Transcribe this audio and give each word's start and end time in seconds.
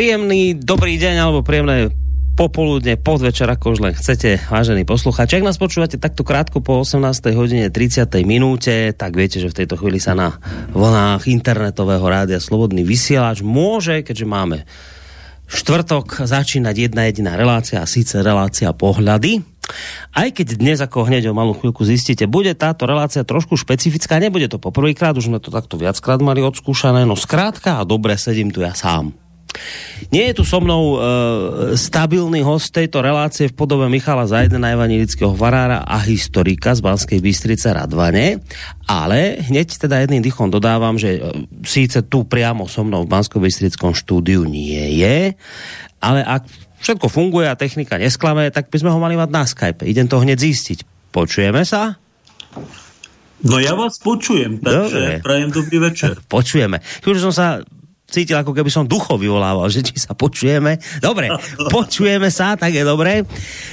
Príjemný 0.00 0.56
dobrý 0.56 0.96
deň 0.96 1.14
alebo 1.20 1.44
príjemné 1.44 1.92
popoludne, 2.32 2.96
podvečer, 2.96 3.44
ako 3.44 3.76
už 3.76 3.84
len 3.84 3.92
chcete, 3.92 4.48
vážení 4.48 4.88
poslucháči. 4.88 5.36
Ak 5.36 5.44
nás 5.44 5.60
počúvate 5.60 6.00
takto 6.00 6.24
krátko 6.24 6.64
po 6.64 6.80
18. 6.80 7.04
hodine 7.36 7.68
30. 7.68 8.08
minúte, 8.24 8.96
tak 8.96 9.12
viete, 9.12 9.44
že 9.44 9.52
v 9.52 9.60
tejto 9.60 9.76
chvíli 9.76 10.00
sa 10.00 10.16
na 10.16 10.40
vlnách 10.72 11.28
internetového 11.28 12.00
rádia 12.00 12.40
Slobodný 12.40 12.80
vysielač 12.80 13.44
môže, 13.44 14.00
keďže 14.00 14.24
máme 14.24 14.64
štvrtok, 15.52 16.24
začínať 16.24 16.88
jedna 16.88 17.04
jediná 17.04 17.36
relácia, 17.36 17.84
a 17.84 17.84
síce 17.84 18.24
relácia 18.24 18.72
pohľady. 18.72 19.44
Aj 20.16 20.32
keď 20.32 20.56
dnes, 20.56 20.80
ako 20.80 21.12
hneď 21.12 21.28
o 21.28 21.36
malú 21.36 21.52
chvíľku 21.52 21.84
zistíte, 21.84 22.24
bude 22.24 22.56
táto 22.56 22.88
relácia 22.88 23.20
trošku 23.20 23.60
špecifická, 23.60 24.16
nebude 24.16 24.48
to 24.48 24.56
poprvýkrát, 24.56 25.12
už 25.20 25.28
sme 25.28 25.44
to 25.44 25.52
takto 25.52 25.76
viackrát 25.76 26.24
mali 26.24 26.40
odskúšané, 26.40 27.04
no 27.04 27.20
skrátka 27.20 27.76
a 27.76 27.84
dobre 27.84 28.16
sedím 28.16 28.48
tu 28.48 28.64
ja 28.64 28.72
sám. 28.72 29.19
Nie 30.10 30.32
je 30.32 30.42
tu 30.42 30.44
so 30.48 30.58
mnou 30.58 30.96
e, 30.96 30.98
stabilný 31.78 32.42
host 32.42 32.74
tejto 32.74 32.98
relácie 32.98 33.46
v 33.46 33.54
podobe 33.54 33.86
Michala 33.86 34.26
Zajdena, 34.26 34.74
evangelického 34.74 35.36
varára 35.36 35.86
a 35.86 36.02
historika 36.02 36.74
z 36.74 36.82
Banskej 36.82 37.20
Bystrice 37.22 37.70
Radvane, 37.70 38.42
ale 38.90 39.38
hneď 39.46 39.86
teda 39.86 40.02
jedným 40.02 40.24
dychom 40.24 40.50
dodávam, 40.50 40.98
že 40.98 41.20
e, 41.20 41.46
síce 41.62 42.02
tu 42.10 42.26
priamo 42.26 42.66
so 42.66 42.82
mnou 42.82 43.06
v 43.06 43.12
Bansko 43.12 43.38
Bystrickom 43.38 43.94
štúdiu 43.94 44.42
nie 44.48 44.98
je, 44.98 45.38
ale 46.02 46.26
ak 46.26 46.48
všetko 46.82 47.06
funguje 47.06 47.46
a 47.46 47.54
technika 47.54 48.00
nesklame, 48.00 48.50
tak 48.50 48.66
by 48.72 48.76
sme 48.82 48.90
ho 48.90 48.98
mali 48.98 49.14
mať 49.14 49.30
na 49.30 49.44
Skype. 49.46 49.86
Idem 49.86 50.08
to 50.10 50.18
hneď 50.18 50.42
zistiť. 50.42 51.12
Počujeme 51.14 51.62
sa? 51.62 52.00
No 53.40 53.56
ja 53.56 53.72
vás 53.72 53.96
počujem, 54.00 54.60
takže 54.60 55.00
Dobre. 55.00 55.24
prajem 55.24 55.48
dobrý 55.54 55.76
večer. 55.80 56.20
Počujeme. 56.28 56.84
Už 57.06 57.24
som 57.24 57.32
sa 57.32 57.64
cítil, 58.10 58.36
ako 58.36 58.50
keby 58.50 58.68
som 58.68 58.90
duchov 58.90 59.22
vyvolával, 59.22 59.70
že 59.70 59.86
či 59.86 59.96
sa 60.02 60.12
počujeme. 60.12 60.82
Dobre, 60.98 61.30
počujeme 61.70 62.28
sa, 62.28 62.58
tak 62.58 62.74
je 62.74 62.82
dobre. 62.82 63.24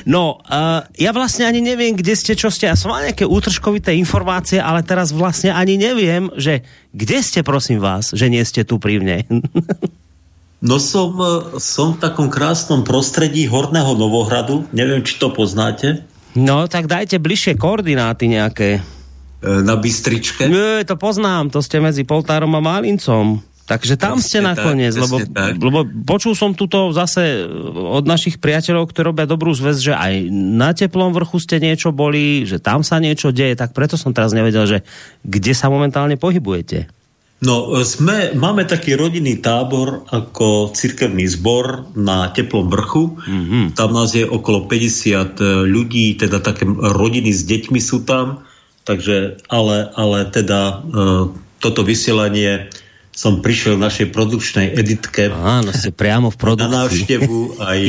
No, 0.06 0.38
uh, 0.46 0.86
ja 0.96 1.10
vlastne 1.12 1.50
ani 1.50 1.60
neviem, 1.60 1.98
kde 1.98 2.14
ste, 2.14 2.38
čo 2.38 2.54
ste. 2.54 2.70
Ja 2.70 2.78
som 2.78 2.94
mal 2.94 3.04
nejaké 3.04 3.26
útržkovité 3.26 3.98
informácie, 3.98 4.62
ale 4.62 4.86
teraz 4.86 5.10
vlastne 5.10 5.52
ani 5.52 5.76
neviem, 5.76 6.30
že 6.38 6.62
kde 6.94 7.18
ste, 7.26 7.42
prosím 7.42 7.82
vás, 7.82 8.14
že 8.14 8.30
nie 8.30 8.46
ste 8.46 8.62
tu 8.62 8.78
pri 8.78 9.02
mne. 9.02 9.18
No 10.58 10.82
som, 10.82 11.14
e, 11.22 11.62
som 11.62 11.94
v 11.94 12.02
takom 12.02 12.34
krásnom 12.34 12.82
prostredí 12.82 13.46
Horného 13.46 13.94
Novohradu. 13.94 14.66
Neviem, 14.74 15.06
či 15.06 15.22
to 15.22 15.30
poznáte. 15.30 16.02
No, 16.34 16.66
tak 16.66 16.90
dajte 16.90 17.22
bližšie 17.22 17.58
koordináty 17.62 18.26
nejaké. 18.26 18.82
E, 18.82 19.62
na 19.62 19.78
Bystričke? 19.78 20.50
Nie, 20.50 20.82
to 20.82 20.98
poznám, 20.98 21.54
to 21.54 21.62
ste 21.62 21.78
medzi 21.78 22.02
Poltárom 22.02 22.58
a 22.58 22.62
Malincom. 22.62 23.38
Takže 23.68 24.00
tam 24.00 24.24
ste 24.24 24.40
nakoniec, 24.40 24.96
tak, 24.96 25.04
lebo, 25.04 25.16
lebo 25.60 25.80
počul 26.08 26.40
som 26.40 26.56
tuto 26.56 26.96
zase 26.96 27.44
od 27.76 28.08
našich 28.08 28.40
priateľov, 28.40 28.88
ktorí 28.88 29.12
robia 29.12 29.28
dobrú 29.28 29.52
zväz, 29.52 29.84
že 29.84 29.92
aj 29.92 30.32
na 30.32 30.72
teplom 30.72 31.12
vrchu 31.12 31.36
ste 31.44 31.60
niečo 31.60 31.92
boli, 31.92 32.48
že 32.48 32.64
tam 32.64 32.80
sa 32.80 33.04
niečo 33.04 33.36
deje, 33.36 33.60
tak 33.60 33.76
preto 33.76 34.00
som 34.00 34.16
teraz 34.16 34.32
nevedel, 34.32 34.64
že 34.64 34.78
kde 35.28 35.52
sa 35.52 35.68
momentálne 35.68 36.16
pohybujete. 36.16 36.88
No, 37.38 37.70
sme, 37.86 38.34
máme 38.34 38.66
taký 38.66 38.98
rodinný 38.98 39.38
tábor 39.44 40.10
ako 40.10 40.74
cirkevný 40.74 41.30
zbor 41.30 41.86
na 41.94 42.34
Teplom 42.34 42.66
vrchu. 42.66 43.14
Mm-hmm. 43.14 43.78
Tam 43.78 43.94
nás 43.94 44.18
je 44.18 44.26
okolo 44.26 44.66
50 44.66 45.38
ľudí, 45.70 46.18
teda 46.18 46.42
také 46.42 46.66
rodiny 46.66 47.30
s 47.30 47.46
deťmi 47.46 47.78
sú 47.78 48.10
tam. 48.10 48.42
Takže, 48.90 49.44
ale, 49.54 49.86
ale 49.94 50.26
teda 50.34 50.62
e, 50.66 50.76
toto 51.62 51.86
vysielanie 51.86 52.74
som 53.18 53.42
prišiel 53.42 53.82
v 53.82 53.90
našej 53.90 54.08
produkčnej 54.14 54.78
editke. 54.78 55.34
Áno, 55.34 55.74
ste 55.74 55.90
priamo 55.90 56.30
v 56.30 56.38
produkcii. 56.38 56.70
Na 56.70 56.86
návštevu. 56.86 57.58
Aj, 57.58 57.82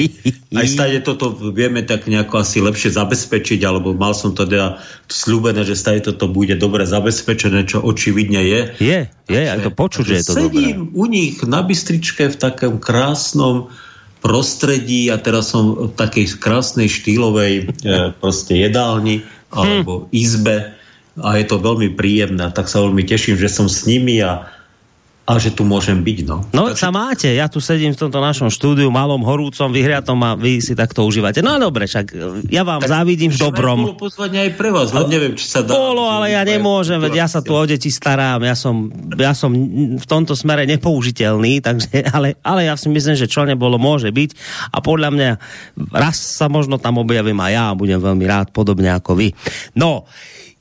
aj 0.56 0.66
stade 0.72 1.04
toto 1.04 1.36
vieme 1.52 1.84
tak 1.84 2.08
nejako 2.08 2.40
asi 2.40 2.64
lepšie 2.64 2.96
zabezpečiť, 2.96 3.60
alebo 3.68 3.92
mal 3.92 4.16
som 4.16 4.32
to 4.32 4.48
teda 4.48 4.80
slúbené, 5.04 5.68
že 5.68 5.76
stade 5.76 6.08
toto 6.08 6.32
bude 6.32 6.56
dobre 6.56 6.88
zabezpečené, 6.88 7.68
čo 7.68 7.84
očividne 7.84 8.40
je. 8.40 8.60
Je, 8.80 8.98
je, 9.28 9.42
aj 9.44 9.68
to 9.68 9.70
počuť, 9.76 10.04
že 10.08 10.14
je 10.16 10.24
to 10.24 10.32
sedím 10.32 10.88
dobré. 10.88 10.96
u 10.96 11.04
nich 11.04 11.36
na 11.44 11.60
Bystričke 11.60 12.32
v 12.32 12.36
takom 12.40 12.80
krásnom 12.80 13.68
prostredí 14.24 15.12
a 15.12 15.20
teraz 15.20 15.52
som 15.52 15.76
v 15.76 15.92
takej 15.92 16.40
krásnej 16.40 16.88
štýlovej 16.88 17.52
e, 17.60 17.64
proste 18.16 18.56
jedálni 18.56 19.28
alebo 19.52 20.08
hm. 20.08 20.16
izbe 20.16 20.56
a 21.20 21.36
je 21.36 21.44
to 21.44 21.60
veľmi 21.60 21.92
príjemné. 21.92 22.48
Tak 22.48 22.64
sa 22.72 22.80
veľmi 22.80 23.04
teším, 23.04 23.36
že 23.36 23.52
som 23.52 23.68
s 23.68 23.84
nimi 23.84 24.24
a 24.24 24.57
a 25.28 25.36
že 25.36 25.52
tu 25.52 25.60
môžem 25.60 26.00
byť. 26.00 26.18
No, 26.24 26.40
no 26.56 26.72
Takže... 26.72 26.80
sa 26.80 26.88
máte, 26.88 27.28
ja 27.28 27.52
tu 27.52 27.60
sedím 27.60 27.92
v 27.92 28.00
tomto 28.00 28.16
našom 28.16 28.48
štúdiu, 28.48 28.88
malom, 28.88 29.20
horúcom, 29.20 29.68
vyhriatom 29.68 30.16
a 30.24 30.32
vy 30.32 30.64
si 30.64 30.72
takto 30.72 31.04
užívate. 31.04 31.44
No 31.44 31.60
dobre, 31.60 31.84
však 31.84 32.06
e, 32.16 32.48
ja 32.48 32.64
vám 32.64 32.80
tak 32.80 32.96
závidím 32.96 33.28
v 33.28 33.36
dobrom. 33.36 33.92
Bolo 33.92 34.00
pozvať 34.00 34.40
aj 34.40 34.50
pre 34.56 34.72
vás, 34.72 34.88
no, 34.96 35.04
neviem, 35.04 35.36
či 35.36 35.44
sa 35.44 35.60
dá. 35.60 35.76
Bolo, 35.76 36.08
ale 36.08 36.32
ja 36.32 36.40
nemôžem, 36.48 36.96
veď 36.96 37.12
ja 37.12 37.26
sa 37.28 37.44
tu 37.44 37.52
o 37.52 37.60
deti 37.68 37.92
starám, 37.92 38.40
ja 38.40 38.56
som, 38.56 38.88
ja 39.20 39.36
som 39.36 39.52
v 40.00 40.06
tomto 40.08 40.32
smere 40.32 40.64
nepoužiteľný, 40.64 41.60
takže, 41.60 42.08
ale, 42.16 42.40
ale 42.40 42.64
ja 42.64 42.80
si 42.80 42.88
myslím, 42.88 43.20
že 43.20 43.28
čo 43.28 43.44
nebolo, 43.44 43.76
môže 43.76 44.08
byť 44.08 44.30
a 44.72 44.80
podľa 44.80 45.12
mňa 45.12 45.30
raz 45.92 46.16
sa 46.16 46.48
možno 46.48 46.80
tam 46.80 47.04
objavím 47.04 47.36
a 47.44 47.52
ja 47.52 47.64
budem 47.76 48.00
veľmi 48.00 48.24
rád, 48.24 48.48
podobne 48.56 48.96
ako 48.96 49.12
vy. 49.12 49.36
No, 49.76 50.08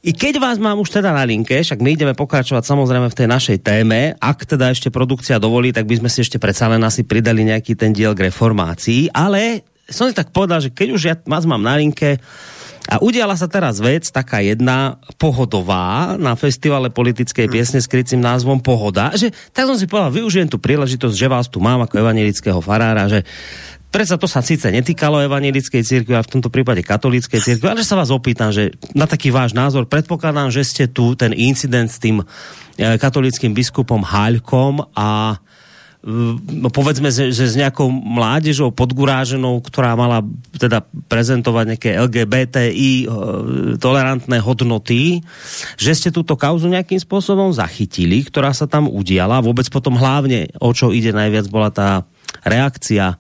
i 0.08 0.16
keď 0.16 0.40
vás 0.40 0.56
mám 0.56 0.80
už 0.80 1.04
teda 1.04 1.12
na 1.12 1.28
linke, 1.28 1.60
však 1.60 1.84
my 1.84 1.92
ideme 1.92 2.16
pokračovať 2.16 2.64
samozrejme 2.64 3.12
v 3.12 3.18
tej 3.20 3.28
našej 3.28 3.58
téme, 3.60 4.16
ak 4.16 4.48
teda 4.48 4.72
ešte 4.72 4.88
produkcia 4.88 5.36
dovolí, 5.36 5.76
tak 5.76 5.84
by 5.84 6.00
sme 6.00 6.08
si 6.08 6.24
ešte 6.24 6.40
predsa 6.40 6.72
len 6.72 6.80
asi 6.80 7.04
pridali 7.04 7.44
nejaký 7.44 7.76
ten 7.76 7.92
diel 7.92 8.16
k 8.16 8.32
reformácii, 8.32 9.12
ale 9.12 9.68
som 9.92 10.08
si 10.08 10.16
tak 10.16 10.32
povedal, 10.32 10.64
že 10.64 10.72
keď 10.72 10.88
už 10.96 11.02
ja 11.04 11.16
vás 11.28 11.44
mám 11.44 11.60
na 11.60 11.76
linke, 11.76 12.24
a 12.88 13.04
udiala 13.04 13.36
sa 13.36 13.52
teraz 13.52 13.84
vec, 13.84 14.08
taká 14.08 14.40
jedna 14.40 14.96
pohodová 15.20 16.16
na 16.16 16.40
festivale 16.40 16.88
politickej 16.88 17.52
piesne 17.52 17.84
s 17.84 17.92
krycím 17.92 18.24
názvom 18.24 18.64
Pohoda, 18.64 19.12
že 19.12 19.36
tak 19.52 19.68
som 19.68 19.76
si 19.76 19.92
povedal, 19.92 20.16
využijem 20.16 20.48
tú 20.48 20.56
príležitosť, 20.56 21.12
že 21.12 21.28
vás 21.28 21.52
tu 21.52 21.60
mám 21.60 21.84
ako 21.84 22.00
evangelického 22.00 22.64
farára, 22.64 23.12
že 23.12 23.28
Predsa 23.88 24.20
to 24.20 24.28
sa 24.28 24.44
síce 24.44 24.68
netýkalo 24.68 25.24
evangelickej 25.24 25.80
cirkvi, 25.80 26.14
a 26.14 26.26
v 26.26 26.32
tomto 26.38 26.52
prípade 26.52 26.84
katolíckej 26.84 27.40
cirkvi, 27.40 27.72
ale 27.72 27.88
sa 27.88 27.96
vás 27.96 28.12
opýtam, 28.12 28.52
že 28.52 28.76
na 28.92 29.08
taký 29.08 29.32
váš 29.32 29.56
názor, 29.56 29.88
predpokladám, 29.88 30.52
že 30.52 30.68
ste 30.68 30.84
tu 30.92 31.16
ten 31.16 31.32
incident 31.32 31.88
s 31.88 31.96
tým 31.98 32.20
e, 32.20 32.26
katolickým 33.00 33.56
biskupom 33.56 34.04
Haľkom 34.04 34.92
a 34.92 35.40
no 36.48 36.70
povedzme, 36.72 37.12
že, 37.12 37.36
že 37.36 37.52
s 37.52 37.60
nejakou 37.60 37.90
mládežou 37.92 38.72
podguráženou, 38.72 39.60
ktorá 39.60 39.98
mala 39.98 40.24
teda 40.56 40.86
prezentovať 41.12 41.66
nejaké 41.76 41.90
LGBTI 42.00 42.92
e, 43.04 43.06
tolerantné 43.76 44.38
hodnoty, 44.40 45.26
že 45.76 45.92
ste 45.98 46.10
túto 46.14 46.40
kauzu 46.40 46.72
nejakým 46.72 47.02
spôsobom 47.02 47.52
zachytili, 47.52 48.24
ktorá 48.24 48.56
sa 48.56 48.70
tam 48.70 48.88
udiala. 48.88 49.44
Vôbec 49.44 49.68
potom 49.68 50.00
hlavne, 50.00 50.48
o 50.64 50.72
čo 50.72 50.96
ide 50.96 51.12
najviac, 51.12 51.52
bola 51.52 51.74
tá 51.74 52.08
reakcia 52.48 53.20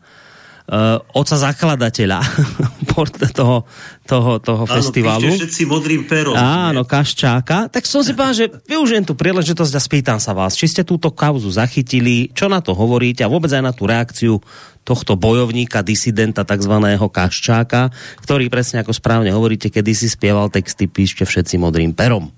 uh, 0.67 0.99
oca 1.15 1.35
zakladateľa 1.35 2.19
toho, 3.37 3.63
toho, 4.03 4.31
toho 4.39 4.63
Áno, 4.67 4.75
festivalu. 4.79 5.27
Áno, 5.31 5.39
všetci 5.39 5.61
modrým 5.67 6.03
perom. 6.07 6.35
Áno, 6.35 6.83
nie? 6.83 6.89
Kaščáka. 6.89 7.71
Tak 7.71 7.87
som 7.87 8.03
si 8.03 8.11
povedal, 8.11 8.35
že 8.35 8.45
využijem 8.67 9.07
tú 9.07 9.15
príležitosť 9.15 9.73
a 9.73 9.81
spýtam 9.81 10.19
sa 10.19 10.35
vás, 10.35 10.59
či 10.59 10.67
ste 10.67 10.83
túto 10.83 11.11
kauzu 11.11 11.47
zachytili, 11.47 12.31
čo 12.35 12.51
na 12.51 12.59
to 12.59 12.75
hovoríte 12.75 13.23
a 13.23 13.31
vôbec 13.31 13.51
aj 13.51 13.63
na 13.63 13.71
tú 13.71 13.87
reakciu 13.87 14.39
tohto 14.87 15.19
bojovníka, 15.19 15.83
disidenta 15.83 16.47
tzv. 16.47 16.73
Kaščáka, 16.95 17.91
ktorý 18.23 18.47
presne 18.47 18.83
ako 18.83 18.95
správne 18.95 19.35
hovoríte, 19.35 19.67
kedy 19.67 19.91
si 19.91 20.07
spieval 20.07 20.47
texty 20.47 20.87
Píšte 20.87 21.27
všetci 21.27 21.59
modrým 21.59 21.91
perom. 21.91 22.31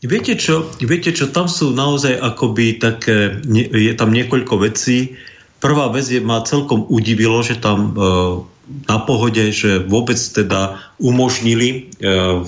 Viete 0.00 0.32
čo, 0.32 0.64
viete 0.80 1.12
čo, 1.12 1.28
tam 1.28 1.44
sú 1.44 1.76
naozaj 1.76 2.16
akoby 2.16 2.80
také, 2.80 3.36
je 3.68 3.92
tam 3.92 4.16
niekoľko 4.16 4.64
vecí, 4.64 5.12
Prvá 5.60 5.92
vec 5.92 6.08
je, 6.08 6.24
ma 6.24 6.40
celkom 6.40 6.88
udivilo, 6.88 7.44
že 7.44 7.60
tam 7.60 7.92
e, 7.92 7.94
na 8.88 8.98
pohode, 9.02 9.52
že 9.52 9.82
vôbec 9.82 10.16
teda 10.16 10.80
umožnili 10.96 11.68
e, 11.68 11.78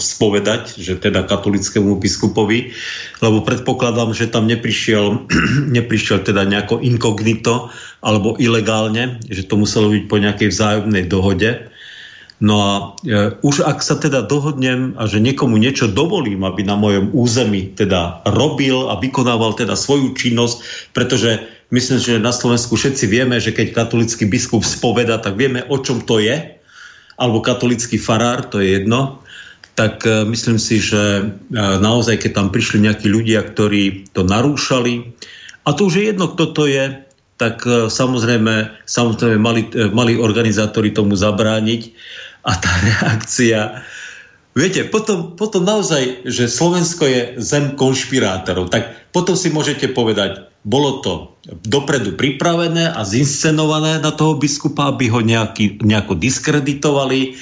spovedať, 0.00 0.80
že 0.80 0.96
teda 0.96 1.28
katolickému 1.28 1.98
biskupovi, 2.00 2.72
lebo 3.20 3.44
predpokladám, 3.44 4.16
že 4.16 4.32
tam 4.32 4.48
neprišiel, 4.48 5.28
neprišiel 5.76 6.24
teda 6.24 6.48
nejako 6.48 6.80
inkognito 6.80 7.68
alebo 8.00 8.40
ilegálne, 8.40 9.20
že 9.28 9.44
to 9.44 9.60
muselo 9.60 9.92
byť 9.92 10.04
po 10.08 10.16
nejakej 10.16 10.48
vzájomnej 10.48 11.04
dohode. 11.04 11.68
No 12.42 12.54
a 12.58 12.72
e, 13.06 13.38
už 13.38 13.62
ak 13.62 13.86
sa 13.86 13.94
teda 13.98 14.26
dohodnem 14.26 14.98
a 14.98 15.06
že 15.06 15.22
niekomu 15.22 15.58
niečo 15.62 15.86
dovolím, 15.86 16.42
aby 16.42 16.66
na 16.66 16.74
mojom 16.74 17.14
území 17.14 17.70
teda 17.78 18.26
robil 18.26 18.90
a 18.90 18.98
vykonával 18.98 19.54
teda 19.54 19.78
svoju 19.78 20.14
činnosť, 20.18 20.56
pretože 20.90 21.61
Myslím, 21.72 21.98
že 22.04 22.20
na 22.20 22.36
Slovensku 22.36 22.76
všetci 22.76 23.08
vieme, 23.08 23.40
že 23.40 23.56
keď 23.56 23.72
katolický 23.72 24.28
biskup 24.28 24.60
spoveda, 24.60 25.16
tak 25.16 25.40
vieme, 25.40 25.64
o 25.72 25.80
čom 25.80 26.04
to 26.04 26.20
je. 26.20 26.60
Alebo 27.16 27.40
katolický 27.40 27.96
farár, 27.96 28.44
to 28.44 28.60
je 28.60 28.76
jedno. 28.76 29.24
Tak 29.72 30.04
e, 30.04 30.28
myslím 30.28 30.60
si, 30.60 30.84
že 30.84 31.00
e, 31.00 31.24
naozaj, 31.56 32.20
keď 32.20 32.30
tam 32.36 32.48
prišli 32.52 32.84
nejakí 32.84 33.08
ľudia, 33.08 33.40
ktorí 33.40 34.12
to 34.12 34.20
narúšali, 34.20 35.16
a 35.64 35.72
to 35.72 35.88
už 35.88 35.94
je 35.96 36.04
jedno, 36.12 36.28
kto 36.36 36.44
to 36.52 36.68
je, 36.68 36.92
tak 37.40 37.64
e, 37.64 37.88
samozrejme, 37.88 38.84
samozrejme 38.84 39.40
mali, 39.40 39.64
mali 39.96 40.20
organizátori 40.20 40.92
tomu 40.92 41.16
zabrániť 41.16 41.82
a 42.44 42.52
tá 42.52 42.72
reakcia 42.92 43.80
Viete, 44.52 44.84
potom, 44.84 45.32
potom 45.32 45.64
naozaj, 45.64 46.28
že 46.28 46.44
Slovensko 46.44 47.08
je 47.08 47.20
zem 47.40 47.72
konšpirátorov, 47.72 48.68
tak 48.68 49.08
potom 49.08 49.32
si 49.32 49.48
môžete 49.48 49.88
povedať, 49.96 50.51
bolo 50.62 51.02
to 51.02 51.14
dopredu 51.66 52.14
pripravené 52.14 52.94
a 52.94 53.02
zinscenované 53.02 53.98
na 53.98 54.14
toho 54.14 54.38
biskupa, 54.38 54.94
aby 54.94 55.10
ho 55.10 55.18
nejaký, 55.18 55.82
nejako 55.82 56.14
diskreditovali, 56.14 57.34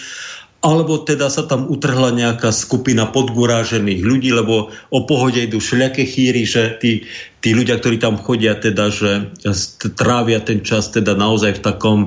alebo 0.61 1.00
teda 1.00 1.32
sa 1.32 1.49
tam 1.49 1.69
utrhla 1.72 2.12
nejaká 2.12 2.52
skupina 2.52 3.08
podgurážených 3.08 4.00
ľudí, 4.05 4.28
lebo 4.32 4.69
o 4.93 5.00
pohode 5.08 5.40
idú 5.40 5.56
všelijaké 5.56 6.05
chýry, 6.05 6.44
že 6.44 6.76
tí, 6.81 7.08
tí 7.40 7.56
ľudia, 7.56 7.81
ktorí 7.81 7.96
tam 7.96 8.20
chodia, 8.20 8.56
teda, 8.56 8.93
že 8.93 9.32
trávia 9.96 10.40
ten 10.44 10.61
čas 10.61 10.93
teda 10.93 11.17
naozaj 11.17 11.61
v 11.61 11.64
takom 11.64 11.99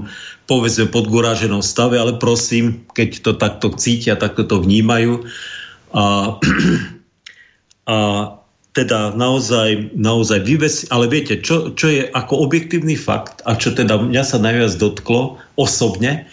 povedzme 0.45 0.89
podguráženom 0.93 1.65
stave, 1.65 1.97
ale 1.97 2.21
prosím, 2.21 2.85
keď 2.93 3.09
to 3.25 3.31
takto 3.33 3.73
cítia, 3.73 4.19
takto 4.19 4.45
to 4.45 4.61
vnímajú. 4.61 5.25
A, 5.93 6.37
a 7.93 7.97
teda 8.73 9.13
naozaj, 9.13 9.93
naozaj 9.93 10.49
vyvesi, 10.49 10.89
ale 10.89 11.05
viete, 11.05 11.37
čo, 11.39 11.77
čo 11.77 11.93
je 11.93 12.09
ako 12.09 12.49
objektívny 12.49 12.97
fakt 12.97 13.45
a 13.45 13.53
čo 13.53 13.73
teda 13.73 14.01
mňa 14.01 14.23
sa 14.25 14.41
najviac 14.41 14.73
dotklo 14.81 15.37
osobne, 15.57 16.25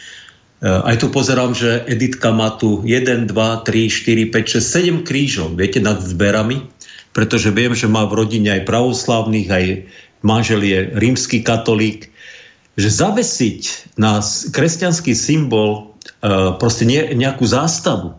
Eh, 0.60 0.68
aj 0.68 1.00
tu 1.00 1.08
pozerám, 1.08 1.56
že 1.56 1.88
Editka 1.88 2.36
má 2.36 2.52
tu 2.60 2.84
1, 2.84 3.32
2, 3.32 3.32
3, 3.32 3.88
4, 3.88 4.28
5, 4.28 4.60
6, 4.60 5.00
7 5.00 5.08
krížov, 5.08 5.56
viete, 5.56 5.80
nad 5.80 6.04
zberami, 6.04 6.68
pretože 7.16 7.48
viem, 7.48 7.72
že 7.72 7.88
má 7.88 8.04
v 8.04 8.20
rodine 8.20 8.60
aj 8.60 8.68
pravoslavných, 8.68 9.48
aj 9.48 9.64
manžel 10.20 10.60
je 10.60 10.92
rímsky 11.00 11.40
katolík, 11.40 12.12
že 12.76 12.92
zavesiť 12.92 13.96
na 13.96 14.20
kresťanský 14.52 15.16
symbol 15.16 15.96
uh, 16.22 16.54
proste 16.60 16.84
nejakú 16.86 17.42
zástavu. 17.48 18.14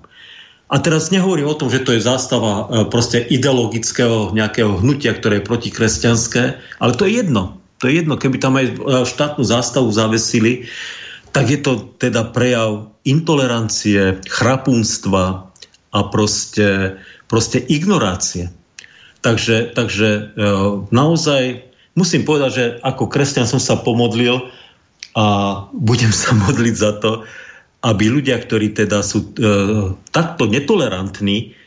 A 0.71 0.79
teraz 0.79 1.11
nehovorím 1.11 1.51
o 1.51 1.59
tom, 1.59 1.67
že 1.67 1.83
to 1.83 1.91
je 1.91 1.99
zástava 1.99 2.63
uh, 2.63 2.87
proste 2.87 3.19
ideologického 3.19 4.31
nejakého 4.31 4.79
hnutia, 4.79 5.11
ktoré 5.11 5.43
je 5.43 5.47
protikresťanské, 5.51 6.43
ale 6.79 6.95
to 6.95 7.03
je 7.03 7.19
jedno. 7.19 7.59
To 7.83 7.89
je 7.89 7.97
jedno, 7.97 8.15
keby 8.15 8.37
tam 8.37 8.61
aj 8.61 8.77
štátnu 9.09 9.41
zástavu 9.41 9.89
zavesili, 9.89 10.69
tak 11.33 11.49
je 11.49 11.59
to 11.59 11.89
teda 11.97 12.29
prejav 12.29 12.93
intolerancie, 13.01 14.21
chrapúnstva 14.29 15.49
a 15.89 15.99
proste, 16.13 17.01
proste 17.25 17.57
ignorácie. 17.57 18.53
Takže, 19.25 19.73
takže 19.73 20.09
e, 20.13 20.21
naozaj 20.93 21.65
musím 21.97 22.21
povedať, 22.21 22.51
že 22.53 22.65
ako 22.85 23.09
kresťan 23.09 23.49
som 23.49 23.61
sa 23.61 23.81
pomodlil 23.81 24.49
a 25.17 25.25
budem 25.73 26.13
sa 26.13 26.37
modliť 26.37 26.75
za 26.77 27.01
to, 27.01 27.25
aby 27.81 28.05
ľudia, 28.13 28.37
ktorí 28.37 28.77
teda 28.77 29.01
sú 29.01 29.33
e, 29.33 29.49
takto 30.13 30.45
netolerantní, 30.45 31.57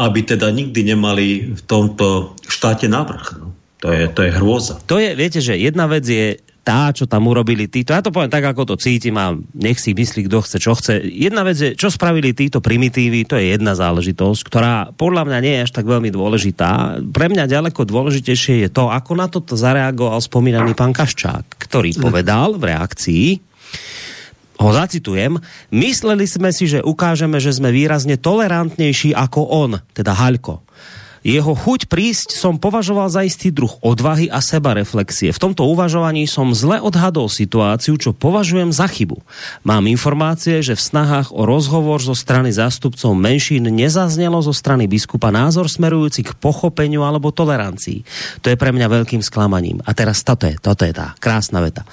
aby 0.00 0.20
teda 0.26 0.50
nikdy 0.50 0.80
nemali 0.96 1.26
v 1.54 1.62
tomto 1.68 2.34
štáte 2.50 2.90
návrh. 2.90 3.24
No. 3.38 3.54
To 3.80 3.88
je, 3.88 4.04
to 4.12 4.20
je 4.28 4.30
hrôza. 4.36 4.74
To 4.90 5.00
je, 5.00 5.16
viete, 5.16 5.40
že 5.40 5.56
jedna 5.56 5.88
vec 5.88 6.04
je 6.04 6.36
tá, 6.60 6.92
čo 6.92 7.08
tam 7.08 7.24
urobili 7.24 7.66
títo, 7.72 7.96
ja 7.96 8.04
to 8.04 8.12
poviem 8.12 8.28
tak, 8.28 8.44
ako 8.44 8.68
to 8.68 8.76
cítim 8.76 9.16
a 9.16 9.32
nech 9.56 9.80
si 9.80 9.96
myslí, 9.96 10.28
kto 10.28 10.44
chce, 10.44 10.56
čo 10.60 10.76
chce. 10.76 11.00
Jedna 11.00 11.40
vec 11.40 11.56
je, 11.56 11.72
čo 11.72 11.88
spravili 11.88 12.36
títo 12.36 12.60
primitívy, 12.60 13.24
to 13.24 13.40
je 13.40 13.56
jedna 13.56 13.72
záležitosť, 13.72 14.40
ktorá 14.44 14.74
podľa 14.92 15.24
mňa 15.24 15.38
nie 15.40 15.54
je 15.56 15.64
až 15.64 15.72
tak 15.72 15.88
veľmi 15.88 16.12
dôležitá. 16.12 17.00
Pre 17.00 17.26
mňa 17.32 17.48
ďaleko 17.48 17.88
dôležitejšie 17.88 18.68
je 18.68 18.68
to, 18.68 18.92
ako 18.92 19.12
na 19.16 19.26
toto 19.32 19.56
zareagoval 19.56 20.20
spomínaný 20.20 20.76
pán 20.76 20.92
Kaščák, 20.92 21.56
ktorý 21.56 21.96
povedal 21.96 22.60
v 22.60 22.76
reakcii, 22.76 23.26
ho 24.60 24.68
zacitujem, 24.76 25.40
mysleli 25.72 26.28
sme 26.28 26.52
si, 26.52 26.68
že 26.68 26.84
ukážeme, 26.84 27.40
že 27.40 27.56
sme 27.56 27.72
výrazne 27.72 28.20
tolerantnejší 28.20 29.16
ako 29.16 29.40
on, 29.48 29.80
teda 29.96 30.12
Haľko. 30.12 30.60
Jeho 31.20 31.52
chuť 31.52 31.84
prísť 31.92 32.32
som 32.32 32.56
považoval 32.56 33.12
za 33.12 33.20
istý 33.20 33.52
druh 33.52 33.70
odvahy 33.84 34.32
a 34.32 34.40
sebareflexie. 34.40 35.36
V 35.36 35.42
tomto 35.42 35.68
uvažovaní 35.68 36.24
som 36.24 36.56
zle 36.56 36.80
odhadol 36.80 37.28
situáciu, 37.28 38.00
čo 38.00 38.16
považujem 38.16 38.72
za 38.72 38.88
chybu. 38.88 39.20
Mám 39.60 39.84
informácie, 39.92 40.64
že 40.64 40.72
v 40.72 40.80
snahách 40.80 41.28
o 41.36 41.44
rozhovor 41.44 42.00
zo 42.00 42.16
strany 42.16 42.48
zástupcov 42.48 43.12
menšín 43.12 43.68
nezaznelo 43.68 44.40
zo 44.40 44.56
strany 44.56 44.88
biskupa 44.88 45.28
názor 45.28 45.68
smerujúci 45.68 46.24
k 46.24 46.32
pochopeniu 46.40 47.04
alebo 47.04 47.28
tolerancii. 47.28 48.00
To 48.40 48.48
je 48.48 48.56
pre 48.56 48.72
mňa 48.72 48.88
veľkým 48.88 49.20
sklamaním. 49.20 49.84
A 49.84 49.92
teraz 49.92 50.24
toto 50.24 50.48
je, 50.48 50.56
toto 50.56 50.88
je 50.88 50.96
tá 50.96 51.12
krásna 51.20 51.60
veta. 51.60 51.84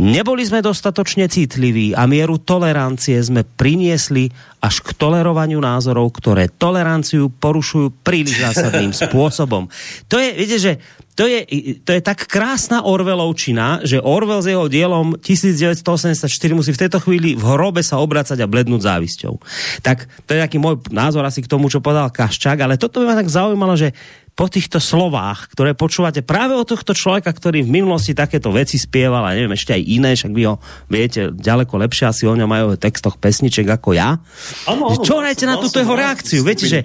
Neboli 0.00 0.48
sme 0.48 0.64
dostatočne 0.64 1.28
citliví 1.28 1.92
a 1.92 2.08
mieru 2.08 2.40
tolerancie 2.40 3.20
sme 3.20 3.44
priniesli 3.44 4.32
až 4.62 4.78
k 4.78 4.94
tolerovaniu 4.94 5.58
názorov, 5.58 6.14
ktoré 6.14 6.46
toleranciu 6.46 7.26
porušujú 7.34 8.06
príliš 8.06 8.46
zásadným 8.46 8.94
spôsobom. 9.02 9.66
To 10.06 10.16
je, 10.22 10.28
viete, 10.38 10.56
že 10.62 10.72
to 11.12 11.28
je, 11.28 11.44
to 11.84 11.90
je 11.92 12.00
tak 12.00 12.24
krásna 12.24 12.88
Orwellovčina, 12.88 13.84
že 13.84 14.00
Orwell 14.00 14.40
s 14.40 14.48
jeho 14.48 14.64
dielom 14.64 15.20
1984 15.20 16.24
musí 16.56 16.72
v 16.72 16.80
tejto 16.88 17.04
chvíli 17.04 17.36
v 17.36 17.44
hrobe 17.44 17.84
sa 17.84 18.00
obracať 18.00 18.40
a 18.40 18.48
blednúť 18.48 18.80
závisťou. 18.80 19.36
Tak 19.84 20.08
to 20.24 20.30
je 20.32 20.40
taký 20.40 20.56
môj 20.56 20.80
názor 20.88 21.20
asi 21.28 21.44
k 21.44 21.50
tomu, 21.52 21.68
čo 21.68 21.84
povedal 21.84 22.08
Kaščák, 22.08 22.64
ale 22.64 22.80
toto 22.80 23.04
by 23.04 23.12
ma 23.12 23.16
tak 23.20 23.28
zaujímalo, 23.28 23.76
že 23.76 23.92
po 24.32 24.48
týchto 24.48 24.80
slovách, 24.80 25.52
ktoré 25.52 25.76
počúvate 25.76 26.24
práve 26.24 26.56
od 26.56 26.64
tohto 26.64 26.96
človeka, 26.96 27.28
ktorý 27.28 27.68
v 27.68 27.84
minulosti 27.84 28.16
takéto 28.16 28.48
veci 28.48 28.80
spieval 28.80 29.28
a 29.28 29.36
neviem, 29.36 29.52
ešte 29.52 29.76
aj 29.76 29.82
iné, 29.84 30.16
však 30.16 30.32
vy 30.32 30.42
ho 30.48 30.56
viete 30.88 31.28
ďaleko 31.36 31.76
lepšie 31.76 32.08
asi 32.08 32.24
o 32.24 32.32
ňom 32.32 32.48
majú 32.48 32.66
v 32.72 32.80
textoch 32.80 33.20
pesniček 33.20 33.68
ako 33.68 33.92
ja. 33.92 34.16
Ano, 34.64 34.96
čo 35.04 35.20
rajte 35.20 35.44
na 35.44 35.60
túto 35.60 35.76
jeho 35.76 35.92
reakciu? 35.92 36.40
Viete, 36.48 36.64
že 36.64 36.80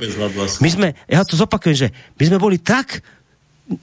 my 0.59 0.69
sme, 0.69 0.87
ja 1.07 1.23
to 1.23 1.39
zopakujem, 1.39 1.87
že 1.87 1.89
my 2.19 2.23
sme 2.27 2.37
boli 2.37 2.59
tak 2.59 2.99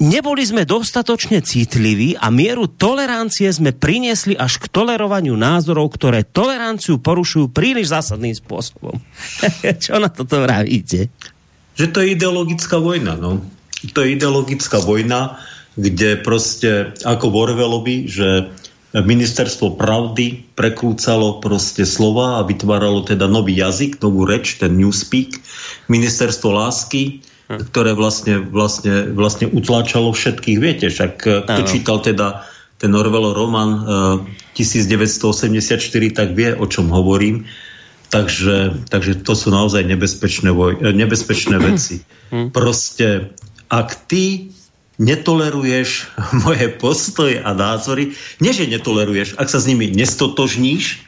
neboli 0.01 0.45
sme 0.45 0.65
dostatočne 0.65 1.45
citliví 1.45 2.17
a 2.17 2.33
mieru 2.33 2.69
tolerancie 2.69 3.53
sme 3.53 3.77
priniesli 3.77 4.33
až 4.33 4.61
k 4.61 4.69
tolerovaniu 4.73 5.37
názorov, 5.37 5.93
ktoré 5.95 6.25
toleranciu 6.25 6.97
porušujú 7.01 7.53
príliš 7.53 7.93
zásadným 7.93 8.33
spôsobom. 8.33 8.97
Čo 9.85 10.01
na 10.01 10.09
toto 10.09 10.41
vravíte? 10.41 11.13
Že 11.75 11.87
to 11.91 11.99
je 12.01 12.09
ideologická 12.17 12.79
vojna, 12.81 13.19
no 13.19 13.45
to 13.93 14.01
je 14.01 14.17
ideologická 14.17 14.81
vojna, 14.81 15.37
kde 15.75 16.17
proste, 16.23 16.95
ako 17.03 17.27
v 17.29 17.37
Orwellovi, 17.37 17.97
že 18.07 18.49
ministerstvo 18.95 19.75
pravdy 19.75 20.55
prekrúcalo 20.55 21.43
proste 21.43 21.83
slova 21.83 22.39
a 22.39 22.47
vytváralo 22.47 23.03
teda 23.03 23.27
nový 23.27 23.59
jazyk, 23.59 23.99
novú 23.99 24.23
reč, 24.23 24.63
ten 24.63 24.79
newspeak, 24.79 25.35
ministerstvo 25.91 26.55
lásky. 26.55 27.19
Ktoré 27.49 27.93
vlastne, 27.93 28.41
vlastne, 28.41 29.13
vlastne 29.13 29.47
utláčalo 29.53 30.17
všetkých. 30.17 30.59
Viete, 30.59 30.87
však 30.89 31.13
eh, 31.29 31.33
kto 31.45 31.61
čítal 31.69 32.01
teda 32.01 32.49
ten 32.81 32.91
Orwell 32.93 33.33
roman 33.33 33.71
uh, 33.71 33.83
eh, 34.57 34.61
1984, 34.61 35.79
tak 36.13 36.29
vie, 36.35 36.53
o 36.57 36.67
čom 36.67 36.91
hovorím. 36.91 37.47
Takže, 38.13 38.87
takže 38.93 39.27
to 39.27 39.35
sú 39.35 39.51
naozaj 39.51 39.83
nebezpečné, 39.87 40.53
voj, 40.53 40.81
eh, 40.81 40.93
nebezpečné 40.93 41.57
veci. 41.61 42.01
Hm. 42.33 42.51
Proste 42.51 43.37
ak 43.69 44.09
ty 44.09 44.51
netoleruješ 44.97 46.13
moje 46.45 46.67
postoje 46.81 47.37
a 47.41 47.51
názory, 47.53 48.17
nie 48.41 48.53
že 48.57 48.71
netoleruješ, 48.71 49.37
ak 49.37 49.49
sa 49.53 49.61
s 49.61 49.69
nimi 49.69 49.93
nestotožníš, 49.93 51.05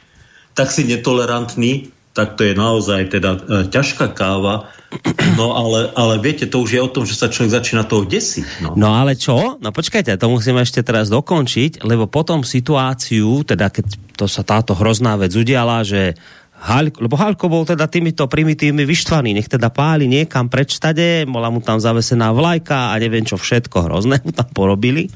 tak 0.56 0.72
si 0.72 0.88
netolerantný, 0.88 1.92
tak 2.16 2.40
to 2.40 2.48
je 2.48 2.56
naozaj 2.56 3.12
teda 3.12 3.30
e, 3.36 3.40
ťažká 3.68 4.16
káva. 4.16 4.72
No 5.36 5.52
ale, 5.52 5.92
ale 5.92 6.16
viete, 6.16 6.48
to 6.48 6.64
už 6.64 6.70
je 6.72 6.80
o 6.80 6.88
tom, 6.88 7.04
že 7.04 7.12
sa 7.12 7.28
človek 7.28 7.52
začína 7.52 7.84
toho 7.84 8.08
desiť. 8.08 8.64
No. 8.64 8.72
no 8.72 8.88
ale 8.96 9.20
čo? 9.20 9.60
No 9.60 9.68
počkajte, 9.68 10.16
to 10.16 10.32
musíme 10.32 10.64
ešte 10.64 10.80
teraz 10.80 11.12
dokončiť, 11.12 11.84
lebo 11.84 12.08
potom 12.08 12.40
situáciu, 12.40 13.44
teda 13.44 13.68
keď 13.68 14.16
to 14.16 14.24
sa 14.24 14.40
táto 14.40 14.72
hrozná 14.72 15.20
vec 15.20 15.36
udiala, 15.36 15.84
že 15.84 16.16
Halko, 16.56 17.04
lebo 17.04 17.20
Halko 17.20 17.52
bol 17.52 17.68
teda 17.68 17.84
týmito 17.84 18.24
primitívmi 18.24 18.88
vyštvaný, 18.88 19.36
nech 19.36 19.44
teda 19.44 19.68
páli 19.68 20.08
niekam 20.08 20.48
preč 20.48 20.80
tade, 20.80 21.28
bola 21.28 21.52
mu 21.52 21.60
tam 21.60 21.76
zavesená 21.76 22.32
vlajka 22.32 22.90
a 22.90 22.94
neviem 22.96 23.28
čo 23.28 23.36
všetko 23.36 23.92
hrozné 23.92 24.24
mu 24.24 24.32
tam 24.32 24.48
porobili. 24.56 25.12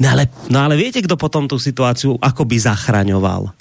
No 0.00 0.16
ale, 0.16 0.32
no 0.48 0.64
ale 0.64 0.80
viete, 0.80 1.04
kto 1.04 1.20
potom 1.20 1.44
tú 1.44 1.60
situáciu 1.60 2.16
akoby 2.16 2.56
zachraňoval? 2.56 3.52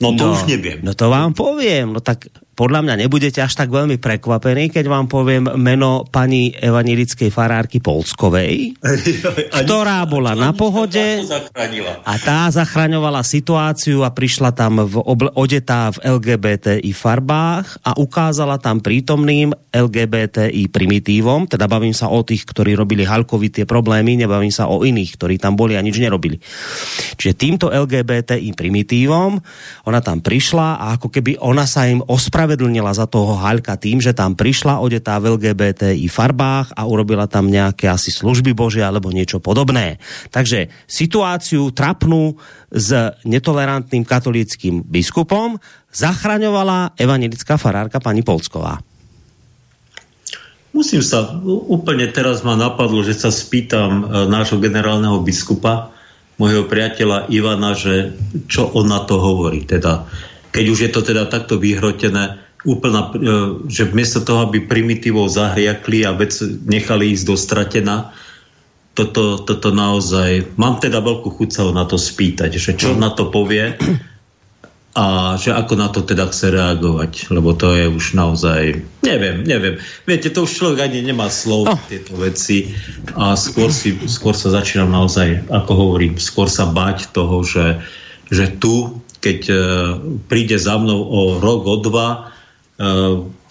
No 0.00 0.16
to 0.16 0.24
no, 0.26 0.32
už 0.32 0.48
neviem. 0.48 0.80
No 0.80 0.96
to 0.96 1.12
vám 1.12 1.36
poviem. 1.36 1.92
No 1.92 2.00
tak 2.00 2.32
podľa 2.60 2.84
mňa 2.84 2.94
nebudete 3.08 3.40
až 3.40 3.56
tak 3.56 3.72
veľmi 3.72 3.96
prekvapení, 3.96 4.68
keď 4.68 4.84
vám 4.84 5.08
poviem 5.08 5.48
meno 5.56 6.04
pani 6.04 6.52
evanilickej 6.52 7.32
farárky 7.32 7.80
Polskovej, 7.80 8.76
ktorá 9.64 10.04
bola 10.04 10.36
na 10.36 10.52
pohode 10.52 11.24
a 12.04 12.14
tá 12.20 12.52
zachraňovala 12.52 13.24
situáciu 13.24 14.04
a 14.04 14.12
prišla 14.12 14.52
tam 14.52 14.84
v 14.84 15.00
obl- 15.00 15.32
odetá 15.32 15.88
v 15.96 16.20
LGBTI 16.20 16.92
farbách 16.92 17.80
a 17.80 17.96
ukázala 17.96 18.60
tam 18.60 18.84
prítomným 18.84 19.56
LGBTI 19.72 20.68
primitívom, 20.68 21.48
teda 21.48 21.64
bavím 21.64 21.96
sa 21.96 22.12
o 22.12 22.20
tých, 22.20 22.44
ktorí 22.44 22.76
robili 22.76 23.08
Halkovi 23.08 23.48
tie 23.48 23.64
problémy, 23.64 24.20
nebavím 24.20 24.52
sa 24.52 24.68
o 24.68 24.84
iných, 24.84 25.16
ktorí 25.16 25.40
tam 25.40 25.56
boli 25.56 25.80
a 25.80 25.84
nič 25.86 25.96
nerobili. 25.96 26.36
Čiže 27.16 27.40
týmto 27.40 27.66
LGBTI 27.72 28.52
primitívom 28.52 29.40
ona 29.88 30.00
tam 30.04 30.20
prišla 30.20 30.76
a 30.76 31.00
ako 31.00 31.08
keby 31.08 31.40
ona 31.40 31.64
sa 31.64 31.88
im 31.88 32.04
ospravedlnila 32.50 32.90
za 32.90 33.06
toho 33.06 33.38
Halka 33.38 33.78
tým, 33.78 34.02
že 34.02 34.10
tam 34.10 34.34
prišla 34.34 34.82
odetá 34.82 35.22
v 35.22 35.38
LGBTI 35.38 36.02
farbách 36.10 36.74
a 36.74 36.82
urobila 36.82 37.30
tam 37.30 37.46
nejaké 37.46 37.86
asi 37.86 38.10
služby 38.10 38.58
Bože 38.58 38.82
alebo 38.82 39.14
niečo 39.14 39.38
podobné. 39.38 40.02
Takže 40.34 40.66
situáciu 40.90 41.70
trapnú 41.70 42.34
s 42.74 42.90
netolerantným 43.22 44.02
katolickým 44.02 44.82
biskupom 44.82 45.62
zachraňovala 45.94 46.98
evangelická 46.98 47.54
farárka 47.54 48.02
pani 48.02 48.26
Polsková. 48.26 48.82
Musím 50.74 51.06
sa, 51.06 51.30
úplne 51.46 52.10
teraz 52.10 52.42
ma 52.42 52.58
napadlo, 52.58 53.06
že 53.06 53.14
sa 53.14 53.30
spýtam 53.30 53.90
e, 53.90 54.02
nášho 54.26 54.58
generálneho 54.58 55.22
biskupa, 55.22 55.94
môjho 56.34 56.66
priateľa 56.66 57.30
Ivana, 57.30 57.78
že 57.78 58.10
čo 58.50 58.74
on 58.74 58.90
na 58.90 59.06
to 59.06 59.22
hovorí. 59.22 59.62
Teda 59.66 60.10
keď 60.50 60.64
už 60.66 60.78
je 60.86 60.90
to 60.90 61.00
teda 61.06 61.30
takto 61.30 61.62
vyhrotené, 61.62 62.39
úplná, 62.64 63.08
e, 63.08 63.20
že 63.68 63.88
miesto 63.92 64.20
toho, 64.20 64.48
aby 64.48 64.64
primitívov 64.64 65.32
zahriakli 65.32 66.04
a 66.04 66.12
vec 66.12 66.36
nechali 66.68 67.16
ísť 67.16 67.24
do 67.24 67.36
stratená, 67.36 67.96
toto, 68.92 69.40
toto 69.40 69.72
naozaj, 69.72 70.58
mám 70.60 70.82
teda 70.82 71.00
veľkú 71.00 71.32
chuť 71.40 71.48
sa 71.48 71.62
na 71.72 71.86
to 71.86 71.96
spýtať, 71.96 72.50
že 72.58 72.76
čo 72.76 72.92
na 72.98 73.14
to 73.14 73.32
povie 73.32 73.78
a 74.98 75.38
že 75.38 75.54
ako 75.54 75.78
na 75.78 75.88
to 75.88 76.02
teda 76.02 76.26
chce 76.26 76.50
reagovať, 76.50 77.30
lebo 77.30 77.54
to 77.54 77.70
je 77.78 77.86
už 77.86 78.18
naozaj, 78.18 78.82
neviem, 79.06 79.46
neviem. 79.46 79.78
Viete, 80.02 80.34
to 80.34 80.44
už 80.44 80.52
človek 80.52 80.90
ani 80.90 81.06
nemá 81.06 81.30
slov 81.30 81.70
oh. 81.70 81.78
tieto 81.86 82.18
veci 82.18 82.74
a 83.14 83.38
skôr, 83.38 83.70
si, 83.70 83.94
skôr 84.10 84.34
sa 84.34 84.50
začínam 84.50 84.90
naozaj, 84.90 85.46
ako 85.48 85.70
hovorím, 85.72 86.18
skôr 86.18 86.50
sa 86.50 86.66
bať 86.66 87.14
toho, 87.14 87.46
že, 87.46 87.78
že 88.28 88.50
tu 88.58 89.00
keď 89.20 89.40
uh, 89.52 89.60
príde 90.26 90.56
za 90.56 90.80
mnou 90.80 91.04
o 91.04 91.20
rok, 91.38 91.68
o 91.68 91.76
dva, 91.84 92.29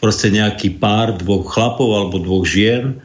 proste 0.02 0.28
nejaký 0.34 0.82
pár 0.82 1.14
dvoch 1.22 1.54
chlapov 1.54 1.90
alebo 1.94 2.18
dvoch 2.18 2.50
žien, 2.50 2.98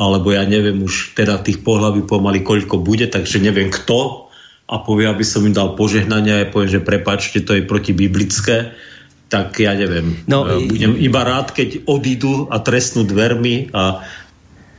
alebo 0.00 0.32
ja 0.32 0.46
neviem 0.46 0.80
už 0.80 1.12
teda 1.18 1.42
tých 1.42 1.60
pohľaví 1.60 2.06
pomaly 2.08 2.40
koľko 2.40 2.80
bude, 2.80 3.04
takže 3.10 3.42
neviem 3.42 3.68
kto 3.68 4.30
a 4.68 4.80
povie, 4.80 5.10
aby 5.10 5.24
som 5.26 5.44
im 5.44 5.52
dal 5.52 5.76
požehnanie 5.76 6.32
a 6.32 6.40
ja 6.44 6.48
poviem, 6.48 6.70
že 6.72 6.84
prepačte, 6.84 7.44
to 7.44 7.56
je 7.58 7.66
protibiblické, 7.66 8.72
tak 9.28 9.60
ja 9.60 9.76
neviem. 9.76 10.24
No, 10.24 10.48
budem 10.48 10.96
iba 10.96 11.20
rád, 11.24 11.52
keď 11.52 11.84
odídu 11.84 12.48
a 12.48 12.64
trestnú 12.64 13.04
dvermi 13.04 13.72
a 13.76 14.04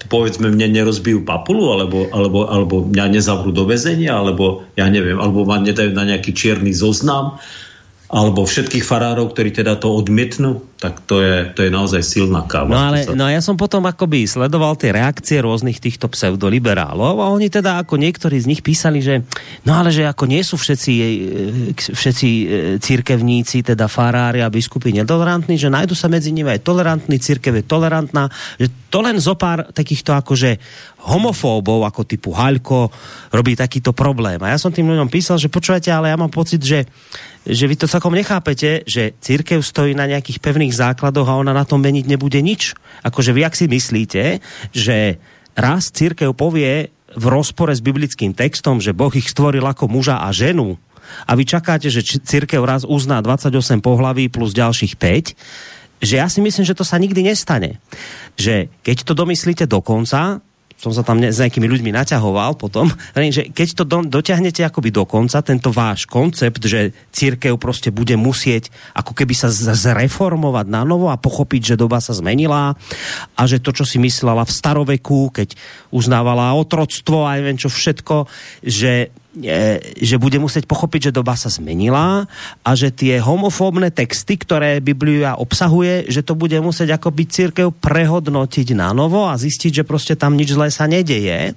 povedzme 0.09 0.49
mne 0.49 0.73
nerozbijú 0.73 1.27
papulu, 1.27 1.75
alebo, 1.75 2.07
alebo, 2.09 2.47
alebo 2.49 2.75
mňa 2.87 3.19
nezavrú 3.19 3.51
do 3.51 3.67
väzenia, 3.67 4.15
alebo 4.17 4.65
ja 4.73 4.89
neviem, 4.89 5.19
alebo 5.19 5.45
ma 5.45 5.61
nedajú 5.61 5.93
na 5.93 6.07
nejaký 6.07 6.33
čierny 6.33 6.73
zoznam, 6.73 7.37
alebo 8.09 8.47
všetkých 8.47 8.81
farárov, 8.81 9.35
ktorí 9.35 9.53
teda 9.53 9.77
to 9.77 9.91
odmietnú, 9.91 10.65
tak 10.79 11.03
to 11.03 11.19
je, 11.19 11.51
to 11.51 11.67
je 11.67 11.71
naozaj 11.75 11.99
silná 11.99 12.47
káva. 12.47 12.71
No 12.71 12.79
ale 12.79 13.03
no 13.11 13.27
ja 13.27 13.43
som 13.43 13.59
potom 13.59 13.83
akoby 13.83 14.23
sledoval 14.23 14.79
tie 14.79 14.95
reakcie 14.95 15.43
rôznych 15.43 15.75
týchto 15.75 16.07
pseudoliberálov 16.07 17.19
a 17.19 17.27
oni 17.35 17.51
teda 17.51 17.83
ako 17.83 17.99
niektorí 17.99 18.39
z 18.39 18.47
nich 18.47 18.63
písali, 18.63 19.03
že 19.03 19.27
no 19.67 19.75
ale 19.75 19.91
že 19.91 20.07
ako 20.07 20.23
nie 20.31 20.39
sú 20.39 20.55
všetci, 20.55 20.93
e, 20.95 21.05
všetci 21.75 22.27
e, 22.31 22.43
církevníci, 22.79 23.59
teda 23.59 23.91
farári 23.91 24.39
a 24.39 24.47
biskupy 24.47 24.95
netolerantní, 24.95 25.59
že 25.59 25.67
nájdu 25.67 25.99
sa 25.99 26.07
medzi 26.07 26.31
nimi 26.31 26.47
aj 26.47 26.63
tolerantní, 26.63 27.19
církev 27.19 27.59
je 27.59 27.65
tolerantná, 27.67 28.31
že 28.55 28.71
to 28.89 29.05
len 29.05 29.21
zo 29.21 29.37
pár 29.37 29.69
takýchto 29.69 30.17
akože 30.17 30.57
homofóbov 30.99 31.85
ako 31.85 32.03
typu 32.03 32.33
Haľko 32.33 32.91
robí 33.31 33.55
takýto 33.55 33.93
problém. 33.95 34.41
A 34.43 34.51
ja 34.51 34.57
som 34.59 34.73
tým 34.73 34.89
ľuďom 34.89 35.07
písal, 35.07 35.37
že 35.39 35.47
počúvate, 35.47 35.87
ale 35.93 36.11
ja 36.11 36.17
mám 36.19 36.33
pocit, 36.33 36.59
že, 36.59 36.89
že 37.45 37.65
vy 37.69 37.75
to 37.79 37.87
celkom 37.87 38.11
nechápete, 38.17 38.83
že 38.83 39.15
církev 39.21 39.61
stojí 39.63 39.93
na 39.93 40.09
nejakých 40.09 40.41
pevných 40.43 40.68
základoch 40.73 41.27
a 41.27 41.39
ona 41.39 41.53
na 41.55 41.65
tom 41.67 41.81
meniť 41.81 42.05
nebude 42.05 42.39
nič. 42.39 42.77
Akože 43.05 43.31
vy 43.35 43.41
ak 43.45 43.55
si 43.57 43.65
myslíte, 43.69 44.43
že 44.75 45.19
raz 45.55 45.91
církev 45.91 46.33
povie 46.35 46.91
v 47.13 47.25
rozpore 47.25 47.73
s 47.73 47.81
biblickým 47.81 48.37
textom, 48.37 48.77
že 48.77 48.93
Boh 48.93 49.11
ich 49.13 49.29
stvoril 49.29 49.65
ako 49.65 49.89
muža 49.89 50.21
a 50.21 50.29
ženu 50.29 50.77
a 51.25 51.33
vy 51.33 51.43
čakáte, 51.45 51.89
že 51.89 52.05
církev 52.05 52.61
raz 52.61 52.85
uzná 52.85 53.21
28 53.21 53.81
pohlaví 53.81 54.29
plus 54.29 54.53
ďalších 54.53 54.93
5, 54.97 56.05
že 56.05 56.15
ja 56.15 56.27
si 56.31 56.39
myslím, 56.39 56.63
že 56.63 56.77
to 56.77 56.87
sa 56.87 56.95
nikdy 56.95 57.25
nestane. 57.25 57.81
Že 58.39 58.71
keď 58.85 58.97
to 59.03 59.13
domyslíte 59.17 59.65
do 59.67 59.83
konca, 59.83 60.39
som 60.79 60.95
sa 60.95 61.03
tam 61.03 61.19
ne, 61.19 61.27
s 61.27 61.43
nejakými 61.43 61.67
ľuďmi 61.67 61.91
naťahoval 61.91 62.55
potom, 62.55 62.87
že 63.35 63.51
keď 63.51 63.67
to 63.75 63.83
do, 63.83 63.97
dotiahnete 64.07 64.63
akoby 64.63 64.95
do 64.95 65.03
konca, 65.03 65.43
tento 65.43 65.75
váš 65.75 66.07
koncept, 66.07 66.63
že 66.63 66.95
církev 67.11 67.59
proste 67.59 67.91
bude 67.91 68.15
musieť 68.15 68.71
ako 68.95 69.11
keby 69.11 69.35
sa 69.35 69.51
zreformovať 69.51 70.71
na 70.71 70.87
novo 70.87 71.11
a 71.11 71.19
pochopiť, 71.19 71.75
že 71.75 71.79
doba 71.79 71.99
sa 71.99 72.15
zmenila 72.15 72.79
a 73.35 73.41
že 73.43 73.59
to, 73.59 73.75
čo 73.75 73.83
si 73.83 73.99
myslela 73.99 74.47
v 74.47 74.55
staroveku, 74.55 75.35
keď 75.35 75.59
uznávala 75.91 76.55
otroctvo 76.55 77.27
a 77.27 77.35
neviem 77.35 77.59
čo 77.59 77.67
všetko, 77.67 78.31
že 78.63 79.11
že 79.99 80.15
bude 80.19 80.37
musieť 80.37 80.67
pochopiť, 80.67 81.09
že 81.09 81.15
doba 81.15 81.39
sa 81.39 81.47
zmenila 81.47 82.27
a 82.61 82.69
že 82.75 82.91
tie 82.91 83.23
homofóbne 83.23 83.87
texty, 83.89 84.35
ktoré 84.35 84.83
Biblia 84.83 85.39
obsahuje, 85.39 86.11
že 86.11 86.21
to 86.21 86.35
bude 86.35 86.55
musieť 86.59 86.99
ako 86.99 87.09
byť 87.15 87.27
církev 87.27 87.67
prehodnotiť 87.71 88.75
na 88.75 88.91
novo 88.91 89.31
a 89.31 89.39
zistiť, 89.39 89.81
že 89.81 89.87
proste 89.87 90.13
tam 90.19 90.35
nič 90.35 90.51
zlé 90.51 90.67
sa 90.69 90.85
nedeje. 90.85 91.55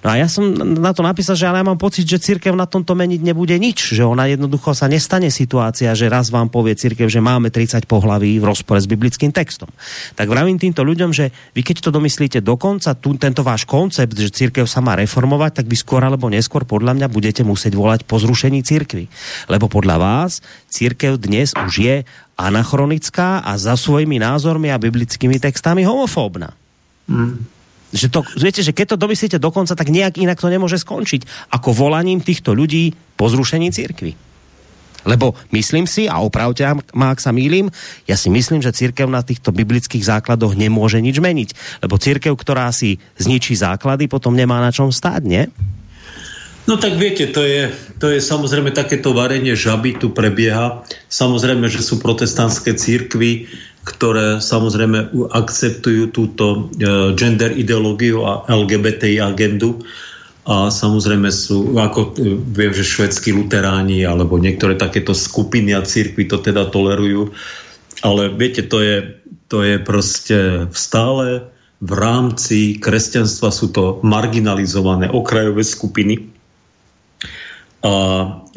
No 0.00 0.12
a 0.12 0.14
ja 0.16 0.26
som 0.26 0.48
na 0.56 0.96
to 0.96 1.04
napísal, 1.04 1.36
že 1.36 1.44
ale 1.44 1.60
ja 1.60 1.68
mám 1.68 1.80
pocit, 1.80 2.08
že 2.08 2.22
církev 2.22 2.56
na 2.56 2.64
tomto 2.64 2.96
meniť 2.96 3.20
nebude 3.20 3.56
nič, 3.60 3.92
že 3.92 4.02
ona 4.04 4.24
jednoducho 4.30 4.72
sa 4.72 4.88
nestane 4.88 5.28
situácia, 5.28 5.92
že 5.92 6.08
raz 6.08 6.32
vám 6.32 6.48
povie 6.48 6.74
církev, 6.74 7.06
že 7.12 7.20
máme 7.20 7.52
30 7.52 7.84
pohlaví 7.84 8.40
v 8.40 8.44
rozpore 8.48 8.80
s 8.80 8.88
biblickým 8.88 9.30
textom. 9.30 9.68
Tak 10.16 10.26
vravím 10.28 10.56
týmto 10.56 10.80
ľuďom, 10.80 11.10
že 11.12 11.30
vy 11.52 11.60
keď 11.60 11.84
to 11.84 11.90
domyslíte 11.92 12.40
dokonca, 12.40 12.96
tu, 12.96 13.12
tento 13.20 13.44
váš 13.44 13.68
koncept, 13.68 14.16
že 14.16 14.32
církev 14.32 14.64
sa 14.64 14.80
má 14.80 14.96
reformovať, 14.96 15.62
tak 15.62 15.66
by 15.66 15.76
skôr 15.76 16.00
alebo 16.00 16.30
neskôr 16.32 16.64
podľa 16.64 16.96
mňa 16.96 17.06
budete 17.18 17.42
musieť 17.42 17.74
volať 17.74 18.06
po 18.06 18.22
zrušení 18.22 18.62
církvy. 18.62 19.10
Lebo 19.50 19.66
podľa 19.66 19.98
vás 19.98 20.38
církev 20.70 21.18
dnes 21.18 21.50
už 21.58 21.74
je 21.82 21.96
anachronická 22.38 23.42
a 23.42 23.58
za 23.58 23.74
svojimi 23.74 24.22
názormi 24.22 24.70
a 24.70 24.78
biblickými 24.78 25.42
textami 25.42 25.82
homofóbna. 25.82 26.54
Mm. 27.10 27.42
Že 27.90 28.06
to, 28.14 28.20
viete, 28.38 28.62
že 28.62 28.70
keď 28.70 28.94
to 28.94 29.02
domyslíte 29.02 29.42
dokonca, 29.42 29.74
tak 29.74 29.90
nejak 29.90 30.22
inak 30.22 30.38
to 30.38 30.46
nemôže 30.46 30.78
skončiť 30.78 31.50
ako 31.50 31.74
volaním 31.74 32.22
týchto 32.22 32.54
ľudí 32.54 32.94
po 33.18 33.26
zrušení 33.26 33.74
církvy. 33.74 34.14
Lebo 35.08 35.32
myslím 35.56 35.88
si, 35.88 36.04
a 36.04 36.20
opravte 36.20 36.68
ma, 36.92 37.16
ak 37.16 37.22
sa 37.24 37.32
mýlim, 37.32 37.72
ja 38.04 38.18
si 38.18 38.28
myslím, 38.28 38.60
že 38.60 38.76
církev 38.76 39.08
na 39.08 39.24
týchto 39.24 39.56
biblických 39.56 40.04
základoch 40.04 40.52
nemôže 40.52 41.00
nič 41.00 41.16
meniť. 41.16 41.80
Lebo 41.80 41.96
církev, 41.96 42.36
ktorá 42.36 42.68
si 42.76 43.00
zničí 43.16 43.56
základy, 43.56 44.04
potom 44.04 44.36
nemá 44.36 44.60
na 44.60 44.68
čom 44.68 44.92
stáť, 44.92 45.22
nie? 45.24 45.48
No 46.68 46.76
tak 46.76 47.00
viete, 47.00 47.24
to 47.32 47.40
je, 47.40 47.72
to 47.96 48.12
je 48.12 48.20
samozrejme 48.20 48.76
takéto 48.76 49.16
varenie 49.16 49.56
žaby 49.56 49.96
tu 49.96 50.12
prebieha. 50.12 50.84
Samozrejme, 51.08 51.64
že 51.64 51.80
sú 51.80 51.96
protestantské 51.96 52.76
církvy, 52.76 53.48
ktoré 53.88 54.36
samozrejme 54.36 55.32
akceptujú 55.32 56.12
túto 56.12 56.68
e, 56.76 57.16
gender 57.16 57.56
ideológiu 57.56 58.20
a 58.28 58.44
LGBTI 58.52 59.16
agendu. 59.16 59.80
A 60.44 60.68
samozrejme 60.68 61.32
sú, 61.32 61.72
ako 61.72 62.12
e, 62.20 62.36
viem, 62.36 62.76
že 62.76 62.84
švedskí 62.84 63.32
luteráni 63.32 64.04
alebo 64.04 64.36
niektoré 64.36 64.76
takéto 64.76 65.16
skupiny 65.16 65.72
a 65.72 65.80
církvy 65.80 66.28
to 66.28 66.36
teda 66.36 66.68
tolerujú. 66.68 67.32
Ale 68.04 68.28
viete, 68.36 68.60
to 68.60 68.84
je, 68.84 69.16
to 69.48 69.64
je 69.64 69.80
proste 69.80 70.68
stále 70.76 71.48
v 71.78 71.92
rámci 71.94 72.76
kresťanstva 72.76 73.54
sú 73.54 73.70
to 73.70 74.02
marginalizované 74.02 75.06
okrajové 75.14 75.62
skupiny, 75.62 76.37
a, 77.82 77.94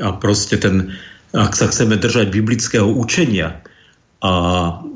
a 0.02 0.10
proste 0.18 0.58
ten, 0.58 0.96
ak 1.34 1.54
sa 1.54 1.70
chceme 1.70 1.98
držať 1.98 2.34
biblického 2.34 2.90
učenia, 2.90 3.62
a 4.22 4.34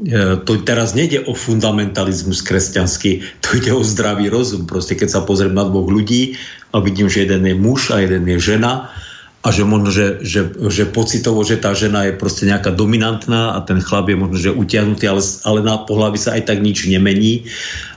e, 0.06 0.38
to 0.46 0.62
teraz 0.62 0.94
nejde 0.94 1.26
o 1.26 1.34
fundamentalizmus 1.34 2.46
kresťanský, 2.46 3.42
to 3.42 3.58
ide 3.58 3.74
o 3.74 3.82
zdravý 3.82 4.30
rozum. 4.30 4.70
Proste 4.70 4.94
keď 4.94 5.10
sa 5.10 5.26
pozriem 5.26 5.58
na 5.58 5.66
dvoch 5.66 5.90
ľudí 5.90 6.38
a 6.70 6.78
vidím, 6.78 7.10
že 7.10 7.26
jeden 7.26 7.42
je 7.42 7.58
muž 7.58 7.90
a 7.90 8.06
jeden 8.06 8.22
je 8.30 8.38
žena 8.38 8.94
a 9.42 9.48
že 9.50 9.66
možno, 9.66 9.90
že, 9.90 10.22
že, 10.22 10.54
že 10.70 10.86
pocitovo, 10.86 11.42
že 11.42 11.58
tá 11.58 11.74
žena 11.74 12.06
je 12.06 12.14
proste 12.14 12.46
nejaká 12.46 12.70
dominantná 12.70 13.58
a 13.58 13.66
ten 13.66 13.82
chlap 13.82 14.14
je 14.14 14.18
možno, 14.18 14.38
že 14.38 14.54
utiahnutý, 14.54 15.10
ale, 15.10 15.22
ale 15.42 15.60
na 15.66 15.82
pohľavi 15.82 16.18
sa 16.22 16.38
aj 16.38 16.46
tak 16.46 16.62
nič 16.62 16.86
nemení 16.86 17.50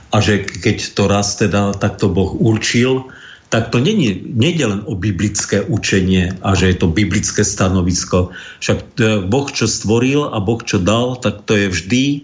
a 0.09 0.25
že 0.25 0.41
keď 0.45 0.97
to 0.97 1.05
raz 1.05 1.37
teda 1.37 1.77
takto 1.77 2.09
Boh 2.09 2.33
určil, 2.33 3.05
tak 3.49 3.73
to 3.73 3.81
není, 3.81 4.21
nejde 4.29 4.65
len 4.65 4.81
o 4.85 4.93
biblické 4.93 5.65
učenie 5.65 6.37
a 6.45 6.53
že 6.53 6.69
je 6.69 6.77
to 6.77 6.93
biblické 6.93 7.41
stanovisko. 7.41 8.29
Však 8.61 8.79
e, 9.01 9.25
Boh, 9.25 9.49
čo 9.49 9.65
stvoril 9.65 10.29
a 10.29 10.37
Boh, 10.37 10.61
čo 10.61 10.77
dal, 10.77 11.17
tak 11.17 11.49
to 11.49 11.57
je 11.57 11.67
vždy 11.73 12.03
e, 12.13 12.19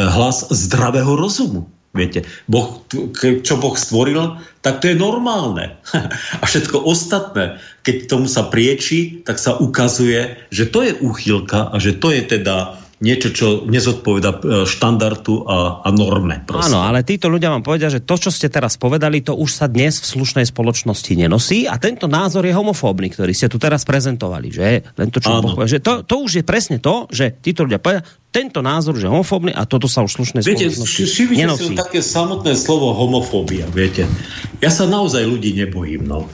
hlas 0.00 0.48
zdravého 0.48 1.12
rozumu. 1.12 1.68
Viete, 1.92 2.24
boh, 2.48 2.88
čo 3.20 3.60
Boh 3.60 3.76
stvoril, 3.76 4.40
tak 4.64 4.80
to 4.80 4.88
je 4.88 4.96
normálne. 4.96 5.76
A 6.40 6.44
všetko 6.48 6.80
ostatné, 6.88 7.60
keď 7.84 8.08
tomu 8.08 8.32
sa 8.32 8.48
prieči, 8.48 9.20
tak 9.28 9.36
sa 9.36 9.60
ukazuje, 9.60 10.40
že 10.48 10.72
to 10.72 10.88
je 10.88 10.96
úchylka 11.04 11.68
a 11.68 11.76
že 11.76 11.92
to 12.00 12.08
je 12.08 12.24
teda 12.24 12.80
niečo, 13.02 13.34
čo 13.34 13.46
nezodpoveda 13.66 14.30
e, 14.30 14.38
štandardu 14.62 15.42
a, 15.42 15.82
a 15.82 15.88
norme. 15.90 16.46
Prosím. 16.46 16.78
Áno, 16.78 16.86
ale 16.86 17.02
títo 17.02 17.26
ľudia 17.26 17.50
vám 17.50 17.66
povedia, 17.66 17.90
že 17.90 18.06
to, 18.06 18.14
čo 18.14 18.30
ste 18.30 18.46
teraz 18.46 18.78
povedali, 18.78 19.26
to 19.26 19.34
už 19.34 19.50
sa 19.50 19.66
dnes 19.66 19.98
v 19.98 20.06
slušnej 20.06 20.46
spoločnosti 20.46 21.12
nenosí 21.18 21.66
a 21.66 21.82
tento 21.82 22.06
názor 22.06 22.46
je 22.46 22.54
homofóbny, 22.54 23.10
ktorý 23.10 23.34
ste 23.34 23.50
tu 23.50 23.58
teraz 23.58 23.82
prezentovali. 23.82 24.48
Že? 24.54 24.94
Tento, 24.94 25.18
čo 25.18 25.42
povie, 25.42 25.66
že 25.66 25.82
to, 25.82 26.06
to 26.06 26.22
už 26.22 26.40
je 26.40 26.44
presne 26.46 26.78
to, 26.78 27.10
že 27.10 27.34
títo 27.42 27.66
ľudia 27.66 27.82
povedia, 27.82 28.06
tento 28.32 28.62
názor, 28.64 28.96
že 28.96 29.10
homofóbny 29.10 29.52
a 29.52 29.66
toto 29.68 29.90
sa 29.90 30.00
už 30.06 30.22
slušnej 30.22 30.46
viete, 30.46 30.70
spoločnosti 30.70 31.36
nenosí. 31.36 31.74
Viete, 31.74 31.82
také 31.82 32.00
samotné 32.00 32.54
slovo 32.56 32.94
homofóbia, 32.96 33.68
viete. 33.68 34.08
Ja 34.62 34.72
sa 34.72 34.88
naozaj 34.88 35.26
ľudí 35.26 35.52
nebojím, 35.52 36.06
no. 36.06 36.30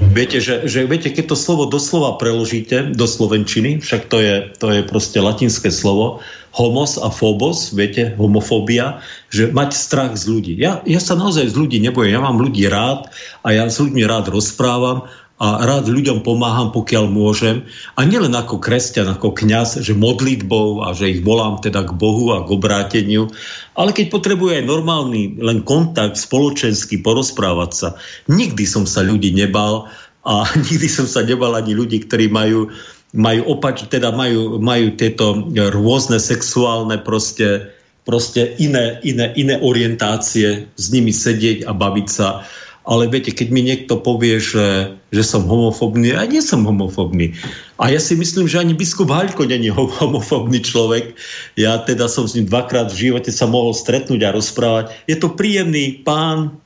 Viete, 0.00 0.40
že, 0.40 0.64
že 0.64 0.88
viete, 0.88 1.12
keď 1.12 1.32
to 1.32 1.36
slovo 1.36 1.68
doslova 1.68 2.16
preložíte 2.16 2.96
do 2.96 3.04
slovenčiny, 3.04 3.84
však 3.84 4.08
to 4.08 4.16
je, 4.16 4.34
to 4.56 4.66
je 4.72 4.80
proste 4.88 5.20
latinské 5.20 5.68
slovo, 5.68 6.24
homos 6.56 6.96
a 6.96 7.12
phobos, 7.12 7.70
viete, 7.76 8.16
homofóbia, 8.16 9.04
že 9.28 9.52
mať 9.52 9.70
strach 9.76 10.12
z 10.16 10.24
ľudí. 10.26 10.54
Ja, 10.56 10.82
ja 10.88 10.98
sa 10.98 11.14
naozaj 11.14 11.52
z 11.52 11.54
ľudí 11.54 11.78
nebojím, 11.84 12.16
ja 12.16 12.22
mám 12.24 12.40
ľudí 12.40 12.64
rád 12.66 13.12
a 13.44 13.52
ja 13.52 13.68
s 13.68 13.76
ľuďmi 13.76 14.02
rád 14.08 14.32
rozprávam 14.32 15.06
a 15.40 15.64
rád 15.64 15.88
ľuďom 15.88 16.20
pomáham, 16.20 16.68
pokiaľ 16.68 17.08
môžem. 17.08 17.64
A 17.96 18.04
nielen 18.04 18.36
ako 18.36 18.60
kresťan, 18.60 19.08
ako 19.08 19.32
kňaz, 19.32 19.80
že 19.80 19.96
modlitbou 19.96 20.84
a 20.84 20.92
že 20.92 21.16
ich 21.16 21.24
volám 21.24 21.56
teda 21.64 21.88
k 21.88 21.96
Bohu 21.96 22.36
a 22.36 22.44
k 22.44 22.52
obráteniu, 22.52 23.32
ale 23.72 23.96
keď 23.96 24.12
potrebuje 24.12 24.60
aj 24.60 24.68
normálny 24.68 25.40
len 25.40 25.64
kontakt 25.64 26.20
spoločenský, 26.20 27.00
porozprávať 27.00 27.70
sa. 27.72 27.88
Nikdy 28.28 28.68
som 28.68 28.84
sa 28.84 29.00
ľudí 29.00 29.32
nebal 29.32 29.88
a 30.28 30.44
nikdy 30.68 30.92
som 30.92 31.08
sa 31.08 31.24
nebal 31.24 31.56
ani 31.56 31.72
ľudí, 31.72 32.04
ktorí 32.04 32.28
majú 32.28 32.68
majú 33.10 33.58
opač, 33.58 33.90
teda 33.90 34.14
majú, 34.14 34.62
majú 34.62 34.94
tieto 34.94 35.50
rôzne 35.50 36.22
sexuálne 36.22 37.02
proste, 37.02 37.74
proste 38.06 38.54
iné, 38.62 39.02
iné, 39.02 39.34
iné 39.34 39.58
orientácie, 39.58 40.70
s 40.70 40.84
nimi 40.94 41.10
sedieť 41.10 41.66
a 41.66 41.74
baviť 41.74 42.06
sa 42.06 42.46
ale 42.90 43.06
viete, 43.06 43.30
keď 43.30 43.48
mi 43.54 43.62
niekto 43.62 44.02
povie, 44.02 44.42
že, 44.42 44.98
že 45.14 45.22
som 45.22 45.46
homofobný, 45.46 46.10
ja 46.10 46.26
nie 46.26 46.42
som 46.42 46.66
homofobný. 46.66 47.38
A 47.78 47.94
ja 47.94 48.02
si 48.02 48.18
myslím, 48.18 48.50
že 48.50 48.58
ani 48.58 48.74
biskup 48.74 49.14
Haľko 49.14 49.46
není 49.46 49.70
homofobný 49.70 50.58
človek. 50.58 51.14
Ja 51.54 51.78
teda 51.86 52.10
som 52.10 52.26
s 52.26 52.34
ním 52.34 52.50
dvakrát 52.50 52.90
v 52.90 53.14
živote 53.14 53.30
sa 53.30 53.46
mohol 53.46 53.78
stretnúť 53.78 54.26
a 54.26 54.34
rozprávať. 54.34 54.90
Je 55.06 55.14
to 55.14 55.30
príjemný 55.30 56.02
pán, 56.02 56.58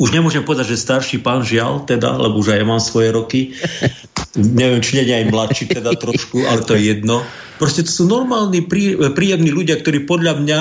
už 0.00 0.16
nemôžem 0.16 0.42
povedať, 0.42 0.72
že 0.72 0.80
starší 0.80 1.20
pán 1.20 1.44
žial, 1.44 1.84
teda, 1.84 2.16
lebo 2.16 2.40
už 2.40 2.56
aj 2.56 2.58
ja 2.58 2.66
mám 2.66 2.80
svoje 2.80 3.12
roky. 3.12 3.52
Neviem, 4.34 4.80
či 4.80 5.04
nie 5.04 5.12
aj 5.12 5.30
mladší 5.30 5.64
teda 5.70 5.92
trošku, 5.94 6.40
ale 6.48 6.64
to 6.64 6.72
je 6.74 6.96
jedno. 6.96 7.20
Proste 7.60 7.84
to 7.84 7.92
sú 7.92 8.08
normálni, 8.08 8.64
prí, 8.64 8.96
príjemní 9.12 9.52
ľudia, 9.52 9.78
ktorí 9.78 10.08
podľa 10.08 10.40
mňa 10.40 10.60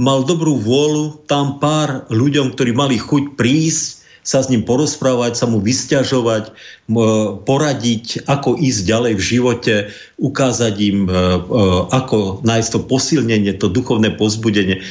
mal 0.00 0.24
dobrú 0.24 0.56
vôľu 0.56 1.28
tam 1.28 1.60
pár 1.60 2.08
ľuďom, 2.08 2.56
ktorí 2.56 2.72
mali 2.72 2.96
chuť 2.96 3.36
prísť 3.36 3.99
sa 4.30 4.46
s 4.46 4.46
ním 4.46 4.62
porozprávať, 4.62 5.34
sa 5.34 5.50
mu 5.50 5.58
vysťažovať, 5.58 6.54
poradiť, 7.42 8.30
ako 8.30 8.54
ísť 8.54 8.80
ďalej 8.86 9.12
v 9.18 9.26
živote, 9.26 9.74
ukázať 10.22 10.74
im, 10.86 11.10
e, 11.10 11.10
e, 11.10 11.18
ako 11.90 12.38
nájsť 12.46 12.70
to 12.70 12.80
posilnenie, 12.86 13.50
to 13.58 13.66
duchovné 13.66 14.14
pozbudenie. 14.14 14.86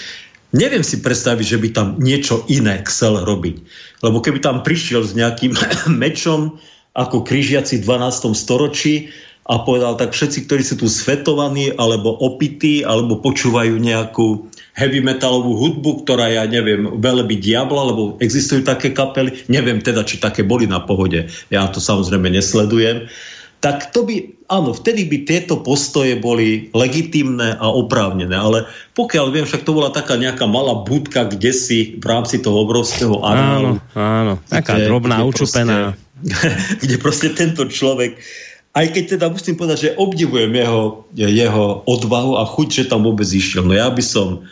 Neviem 0.52 0.84
si 0.84 1.00
predstaviť, 1.00 1.46
že 1.56 1.62
by 1.62 1.68
tam 1.72 1.88
niečo 2.04 2.44
iné 2.52 2.84
chcel 2.84 3.24
robiť. 3.24 3.64
Lebo 4.04 4.20
keby 4.20 4.44
tam 4.44 4.60
prišiel 4.60 5.08
s 5.08 5.16
nejakým 5.16 5.56
mečom, 6.04 6.60
ako 6.92 7.24
križiaci 7.24 7.80
v 7.80 7.86
12. 7.88 8.36
storočí 8.36 9.16
a 9.50 9.66
povedal, 9.66 9.98
tak 9.98 10.14
všetci, 10.14 10.46
ktorí 10.46 10.62
sú 10.62 10.78
tu 10.78 10.86
svetovaní, 10.86 11.74
alebo 11.74 12.14
opití, 12.22 12.86
alebo 12.86 13.18
počúvajú 13.18 13.82
nejakú 13.82 14.46
heavy 14.78 15.02
metalovú 15.02 15.58
hudbu, 15.58 16.06
ktorá 16.06 16.30
ja 16.30 16.46
neviem, 16.46 16.86
by 17.02 17.36
diabla, 17.42 17.90
lebo 17.90 18.16
existujú 18.22 18.62
také 18.62 18.94
kapely, 18.94 19.34
neviem 19.50 19.82
teda, 19.82 20.06
či 20.06 20.22
také 20.22 20.46
boli 20.46 20.70
na 20.70 20.80
pohode, 20.80 21.28
ja 21.50 21.66
to 21.68 21.82
samozrejme 21.82 22.30
nesledujem, 22.30 23.10
tak 23.60 23.92
to 23.92 24.08
by, 24.08 24.40
áno, 24.48 24.72
vtedy 24.72 25.04
by 25.04 25.28
tieto 25.28 25.60
postoje 25.60 26.16
boli 26.16 26.72
legitimné 26.72 27.60
a 27.60 27.68
oprávnené, 27.68 28.32
ale 28.32 28.64
pokiaľ 28.96 29.36
viem, 29.36 29.44
však 29.44 29.68
to 29.68 29.76
bola 29.76 29.92
taká 29.92 30.16
nejaká 30.16 30.48
malá 30.48 30.80
budka, 30.88 31.28
kde 31.28 31.52
si 31.52 32.00
v 32.00 32.06
rámci 32.08 32.40
toho 32.40 32.64
obrovského 32.64 33.20
areálu. 33.20 33.84
Áno, 33.92 34.00
áno, 34.00 34.34
taká 34.48 34.80
kde, 34.80 34.88
drobná, 34.88 35.20
kde 35.20 35.28
učupená. 35.28 35.78
Proste, 35.92 36.48
kde 36.88 36.96
proste 37.04 37.28
tento 37.36 37.68
človek 37.68 38.16
aj 38.80 38.96
keď 38.96 39.04
teda 39.20 39.28
musím 39.28 39.60
povedať, 39.60 39.78
že 39.84 39.96
obdivujem 40.00 40.56
jeho, 40.56 41.04
jeho 41.12 41.84
odvahu 41.84 42.40
a 42.40 42.48
chuť, 42.48 42.68
že 42.72 42.88
tam 42.88 43.04
vôbec 43.04 43.28
išiel. 43.28 43.68
No 43.68 43.76
ja 43.76 43.92
by 43.92 44.00
som 44.00 44.48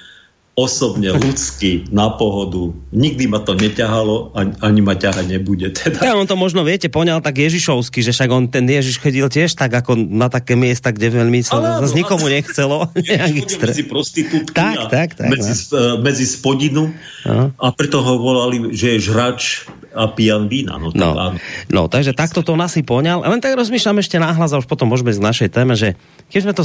osobne, 0.58 1.14
ľudsky, 1.14 1.86
na 1.94 2.10
pohodu. 2.10 2.74
Nikdy 2.90 3.30
ma 3.30 3.46
to 3.46 3.54
neťahalo, 3.54 4.34
ani, 4.34 4.58
ani 4.58 4.82
ma 4.82 4.98
ťahať 4.98 5.30
nebude. 5.30 5.70
Teda. 5.70 6.02
Ja, 6.02 6.18
on 6.18 6.26
to 6.26 6.34
možno, 6.34 6.66
viete, 6.66 6.90
poňal 6.90 7.22
tak 7.22 7.38
Ježišovsky, 7.38 8.02
že 8.02 8.10
však 8.10 8.30
on 8.34 8.50
ten 8.50 8.66
Ježiš 8.66 8.98
chodil 8.98 9.30
tiež 9.30 9.54
tak, 9.54 9.70
ako 9.70 9.94
na 9.94 10.34
také 10.34 10.58
miesta, 10.58 10.90
kde 10.90 11.14
veľmi 11.14 11.46
sa 11.46 11.62
ale, 11.62 11.86
zase 11.86 12.02
nikomu 12.02 12.26
nechcelo. 12.26 12.90
medzi 13.70 13.86
prostitútky 13.86 14.58
tak, 14.58 14.90
tak, 14.90 15.10
tak, 15.14 15.30
medzi, 15.30 15.54
no. 15.70 16.02
medzi 16.02 16.26
spodinu 16.26 16.90
Aha. 17.30 17.54
a 17.54 17.68
preto 17.78 18.02
ho 18.02 18.18
volali, 18.18 18.74
že 18.74 18.98
je 18.98 19.14
žrač 19.14 19.70
a 19.94 20.10
pijan 20.10 20.50
vína. 20.50 20.82
No, 20.82 20.90
no, 20.90 21.38
no, 21.70 21.82
takže 21.86 22.18
takto 22.18 22.42
to 22.42 22.58
nás 22.58 22.74
si 22.74 22.82
poňal. 22.82 23.22
Len 23.22 23.42
tak 23.46 23.54
rozmýšľam 23.54 24.02
ešte 24.02 24.18
náhlas 24.18 24.58
a 24.58 24.62
už 24.62 24.66
potom 24.66 24.90
môžeme 24.90 25.14
z 25.14 25.22
našej 25.22 25.50
téme, 25.54 25.78
že 25.78 25.94
keď 26.28 26.42
sme 26.44 26.54
to 26.54 26.64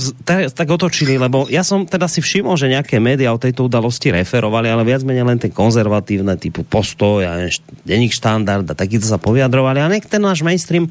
tak 0.51 0.67
otočili, 0.67 1.15
lebo 1.15 1.47
ja 1.47 1.63
som 1.63 1.87
teda 1.87 2.11
si 2.11 2.19
všimol, 2.19 2.59
že 2.59 2.67
nejaké 2.67 2.99
médiá 2.99 3.31
o 3.31 3.39
tejto 3.39 3.71
udalosti 3.71 4.11
referovali, 4.11 4.67
ale 4.67 4.83
viac 4.83 5.07
menej 5.07 5.23
len 5.23 5.39
tie 5.39 5.55
konzervatívne 5.55 6.35
typu 6.35 6.67
postoj 6.67 7.23
a 7.23 7.47
denník 7.87 8.11
štandard 8.11 8.67
a 8.67 8.75
takýto 8.75 9.07
sa 9.07 9.23
poviadrovali 9.23 9.79
a 9.79 9.87
nech 9.87 10.11
ten 10.11 10.19
náš 10.19 10.43
mainstream 10.43 10.91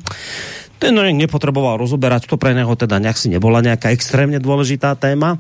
ten 0.81 0.97
nepotreboval 0.97 1.77
rozoberať, 1.77 2.25
to 2.25 2.41
pre 2.41 2.57
neho 2.57 2.73
teda 2.73 2.97
nejak 2.97 3.13
si 3.13 3.29
nebola 3.29 3.61
nejaká 3.61 3.93
extrémne 3.93 4.41
dôležitá 4.41 4.97
téma. 4.97 5.37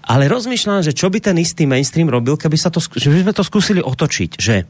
Ale 0.00 0.32
rozmýšľam, 0.32 0.80
že 0.80 0.96
čo 0.96 1.12
by 1.12 1.20
ten 1.20 1.36
istý 1.36 1.68
mainstream 1.68 2.08
robil, 2.08 2.40
keby 2.40 2.56
sa 2.56 2.72
to, 2.72 2.80
že 2.80 3.12
by 3.12 3.20
sme 3.20 3.32
to 3.36 3.44
skúsili 3.44 3.80
otočiť, 3.84 4.30
že 4.40 4.64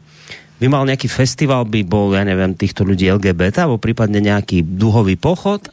by 0.59 0.67
mal 0.67 0.83
nejaký 0.91 1.07
festival, 1.07 1.71
by 1.71 1.87
bol, 1.87 2.11
ja 2.19 2.27
neviem, 2.27 2.59
týchto 2.59 2.83
ľudí 2.83 3.07
LGBT, 3.07 3.63
alebo 3.63 3.79
prípadne 3.79 4.19
nejaký 4.19 4.67
duhový 4.67 5.15
pochod 5.15 5.71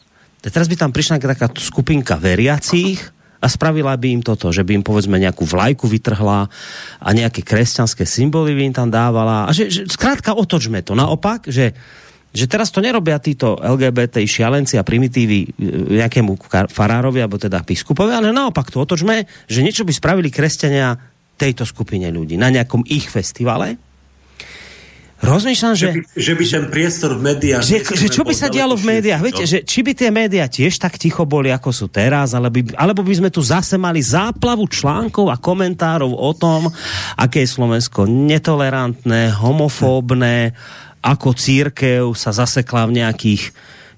teraz 0.47 0.71
by 0.71 0.75
tam 0.79 0.91
prišla 0.95 1.19
taká 1.19 1.51
skupinka 1.55 2.15
veriacích 2.15 2.99
a 3.39 3.47
spravila 3.47 3.95
by 3.95 4.19
im 4.19 4.21
toto, 4.23 4.51
že 4.51 4.67
by 4.67 4.79
im 4.79 4.83
povedzme 4.83 5.15
nejakú 5.15 5.47
vlajku 5.47 5.87
vytrhla 5.87 6.51
a 6.99 7.09
nejaké 7.15 7.43
kresťanské 7.43 8.03
symboly 8.03 8.51
by 8.55 8.61
im 8.67 8.75
tam 8.75 8.89
dávala. 8.91 9.47
A 9.47 9.51
že, 9.55 9.71
že 9.71 9.87
skrátka 9.87 10.35
otočme 10.35 10.83
to. 10.83 10.95
Naopak, 10.95 11.47
že 11.47 11.75
že 12.29 12.45
teraz 12.45 12.69
to 12.69 12.77
nerobia 12.77 13.17
títo 13.17 13.57
LGBT 13.57 14.21
šialenci 14.21 14.77
a 14.77 14.85
primitívy 14.85 15.37
e, 15.41 15.47
nejakému 15.97 16.37
farárovi, 16.69 17.25
alebo 17.25 17.41
teda 17.41 17.65
biskupovi, 17.65 18.13
ale 18.13 18.29
naopak 18.29 18.69
to 18.69 18.85
otočme, 18.85 19.25
že 19.49 19.65
niečo 19.65 19.81
by 19.81 19.89
spravili 19.89 20.29
kresťania 20.29 20.93
tejto 21.41 21.65
skupine 21.65 22.05
ľudí 22.13 22.37
na 22.37 22.53
nejakom 22.53 22.85
ich 22.85 23.09
festivale 23.09 23.88
Rozmýšľam, 25.19 25.73
že... 25.75 25.87
Že 25.87 25.95
by, 25.95 26.01
že 26.15 26.33
by 26.33 26.43
ten 26.47 26.65
priestor 26.71 27.11
v 27.19 27.21
médiách... 27.27 27.59
Že, 27.59 27.77
že 27.91 28.07
čo 28.07 28.23
by 28.23 28.31
sa 28.31 28.47
dialo 28.47 28.79
v 28.79 28.85
médiách? 28.87 29.19
Viete, 29.19 29.43
že 29.43 29.67
či 29.67 29.83
by 29.83 29.91
tie 29.91 30.09
médiá 30.15 30.47
tiež 30.47 30.79
tak 30.79 30.95
ticho 30.95 31.27
boli, 31.27 31.51
ako 31.51 31.75
sú 31.75 31.91
teraz, 31.91 32.31
alebo 32.31 32.55
by, 32.55 32.71
alebo 32.79 33.03
by 33.03 33.13
sme 33.19 33.29
tu 33.29 33.43
zase 33.43 33.75
mali 33.75 33.99
záplavu 33.99 34.63
článkov 34.71 35.27
a 35.27 35.35
komentárov 35.35 36.07
o 36.07 36.31
tom, 36.31 36.71
aké 37.19 37.43
je 37.43 37.51
Slovensko 37.51 38.07
netolerantné, 38.07 39.35
homofóbne, 39.35 40.55
ako 41.03 41.35
církev 41.35 42.15
sa 42.15 42.31
zasekla 42.31 42.87
v 42.87 43.03
nejakých 43.03 43.43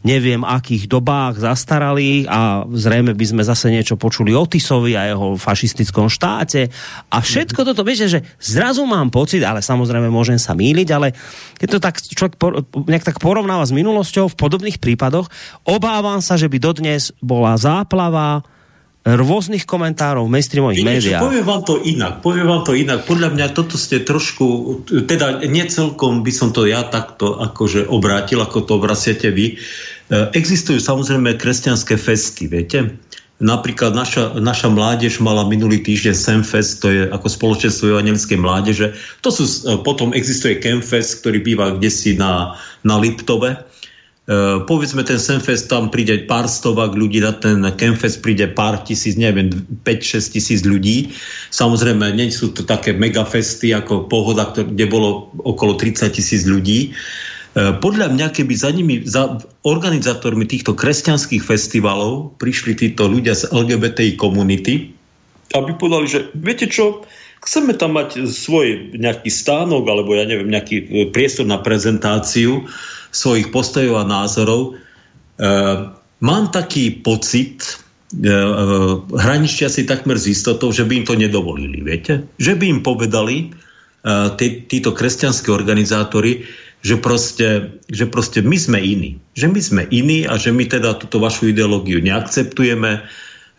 neviem 0.01 0.41
akých 0.41 0.89
dobách 0.89 1.41
zastarali 1.41 2.25
a 2.25 2.65
zrejme 2.65 3.13
by 3.13 3.25
sme 3.25 3.43
zase 3.45 3.69
niečo 3.69 3.97
počuli 3.97 4.33
o 4.33 4.45
Tisovi 4.49 4.97
a 4.97 5.13
jeho 5.13 5.37
fašistickom 5.37 6.09
štáte. 6.09 6.73
A 7.13 7.17
všetko 7.21 7.61
toto, 7.61 7.85
viete, 7.85 8.09
že 8.09 8.25
zrazu 8.41 8.81
mám 8.89 9.13
pocit, 9.13 9.45
ale 9.45 9.61
samozrejme 9.61 10.09
môžem 10.09 10.41
sa 10.41 10.57
míliť, 10.57 10.87
ale 10.89 11.13
keď 11.61 11.67
to 11.69 11.79
tak 11.79 11.95
človek 12.01 12.35
por, 12.41 12.65
nejak 12.89 13.05
tak 13.05 13.21
porovnáva 13.21 13.65
s 13.65 13.73
minulosťou 13.73 14.33
v 14.33 14.39
podobných 14.39 14.81
prípadoch, 14.81 15.29
obávam 15.69 16.19
sa, 16.19 16.33
že 16.33 16.49
by 16.49 16.57
dodnes 16.57 17.13
bola 17.21 17.53
záplava 17.57 18.41
rôznych 19.01 19.65
komentárov 19.65 20.29
v 20.29 20.33
mainstreamových 20.37 20.85
médiách. 20.85 21.25
Poviem 21.25 21.45
vám 21.45 21.61
to 21.65 21.75
inak, 21.81 22.21
poviem 22.21 22.45
vám 22.45 22.61
to 22.61 22.77
inak. 22.77 23.01
Podľa 23.09 23.33
mňa 23.33 23.47
toto 23.57 23.73
ste 23.73 24.05
trošku, 24.05 24.45
teda 25.09 25.41
necelkom 25.41 26.21
by 26.21 26.29
som 26.29 26.53
to 26.53 26.69
ja 26.69 26.85
takto 26.85 27.41
akože 27.41 27.89
obrátil, 27.89 28.45
ako 28.45 28.61
to 28.61 28.77
obraciate 28.77 29.33
vy. 29.33 29.57
E, 29.57 30.29
existujú 30.37 30.77
samozrejme 30.77 31.33
kresťanské 31.33 31.97
festy, 31.97 32.45
viete? 32.45 32.93
Napríklad 33.41 33.97
naša, 33.97 34.37
naša 34.37 34.69
mládež 34.69 35.17
mala 35.17 35.49
minulý 35.49 35.81
týždeň 35.81 36.13
Semfest, 36.13 36.85
to 36.85 36.93
je 36.93 37.09
ako 37.09 37.25
spoločenstvo 37.25 37.97
evangelickej 37.97 38.37
mládeže. 38.37 38.93
To 39.25 39.33
sú, 39.33 39.49
e, 39.49 39.81
potom 39.81 40.13
existuje 40.13 40.61
Kemfest, 40.61 41.25
ktorý 41.25 41.41
býva 41.41 41.73
kde 41.73 41.89
si 41.89 42.13
na, 42.13 42.53
na 42.85 43.01
Liptove 43.01 43.65
povedzme 44.63 45.03
ten 45.03 45.19
Senfest, 45.19 45.67
tam 45.67 45.91
príde 45.91 46.23
pár 46.23 46.47
stovák 46.47 46.95
ľudí, 46.95 47.19
na 47.19 47.35
ten 47.35 47.59
Kemfest 47.75 48.23
príde 48.23 48.47
pár 48.47 48.79
tisíc, 48.87 49.19
neviem, 49.19 49.51
5-6 49.83 50.35
tisíc 50.37 50.59
ľudí. 50.63 51.11
Samozrejme, 51.51 52.15
nie 52.15 52.31
sú 52.31 52.55
to 52.55 52.63
také 52.63 52.95
megafesty 52.95 53.75
ako 53.75 54.07
Pohoda, 54.07 54.53
kde 54.53 54.85
bolo 54.87 55.33
okolo 55.41 55.75
30 55.75 56.15
tisíc 56.15 56.47
ľudí. 56.47 56.95
Uh, 57.51 57.75
podľa 57.83 58.15
mňa, 58.15 58.27
keby 58.31 58.53
za 58.55 58.71
nimi, 58.71 59.03
za 59.03 59.43
organizátormi 59.67 60.47
týchto 60.47 60.71
kresťanských 60.71 61.43
festivalov 61.43 62.39
prišli 62.39 62.79
títo 62.79 63.11
ľudia 63.11 63.35
z 63.35 63.51
LGBTI 63.51 64.15
komunity, 64.15 64.95
aby 65.51 65.75
povedali, 65.75 66.07
že 66.07 66.19
viete 66.31 66.71
čo, 66.71 67.03
chceme 67.43 67.75
tam 67.75 67.99
mať 67.99 68.23
svoj 68.23 68.95
nejaký 68.95 69.27
stánok, 69.27 69.83
alebo 69.83 70.15
ja 70.15 70.23
neviem, 70.23 70.47
nejaký 70.47 70.75
e, 70.79 70.83
priestor 71.11 71.43
na 71.43 71.59
prezentáciu, 71.59 72.71
svojich 73.11 73.51
postojov 73.51 74.01
a 74.01 74.07
názorov. 74.07 74.61
E, 74.71 75.43
mám 76.23 76.49
taký 76.49 77.03
pocit, 77.03 77.83
e, 78.15 78.27
e, 78.27 78.35
hraničia 79.11 79.67
si 79.67 79.83
takmer 79.83 80.15
z 80.15 80.31
istotou, 80.31 80.71
že 80.71 80.87
by 80.87 81.03
im 81.03 81.05
to 81.05 81.15
nedovolili, 81.19 81.83
viete? 81.83 82.25
Že 82.39 82.53
by 82.57 82.65
im 82.67 82.81
povedali 82.81 83.37
tí, 84.41 84.65
títo 84.65 84.97
kresťanské 84.97 85.53
organizátori, 85.53 86.49
že 86.81 86.97
proste, 86.97 87.77
že 87.85 88.09
proste 88.09 88.41
my 88.41 88.57
sme 88.57 88.81
iní. 88.81 89.21
Že 89.37 89.47
my 89.53 89.61
sme 89.61 89.83
iní 89.93 90.25
a 90.25 90.41
že 90.41 90.49
my 90.49 90.65
teda 90.65 90.97
túto 90.97 91.21
vašu 91.21 91.53
ideológiu 91.53 92.01
neakceptujeme, 92.01 93.05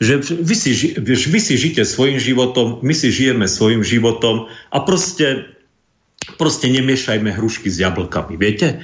že 0.03 0.19
vy 0.19 0.55
si, 0.59 0.99
vy 0.99 1.39
si 1.39 1.55
žite 1.55 1.87
svojim 1.87 2.19
životom, 2.19 2.83
my 2.83 2.91
si 2.91 3.15
žijeme 3.15 3.47
svojim 3.47 3.87
životom 3.87 4.51
a 4.75 4.83
proste 4.83 5.47
proste 6.37 6.71
nemiešajme 6.71 7.31
hrušky 7.35 7.71
s 7.71 7.83
jablkami, 7.83 8.35
viete? 8.39 8.83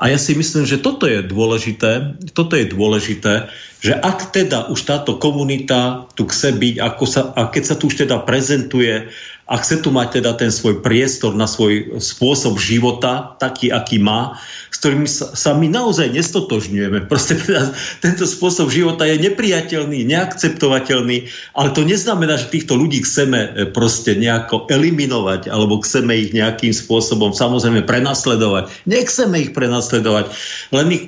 A 0.00 0.08
ja 0.08 0.16
si 0.16 0.32
myslím, 0.32 0.64
že 0.64 0.80
toto 0.80 1.04
je 1.04 1.20
dôležité, 1.20 2.16
toto 2.32 2.56
je 2.56 2.64
dôležité, 2.64 3.52
že 3.80 3.92
ak 3.96 4.32
teda 4.32 4.68
už 4.72 4.80
táto 4.84 5.16
komunita 5.20 6.08
tu 6.16 6.24
chce 6.28 6.56
byť, 6.56 6.74
ako 6.80 7.04
sa, 7.04 7.20
a 7.36 7.48
keď 7.48 7.62
sa 7.64 7.74
tu 7.76 7.88
už 7.88 8.08
teda 8.08 8.24
prezentuje 8.24 9.12
a 9.50 9.58
chce 9.58 9.82
tu 9.82 9.90
mať 9.90 10.20
teda 10.20 10.38
ten 10.38 10.52
svoj 10.54 10.78
priestor 10.84 11.34
na 11.34 11.48
svoj 11.48 11.98
spôsob 11.98 12.60
života, 12.60 13.34
taký, 13.42 13.74
aký 13.74 13.98
má, 13.98 14.38
s 14.70 14.78
ktorým 14.78 15.04
sa, 15.10 15.50
my 15.58 15.66
naozaj 15.66 16.14
nestotožňujeme. 16.14 17.04
Proste 17.10 17.34
teda, 17.34 17.74
tento 17.98 18.24
spôsob 18.28 18.70
života 18.70 19.08
je 19.08 19.18
nepriateľný, 19.18 20.06
neakceptovateľný, 20.06 21.26
ale 21.58 21.68
to 21.74 21.82
neznamená, 21.82 22.38
že 22.38 22.54
týchto 22.54 22.78
ľudí 22.78 23.02
chceme 23.02 23.38
e, 23.40 23.48
proste 23.74 24.14
nejako 24.14 24.70
eliminovať, 24.70 25.50
alebo 25.50 25.82
chceme 25.82 26.14
ich 26.14 26.30
nejakým 26.30 26.70
spôsobom 26.70 27.34
samozrejme 27.34 27.82
prenasledovať. 27.82 28.70
Nechceme 28.86 29.48
ich 29.48 29.50
prenasledovať, 29.50 30.30
len 30.70 30.86
ich 30.94 31.04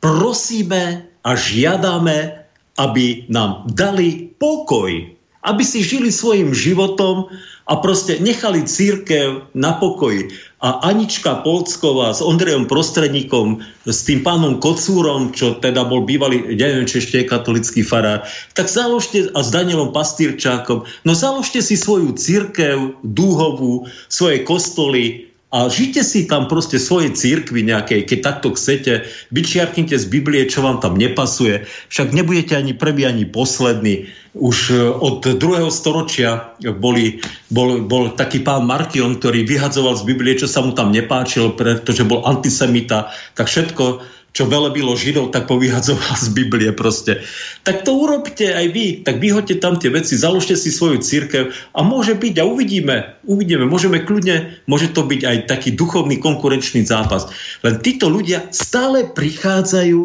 prosíme 0.00 1.12
a 1.22 1.30
žiadame, 1.38 2.42
aby 2.80 3.28
nám 3.28 3.68
dali 3.70 4.32
pokoj, 4.40 5.12
aby 5.42 5.62
si 5.66 5.82
žili 5.82 6.14
svojim 6.14 6.54
životom 6.54 7.26
a 7.66 7.78
proste 7.78 8.18
nechali 8.18 8.66
církev 8.66 9.50
na 9.54 9.74
pokoji. 9.78 10.34
A 10.62 10.86
Anička 10.86 11.42
Polcková 11.42 12.14
s 12.14 12.22
Ondrejom 12.22 12.70
Prostredníkom, 12.70 13.62
s 13.82 14.06
tým 14.06 14.22
pánom 14.22 14.62
Kocúrom, 14.62 15.34
čo 15.34 15.58
teda 15.58 15.82
bol 15.82 16.06
bývalý, 16.06 16.54
neviem, 16.54 16.86
či 16.86 17.02
ešte 17.02 17.22
je 17.22 17.30
katolický 17.30 17.82
farár, 17.82 18.22
tak 18.54 18.70
založte, 18.70 19.30
a 19.34 19.42
s 19.42 19.50
Danielom 19.50 19.90
Pastýrčákom, 19.90 20.86
no 21.02 21.12
založte 21.14 21.58
si 21.58 21.74
svoju 21.74 22.14
církev 22.14 22.94
dúhovú, 23.02 23.90
svoje 24.06 24.46
kostoly, 24.46 25.31
a 25.52 25.68
žite 25.68 26.00
si 26.00 26.24
tam 26.24 26.48
proste 26.48 26.80
svoje 26.80 27.12
církvy 27.12 27.60
nejakej, 27.68 28.08
keď 28.08 28.18
takto 28.24 28.56
chcete, 28.56 29.04
vyčiarknite 29.28 30.00
z 30.00 30.06
Biblie, 30.08 30.48
čo 30.48 30.64
vám 30.64 30.80
tam 30.80 30.96
nepasuje, 30.96 31.68
však 31.92 32.16
nebudete 32.16 32.56
ani 32.56 32.72
prvý, 32.72 33.04
ani 33.04 33.28
posledný. 33.28 34.08
Už 34.32 34.72
e, 34.72 34.80
od 34.88 35.20
druhého 35.36 35.68
storočia 35.68 36.56
boli, 36.80 37.20
bol, 37.52 37.84
bol 37.84 38.16
taký 38.16 38.40
pán 38.40 38.64
Markion, 38.64 39.20
ktorý 39.20 39.44
vyhadzoval 39.44 40.00
z 40.00 40.08
Biblie, 40.08 40.40
čo 40.40 40.48
sa 40.48 40.64
mu 40.64 40.72
tam 40.72 40.88
nepáčilo, 40.88 41.52
pretože 41.52 42.08
bol 42.08 42.24
antisemita, 42.24 43.12
tak 43.36 43.52
všetko 43.52 44.00
čo 44.32 44.48
velebilo 44.48 44.96
Židov, 44.96 45.30
tak 45.30 45.44
povyhadzoval 45.44 46.16
z 46.16 46.28
Biblie 46.32 46.72
proste. 46.72 47.20
Tak 47.68 47.84
to 47.84 47.92
urobte 47.92 48.48
aj 48.48 48.66
vy, 48.72 49.04
tak 49.04 49.20
vyhoďte 49.20 49.60
tam 49.60 49.76
tie 49.76 49.92
veci, 49.92 50.16
založte 50.16 50.56
si 50.56 50.72
svoju 50.72 51.04
církev 51.04 51.52
a 51.76 51.80
môže 51.84 52.16
byť 52.16 52.34
a 52.40 52.48
uvidíme, 52.48 52.96
uvidíme, 53.28 53.68
môžeme 53.68 54.00
kľudne, 54.00 54.56
môže 54.64 54.90
to 54.96 55.04
byť 55.04 55.20
aj 55.22 55.36
taký 55.52 55.76
duchovný 55.76 56.16
konkurenčný 56.16 56.88
zápas. 56.88 57.28
Len 57.60 57.78
títo 57.84 58.08
ľudia 58.08 58.48
stále 58.56 59.04
prichádzajú 59.12 60.00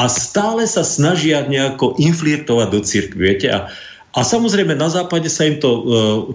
a 0.00 0.04
stále 0.08 0.64
sa 0.64 0.80
snažia 0.80 1.44
nejako 1.44 2.00
inflirtovať 2.00 2.68
do 2.72 2.80
církvy, 2.80 3.20
viete, 3.20 3.48
a, 3.52 3.68
a 4.16 4.20
samozrejme 4.24 4.72
na 4.72 4.88
západe 4.88 5.28
sa 5.28 5.44
im 5.44 5.60
to 5.60 5.70
e, 5.70 5.80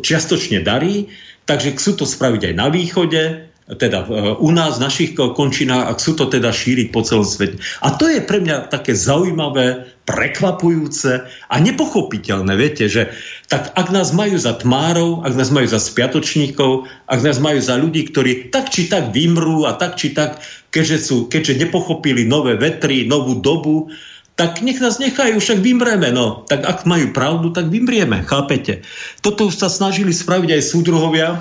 čiastočne 0.05 0.61
darí, 0.61 1.09
takže 1.49 1.75
chcú 1.81 2.03
to 2.03 2.05
spraviť 2.05 2.51
aj 2.51 2.55
na 2.59 2.67
východe, 2.69 3.52
teda 3.63 4.03
u 4.43 4.49
nás, 4.51 4.75
v 4.75 4.83
našich 4.83 5.11
končinách, 5.15 5.95
ak 5.95 5.97
sú 6.03 6.19
to 6.19 6.27
teda 6.27 6.51
šíriť 6.51 6.91
po 6.91 6.99
celom 6.99 7.23
svete. 7.23 7.63
A 7.79 7.95
to 7.95 8.11
je 8.11 8.19
pre 8.19 8.43
mňa 8.43 8.67
také 8.67 8.91
zaujímavé, 8.91 9.87
prekvapujúce 10.03 11.23
a 11.47 11.55
nepochopiteľné. 11.63 12.59
Viete, 12.59 12.91
že 12.91 13.15
tak 13.47 13.71
ak 13.71 13.87
nás 13.95 14.11
majú 14.11 14.35
za 14.35 14.59
tmárov, 14.59 15.23
ak 15.23 15.33
nás 15.39 15.47
majú 15.47 15.67
za 15.71 15.79
spiatočníkov, 15.79 16.91
ak 17.07 17.19
nás 17.23 17.39
majú 17.39 17.59
za 17.63 17.79
ľudí, 17.79 18.11
ktorí 18.11 18.51
tak 18.51 18.67
či 18.67 18.91
tak 18.91 19.15
vymrú 19.15 19.63
a 19.63 19.79
tak 19.79 19.95
či 19.95 20.11
tak, 20.11 20.43
keďže, 20.75 20.97
sú, 20.99 21.15
keďže 21.31 21.63
nepochopili 21.63 22.27
nové 22.27 22.59
vetry, 22.59 23.07
novú 23.07 23.39
dobu, 23.39 23.87
tak 24.35 24.59
nech 24.65 24.81
nás 24.83 24.99
nechajú, 24.99 25.39
však 25.39 25.63
vymreme. 25.63 26.11
No. 26.11 26.43
Tak 26.51 26.67
ak 26.67 26.79
majú 26.83 27.15
pravdu, 27.15 27.55
tak 27.55 27.71
vymrieme, 27.71 28.27
chápete? 28.27 28.83
Toto 29.23 29.47
už 29.47 29.55
sa 29.55 29.71
snažili 29.71 30.11
spraviť 30.11 30.59
aj 30.59 30.63
súdruhovia, 30.67 31.39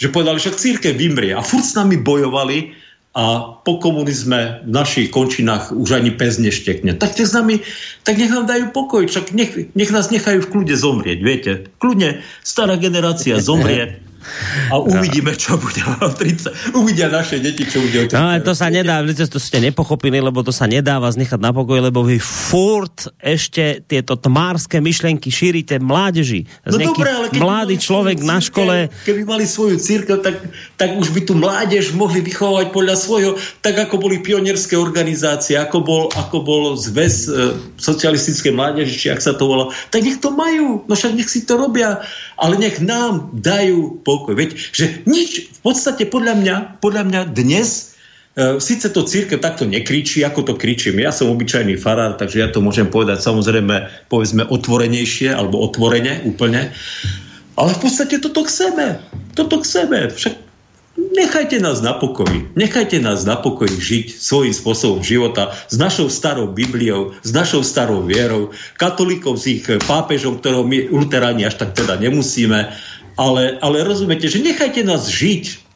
že 0.00 0.08
povedali, 0.08 0.40
že 0.40 0.56
církev 0.56 0.96
vymrie. 0.96 1.36
A 1.36 1.44
furt 1.44 1.62
s 1.62 1.76
nami 1.76 2.00
bojovali 2.00 2.72
a 3.12 3.52
po 3.66 3.76
komunizme 3.82 4.64
v 4.64 4.70
našich 4.70 5.12
končinách 5.12 5.74
už 5.76 5.98
ani 6.00 6.14
pes 6.14 6.40
neštekne. 6.40 6.96
Tak 6.96 7.20
s 7.20 7.34
nami, 7.36 7.60
tak 8.06 8.16
nech 8.16 8.32
nám 8.32 8.48
dajú 8.48 8.72
pokoj, 8.72 9.04
však 9.04 9.36
nech, 9.36 9.52
nech 9.76 9.90
nás 9.92 10.08
nechajú 10.08 10.46
v 10.46 10.50
kľude 10.50 10.74
zomrieť, 10.78 11.18
viete. 11.20 11.52
Kľudne 11.82 12.22
stará 12.46 12.80
generácia 12.80 13.42
zomrie, 13.42 13.98
a 14.70 14.78
uvidíme, 14.78 15.32
čo 15.34 15.56
bude 15.56 15.80
o 16.06 16.08
30. 16.12 16.76
Uvidia 16.76 17.08
naše 17.08 17.40
deti, 17.40 17.64
čo 17.64 17.80
bude 17.80 18.04
o 18.04 18.06
30. 18.06 18.16
No, 18.16 18.26
ale 18.36 18.40
to 18.44 18.52
sa 18.52 18.68
nedá, 18.68 19.00
to 19.04 19.40
ste 19.40 19.58
nepochopili, 19.60 20.20
lebo 20.20 20.44
to 20.44 20.52
sa 20.52 20.68
nedá 20.68 21.00
vás 21.00 21.16
nechať 21.16 21.40
na 21.40 21.50
pokoj, 21.50 21.80
lebo 21.80 22.04
vy 22.04 22.20
furt 22.20 23.08
ešte 23.18 23.82
tieto 23.84 24.16
tmárske 24.16 24.78
myšlenky 24.78 25.32
šírite 25.32 25.80
mládeži. 25.80 26.44
No 26.68 26.76
dobré, 26.76 27.10
ale 27.10 27.26
mladý 27.34 27.76
človek 27.80 28.20
na 28.20 28.38
škole... 28.38 28.92
Keby 29.08 29.22
mali 29.24 29.44
svoju 29.48 29.80
církev, 29.80 30.20
tak, 30.20 30.36
tak 30.76 30.96
už 30.96 31.10
by 31.16 31.20
tu 31.24 31.34
mládež 31.36 31.96
mohli 31.96 32.20
vychovať 32.20 32.70
podľa 32.70 32.96
svojho, 32.96 33.32
tak 33.64 33.76
ako 33.76 33.96
boli 33.96 34.20
pionierské 34.20 34.76
organizácie, 34.76 35.56
ako 35.56 35.78
bol, 35.80 36.02
ako 36.12 36.36
bol 36.44 36.62
zväz 36.76 37.28
e, 37.28 37.56
socialistické 37.80 38.52
mládeže, 38.52 38.94
či 38.96 39.08
ak 39.08 39.20
sa 39.20 39.32
to 39.34 39.48
volá, 39.48 39.72
tak 39.88 40.04
nech 40.04 40.20
to 40.20 40.30
majú, 40.32 40.84
no 40.84 40.92
však 40.92 41.16
nech 41.16 41.30
si 41.30 41.48
to 41.48 41.56
robia, 41.56 42.04
ale 42.40 42.56
nech 42.56 42.80
nám 42.80 43.32
dajú 43.36 44.00
pokoj. 44.10 44.34
Veď, 44.34 44.58
že 44.58 45.06
nič, 45.06 45.54
v 45.54 45.60
podstate 45.62 46.10
podľa 46.10 46.34
mňa, 46.42 46.56
podľa 46.82 47.02
mňa 47.06 47.20
dnes 47.30 47.94
e, 48.34 48.58
Sice 48.58 48.90
to 48.90 49.06
církev 49.06 49.38
takto 49.38 49.62
nekričí, 49.70 50.26
ako 50.26 50.50
to 50.50 50.54
kričím. 50.58 50.98
Ja 50.98 51.14
som 51.14 51.30
obyčajný 51.30 51.78
farár, 51.78 52.18
takže 52.18 52.42
ja 52.42 52.48
to 52.50 52.58
môžem 52.58 52.90
povedať 52.90 53.22
samozrejme, 53.22 54.10
povedzme, 54.10 54.42
otvorenejšie, 54.50 55.30
alebo 55.30 55.62
otvorene 55.62 56.26
úplne. 56.26 56.74
Ale 57.54 57.70
v 57.76 57.80
podstate 57.86 58.18
toto 58.18 58.42
chceme. 58.42 58.98
Toto 59.38 59.62
chceme. 59.62 60.10
Však 60.10 60.50
nechajte 60.96 61.60
nás 61.60 61.80
na 61.84 61.96
pokoji. 61.96 62.48
Nechajte 62.56 63.00
nás 63.04 63.28
na 63.28 63.36
pokoji 63.36 63.76
žiť 63.76 64.06
svojím 64.16 64.54
spôsobom 64.54 65.00
života 65.04 65.52
s 65.68 65.76
našou 65.76 66.08
starou 66.08 66.48
Bibliou, 66.48 67.12
s 67.20 67.30
našou 67.36 67.60
starou 67.60 68.04
vierou, 68.04 68.50
katolíkov 68.80 69.40
s 69.40 69.44
ich 69.46 69.64
pápežom, 69.66 70.40
ktorého 70.40 70.64
my 70.64 70.88
luteráni 70.88 71.44
až 71.44 71.60
tak 71.60 71.76
teda 71.76 72.00
nemusíme. 72.00 72.72
Ale, 73.20 73.60
ale 73.60 73.84
rozumiete, 73.84 74.32
že 74.32 74.40
nechajte 74.40 74.80
nás 74.80 75.12
žiť 75.12 75.68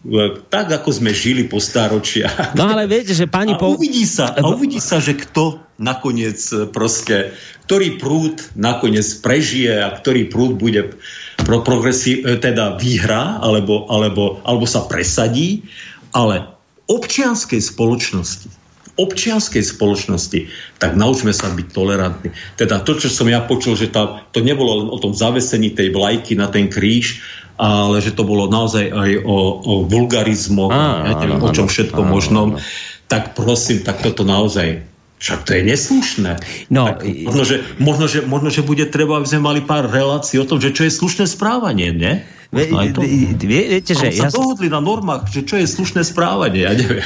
tak, 0.52 0.68
ako 0.68 0.90
sme 0.92 1.16
žili 1.16 1.48
po 1.48 1.56
staročia. 1.60 2.28
No 2.52 2.68
ale 2.68 2.84
viete, 2.84 3.16
že 3.16 3.24
pani... 3.24 3.56
A 3.56 3.60
uvidí 3.60 4.04
sa, 4.04 4.36
a 4.36 4.44
uvidí 4.52 4.76
sa, 4.76 5.00
že 5.00 5.16
kto 5.16 5.60
nakoniec 5.80 6.36
proste, 6.76 7.32
ktorý 7.64 7.96
prúd 7.96 8.36
nakoniec 8.52 9.08
prežije 9.24 9.80
a 9.80 9.96
ktorý 9.96 10.28
prúd 10.28 10.60
bude 10.60 10.92
pro 11.40 11.64
progresí, 11.64 12.20
e, 12.20 12.36
teda 12.36 12.76
výhra, 12.76 13.40
alebo, 13.40 13.88
alebo, 13.88 14.44
alebo 14.44 14.68
sa 14.68 14.84
presadí, 14.84 15.64
ale 16.12 16.46
občianskej 16.86 17.64
spoločnosti 17.64 18.63
občianskej 18.94 19.62
spoločnosti, 19.62 20.46
tak 20.78 20.94
naučme 20.94 21.34
sa 21.34 21.50
byť 21.50 21.66
tolerantní. 21.74 22.30
Teda 22.54 22.78
to, 22.78 22.94
čo 22.94 23.10
som 23.10 23.26
ja 23.26 23.42
počul, 23.42 23.74
že 23.74 23.90
tá, 23.90 24.22
to 24.30 24.38
nebolo 24.38 24.86
len 24.86 24.88
o 24.90 24.98
tom 25.02 25.10
zavesení 25.10 25.74
tej 25.74 25.90
vlajky 25.90 26.38
na 26.38 26.46
ten 26.46 26.70
kríž, 26.70 27.18
ale 27.58 28.02
že 28.02 28.14
to 28.14 28.26
bolo 28.26 28.50
naozaj 28.50 28.90
aj 28.90 29.10
o, 29.22 29.36
o 29.62 29.72
vulgarizmoch, 29.86 30.74
ja 30.74 31.14
neviem, 31.18 31.42
o 31.42 31.50
čom 31.54 31.70
všetko 31.70 32.02
áno, 32.02 32.10
možnom, 32.10 32.48
áno. 32.54 32.62
tak 33.06 33.38
prosím, 33.38 33.86
tak 33.86 34.02
toto 34.02 34.26
naozaj 34.26 34.93
však 35.18 35.40
to 35.46 35.50
je 35.56 35.62
neslušné. 35.64 36.32
No, 36.68 36.90
tak 36.90 37.06
možno, 37.06 37.42
že, 37.46 37.56
možno, 37.80 38.04
že, 38.10 38.20
možno, 38.26 38.48
že 38.52 38.60
bude 38.60 38.84
treba, 38.90 39.22
aby 39.22 39.28
sme 39.30 39.40
mali 39.40 39.60
pár 39.64 39.88
relácií 39.88 40.36
o 40.42 40.46
tom, 40.46 40.60
že 40.60 40.74
čo 40.74 40.84
je 40.84 40.92
slušné 40.92 41.24
správanie, 41.30 41.94
nie? 41.94 42.14
Vie, 42.54 42.70
vie, 42.94 43.62
viete, 43.66 43.98
že... 43.98 44.14
ja 44.14 44.30
sa 44.30 44.38
dohodli 44.38 44.70
na 44.70 44.78
normách, 44.78 45.26
že 45.26 45.42
čo 45.42 45.58
je 45.58 45.66
slušné 45.66 46.06
správanie, 46.06 46.62
ja 46.62 46.72
neviem. 46.78 47.02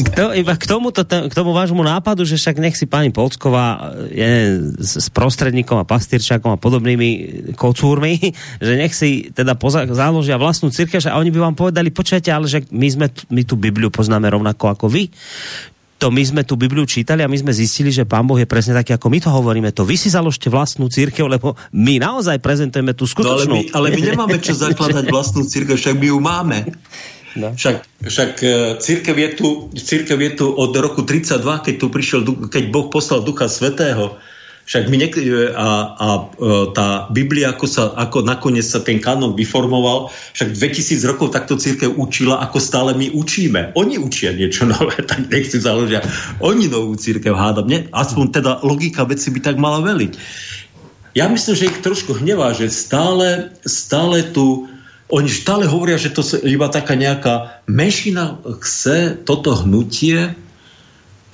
K, 0.00 0.08
to, 0.16 0.32
iba 0.32 0.56
k, 0.56 0.64
tomuto, 0.64 1.04
k 1.04 1.34
tomu 1.34 1.52
vášmu 1.52 1.84
nápadu, 1.84 2.24
že 2.24 2.40
však 2.40 2.56
nech 2.56 2.72
si 2.72 2.88
pani 2.88 3.12
Polsková 3.12 3.92
je 4.08 4.64
s 4.80 5.12
prostredníkom 5.12 5.76
a 5.76 5.84
pastierčákom 5.84 6.56
a 6.56 6.58
podobnými 6.60 7.08
kocúrmi, 7.52 8.32
že 8.64 8.72
nech 8.80 8.96
si 8.96 9.28
teda 9.28 9.60
poza, 9.60 9.84
záložia 9.92 10.40
vlastnú 10.40 10.72
církev 10.72 11.04
a 11.04 11.20
oni 11.20 11.28
by 11.28 11.38
vám 11.44 11.56
povedali, 11.58 11.92
počujete, 11.92 12.32
ale 12.32 12.48
že 12.48 12.64
my, 12.72 12.88
sme, 12.88 13.06
my 13.28 13.42
tú 13.44 13.60
Bibliu 13.60 13.92
poznáme 13.92 14.24
rovnako 14.32 14.72
ako 14.72 14.86
vy 14.88 15.12
to 15.98 16.10
my 16.10 16.22
sme 16.26 16.42
tú 16.42 16.58
Bibliu 16.58 16.84
čítali 16.84 17.22
a 17.24 17.30
my 17.30 17.38
sme 17.38 17.52
zistili, 17.54 17.88
že 17.88 18.04
Pán 18.04 18.26
Boh 18.26 18.36
je 18.36 18.48
presne 18.48 18.74
taký, 18.76 18.94
ako 18.98 19.08
my 19.08 19.18
to 19.22 19.30
hovoríme. 19.30 19.70
To 19.72 19.86
vy 19.86 19.96
si 19.96 20.12
založte 20.12 20.52
vlastnú 20.52 20.90
církev, 20.90 21.24
lebo 21.24 21.56
my 21.72 22.02
naozaj 22.02 22.42
prezentujeme 22.42 22.92
tú 22.92 23.08
skutočnú. 23.08 23.54
No, 23.54 23.62
ale, 23.72 23.88
my, 23.90 23.94
ale 23.94 23.96
my 23.96 24.02
nemáme 24.12 24.36
čo 24.42 24.52
zakladať 24.66 25.08
vlastnú 25.08 25.46
církev, 25.46 25.78
však 25.78 25.96
my 25.96 26.06
ju 26.10 26.18
máme. 26.18 26.58
No. 27.34 27.50
Však, 27.50 28.06
však 28.06 28.32
e, 28.46 28.52
církev, 28.78 29.16
je 29.18 29.28
tu, 29.34 29.46
církev 29.74 30.18
je 30.22 30.30
tu 30.38 30.46
od 30.46 30.70
roku 30.78 31.02
32, 31.02 31.42
keď 31.66 31.74
tu 31.82 31.86
prišiel, 31.90 32.20
keď 32.46 32.70
Boh 32.70 32.86
poslal 32.86 33.26
Ducha 33.26 33.50
Svetého 33.50 34.14
však 34.64 34.88
my 34.88 34.96
nek- 34.96 35.20
a, 35.52 35.68
a 35.92 36.08
e, 36.16 36.48
tá 36.72 37.08
Biblia, 37.12 37.52
ako, 37.52 37.66
sa, 37.68 37.92
ako 37.92 38.24
nakoniec 38.24 38.64
sa 38.64 38.80
ten 38.80 38.96
kanon 38.96 39.36
vyformoval, 39.36 40.08
však 40.32 40.56
2000 40.56 41.04
rokov 41.04 41.36
takto 41.36 41.60
církev 41.60 41.92
učila, 41.92 42.40
ako 42.40 42.58
stále 42.60 42.96
my 42.96 43.12
učíme. 43.12 43.76
Oni 43.76 44.00
učia 44.00 44.32
niečo 44.32 44.64
nové, 44.72 44.96
tak 45.04 45.28
nech 45.28 45.52
si 45.52 45.60
založia. 45.60 46.00
Oni 46.40 46.72
novú 46.72 46.96
církev 46.96 47.36
hádam. 47.36 47.68
Nie? 47.68 47.86
Aspoň 47.92 48.24
teda 48.40 48.52
logika 48.64 49.04
veci 49.04 49.28
by 49.28 49.40
tak 49.44 49.56
mala 49.60 49.84
veliť. 49.84 50.12
Ja 51.14 51.30
myslím, 51.30 51.54
že 51.54 51.70
ich 51.70 51.78
trošku 51.78 52.18
hnevá, 52.18 52.56
že 52.58 52.66
stále, 52.72 53.54
stále 53.62 54.26
tu 54.34 54.66
oni 55.14 55.28
stále 55.28 55.68
hovoria, 55.68 56.00
že 56.00 56.10
to 56.10 56.24
je 56.24 56.48
iba 56.48 56.66
taká 56.72 56.96
nejaká 56.96 57.62
menšina 57.68 58.40
chce 58.64 59.20
toto 59.22 59.52
hnutie 59.62 60.32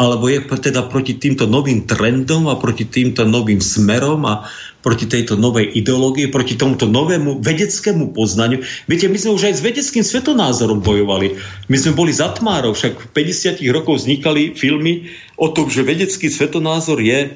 alebo 0.00 0.32
je 0.32 0.40
teda 0.40 0.88
proti 0.88 1.20
týmto 1.20 1.44
novým 1.44 1.84
trendom 1.84 2.48
a 2.48 2.56
proti 2.56 2.88
týmto 2.88 3.28
novým 3.28 3.60
smerom 3.60 4.24
a 4.24 4.48
proti 4.80 5.04
tejto 5.04 5.36
novej 5.36 5.76
ideológie, 5.76 6.32
proti 6.32 6.56
tomuto 6.56 6.88
novému 6.88 7.44
vedeckému 7.44 8.16
poznaniu. 8.16 8.64
Viete, 8.88 9.12
my 9.12 9.18
sme 9.20 9.36
už 9.36 9.52
aj 9.52 9.54
s 9.60 9.64
vedeckým 9.64 10.00
svetonázorom 10.00 10.80
bojovali. 10.80 11.36
My 11.68 11.76
sme 11.76 11.92
boli 11.92 12.16
za 12.16 12.32
tmárov, 12.32 12.72
však 12.72 12.96
v 12.96 13.06
50 13.60 13.76
rokoch 13.76 14.00
vznikali 14.00 14.56
filmy 14.56 15.12
o 15.36 15.52
tom, 15.52 15.68
že 15.68 15.84
vedecký 15.84 16.32
svetonázor 16.32 16.96
je 17.04 17.18
e, 17.20 17.28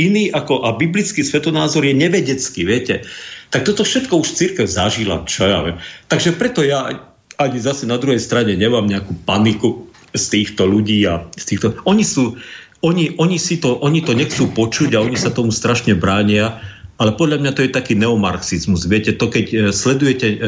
iný 0.00 0.32
ako 0.32 0.64
a 0.64 0.72
biblický 0.72 1.20
svetonázor 1.20 1.84
je 1.84 1.92
nevedecký, 1.92 2.64
viete. 2.64 3.04
Tak 3.52 3.68
toto 3.68 3.84
všetko 3.84 4.24
už 4.24 4.32
církev 4.32 4.64
zažila, 4.64 5.20
čo 5.28 5.44
ja 5.44 5.60
viem. 5.60 5.76
Takže 6.08 6.32
preto 6.32 6.64
ja 6.64 7.12
ani 7.36 7.58
zase 7.60 7.84
na 7.84 8.00
druhej 8.00 8.22
strane 8.22 8.56
nemám 8.56 8.88
nejakú 8.88 9.12
paniku, 9.28 9.90
z 10.14 10.24
týchto 10.30 10.64
ľudí 10.64 11.04
a 11.10 11.26
z 11.34 11.44
týchto... 11.54 11.74
Oni 11.84 12.06
sú, 12.06 12.38
oni, 12.86 13.18
oni, 13.18 13.36
si 13.36 13.58
to, 13.58 13.82
oni 13.82 14.00
to 14.00 14.14
nechcú 14.14 14.48
počuť 14.54 14.94
a 14.94 15.02
oni 15.02 15.18
sa 15.18 15.34
tomu 15.34 15.50
strašne 15.50 15.98
bránia, 15.98 16.62
ale 17.02 17.18
podľa 17.18 17.42
mňa 17.42 17.52
to 17.58 17.66
je 17.66 17.74
taký 17.74 17.98
neomarxizmus. 17.98 18.86
Viete, 18.86 19.18
to 19.18 19.26
keď 19.26 19.46
e, 19.50 19.56
sledujete 19.74 20.28
e, 20.30 20.38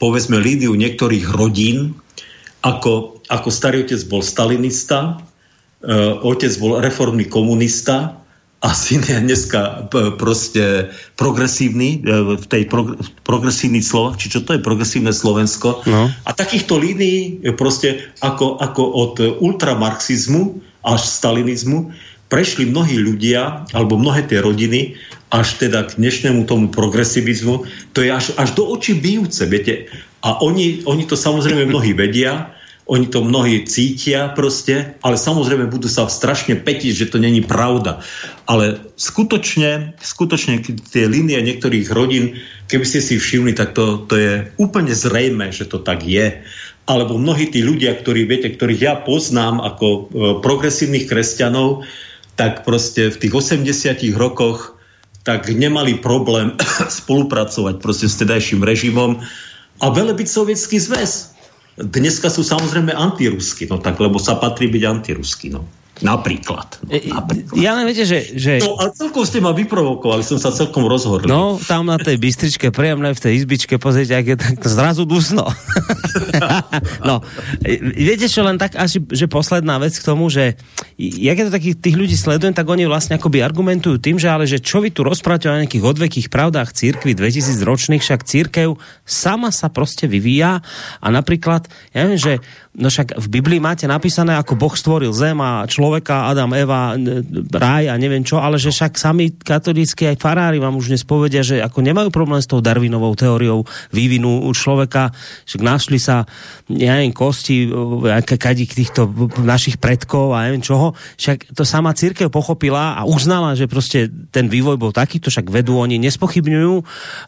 povedzme 0.00 0.40
lídiu 0.40 0.72
niektorých 0.72 1.36
rodín, 1.36 1.92
ako, 2.64 3.20
ako 3.28 3.48
starý 3.52 3.84
otec 3.84 4.00
bol 4.08 4.24
stalinista, 4.24 5.20
e, 5.84 5.92
otec 6.24 6.52
bol 6.56 6.80
reformný 6.80 7.28
komunista, 7.28 8.16
a 8.66 8.74
syn 8.74 8.98
je 9.06 9.14
dneska 9.22 9.86
proste 10.18 10.90
progresívny, 11.14 12.02
v 12.34 12.44
tej 12.50 12.66
prog- 12.66 12.98
progresívny 13.22 13.78
Slovak, 13.78 14.18
či 14.18 14.26
čo 14.26 14.42
to 14.42 14.58
je 14.58 14.60
progresívne 14.60 15.14
Slovensko. 15.14 15.86
No. 15.86 16.10
A 16.10 16.30
takýchto 16.34 16.74
línií 16.74 17.46
proste 17.54 18.10
ako, 18.18 18.58
ako 18.58 18.82
od 18.82 19.14
ultramarxizmu 19.38 20.58
až 20.82 21.06
stalinizmu 21.06 21.94
prešli 22.26 22.66
mnohí 22.66 22.98
ľudia, 22.98 23.70
alebo 23.70 23.94
mnohé 24.02 24.26
tie 24.26 24.42
rodiny, 24.42 24.98
až 25.30 25.62
teda 25.62 25.86
k 25.86 26.02
dnešnému 26.02 26.50
tomu 26.50 26.66
progresivizmu. 26.74 27.62
To 27.94 27.98
je 28.02 28.10
až, 28.10 28.34
až 28.34 28.50
do 28.58 28.66
očí 28.66 28.98
bijúce, 28.98 29.46
viete. 29.46 29.86
A 30.26 30.42
oni, 30.42 30.82
oni 30.90 31.06
to 31.06 31.14
samozrejme 31.14 31.70
mnohí 31.70 31.94
vedia, 31.94 32.50
oni 32.86 33.10
to 33.10 33.26
mnohí 33.26 33.66
cítia 33.66 34.30
proste, 34.30 34.94
ale 35.02 35.18
samozrejme 35.18 35.66
budú 35.66 35.90
sa 35.90 36.06
strašne 36.06 36.54
petiť, 36.54 36.94
že 36.94 37.10
to 37.10 37.18
není 37.18 37.42
pravda. 37.42 37.98
Ale 38.46 38.78
skutočne, 38.94 39.98
skutočne 39.98 40.62
tie 40.94 41.10
línie 41.10 41.42
niektorých 41.42 41.90
rodín, 41.90 42.38
keby 42.70 42.86
ste 42.86 43.02
si 43.02 43.18
všimli, 43.18 43.58
tak 43.58 43.74
to, 43.74 44.06
to 44.06 44.14
je 44.14 44.32
úplne 44.62 44.94
zrejme, 44.94 45.50
že 45.50 45.66
to 45.66 45.82
tak 45.82 46.06
je. 46.06 46.46
Alebo 46.86 47.18
mnohí 47.18 47.50
tí 47.50 47.66
ľudia, 47.66 47.98
ktorí, 47.98 48.22
viete, 48.30 48.54
ktorých 48.54 48.80
ja 48.80 48.94
poznám 48.94 49.58
ako 49.66 49.86
e, 49.90 50.00
progresívnych 50.38 51.10
kresťanov, 51.10 51.82
tak 52.38 52.62
proste 52.62 53.10
v 53.10 53.18
tých 53.18 53.34
80 53.34 53.98
rokoch 54.14 54.78
tak 55.26 55.50
nemali 55.50 55.98
problém 55.98 56.54
spolupracovať 57.02 57.82
proste 57.82 58.06
s 58.06 58.14
tedajším 58.22 58.62
režimom 58.62 59.18
a 59.82 59.86
byť 59.90 60.28
sovietský 60.30 60.78
zväz 60.78 61.35
Dneska 61.76 62.32
sú 62.32 62.40
samozrejme 62.40 62.96
antirusky, 62.96 63.68
no 63.68 63.76
tak, 63.76 64.00
lebo 64.00 64.16
sa 64.16 64.40
patrí 64.40 64.72
byť 64.72 64.82
antirusky, 64.88 65.52
no. 65.52 65.68
Napríklad. 66.04 66.76
No, 66.84 66.92
e, 66.92 67.08
napríklad. 67.08 67.56
Ja 67.56 67.72
len 67.72 67.88
viete, 67.88 68.04
že... 68.04 68.36
že... 68.36 68.60
No 68.60 68.76
a 68.76 68.92
celkom 68.92 69.24
ste 69.24 69.40
ma 69.40 69.56
vyprovokovali, 69.56 70.20
som 70.20 70.36
sa 70.36 70.52
celkom 70.52 70.84
rozhoril. 70.84 71.24
No, 71.24 71.56
tam 71.64 71.88
na 71.88 71.96
tej 71.96 72.20
bystričke, 72.20 72.68
príjemné 72.68 73.16
v 73.16 73.20
tej 73.20 73.32
izbičke, 73.40 73.80
pozrite, 73.80 74.12
ak 74.12 74.26
je 74.28 74.36
tak 74.36 74.60
zrazu 74.68 75.08
dusno. 75.08 75.48
no, 77.08 77.24
viete 77.96 78.28
čo, 78.28 78.44
len 78.44 78.60
tak 78.60 78.76
asi, 78.76 79.00
že 79.08 79.24
posledná 79.24 79.80
vec 79.80 79.96
k 79.96 80.04
tomu, 80.04 80.28
že 80.28 80.60
jak 81.00 81.36
je 81.36 81.44
to 81.48 81.56
takých 81.56 81.76
tých 81.80 81.96
ľudí 81.96 82.16
sledujem, 82.16 82.52
tak 82.52 82.68
oni 82.68 82.84
vlastne 82.84 83.16
akoby 83.16 83.40
argumentujú 83.40 83.96
tým, 83.96 84.20
že 84.20 84.28
ale 84.28 84.44
že 84.44 84.60
čo 84.60 84.84
vy 84.84 84.92
tu 84.92 85.00
rozprávate 85.00 85.48
o 85.48 85.56
nejakých 85.56 85.84
odvekých 85.84 86.28
pravdách 86.28 86.76
církvy 86.76 87.16
2000 87.16 87.56
ročných, 87.64 88.04
však 88.04 88.20
církev 88.28 88.76
sama 89.08 89.48
sa 89.48 89.72
proste 89.72 90.04
vyvíja 90.04 90.60
a 91.00 91.06
napríklad, 91.08 91.68
ja 91.96 92.04
viem, 92.04 92.20
že 92.20 92.44
No 92.76 92.92
však 92.92 93.16
v 93.16 93.28
Biblii 93.40 93.56
máte 93.56 93.88
napísané, 93.88 94.36
ako 94.36 94.52
Boh 94.52 94.76
stvoril 94.76 95.08
zem 95.16 95.40
a 95.40 95.64
človeka, 95.64 96.28
Adam, 96.28 96.52
Eva, 96.52 96.92
ráj 97.48 97.88
a 97.88 97.96
neviem 97.96 98.20
čo, 98.20 98.36
ale 98.36 98.60
že 98.60 98.68
však 98.68 99.00
sami 99.00 99.32
katolícky 99.32 100.04
aj 100.12 100.20
farári 100.20 100.60
vám 100.60 100.76
už 100.76 100.92
dnes 100.92 101.00
povedia, 101.00 101.40
že 101.40 101.64
ako 101.64 101.80
nemajú 101.80 102.12
problém 102.12 102.36
s 102.36 102.44
tou 102.44 102.60
Darwinovou 102.60 103.16
teóriou 103.16 103.64
vývinu 103.96 104.44
u 104.44 104.52
človeka, 104.52 105.08
však 105.48 105.62
našli 105.64 105.96
sa, 105.96 106.28
neviem, 106.68 107.16
kosti 107.16 107.72
kadík 108.36 108.76
týchto 108.76 109.08
našich 109.40 109.80
predkov 109.80 110.36
a 110.36 110.44
neviem 110.44 110.60
čoho, 110.60 110.92
však 111.16 111.56
to 111.56 111.64
sama 111.64 111.96
církev 111.96 112.28
pochopila 112.28 113.00
a 113.00 113.08
uznala, 113.08 113.56
že 113.56 113.72
proste 113.72 114.12
ten 114.28 114.52
vývoj 114.52 114.76
bol 114.76 114.92
takýto, 114.92 115.32
však 115.32 115.48
vedú 115.48 115.80
oni, 115.80 115.96
nespochybňujú 115.96 116.74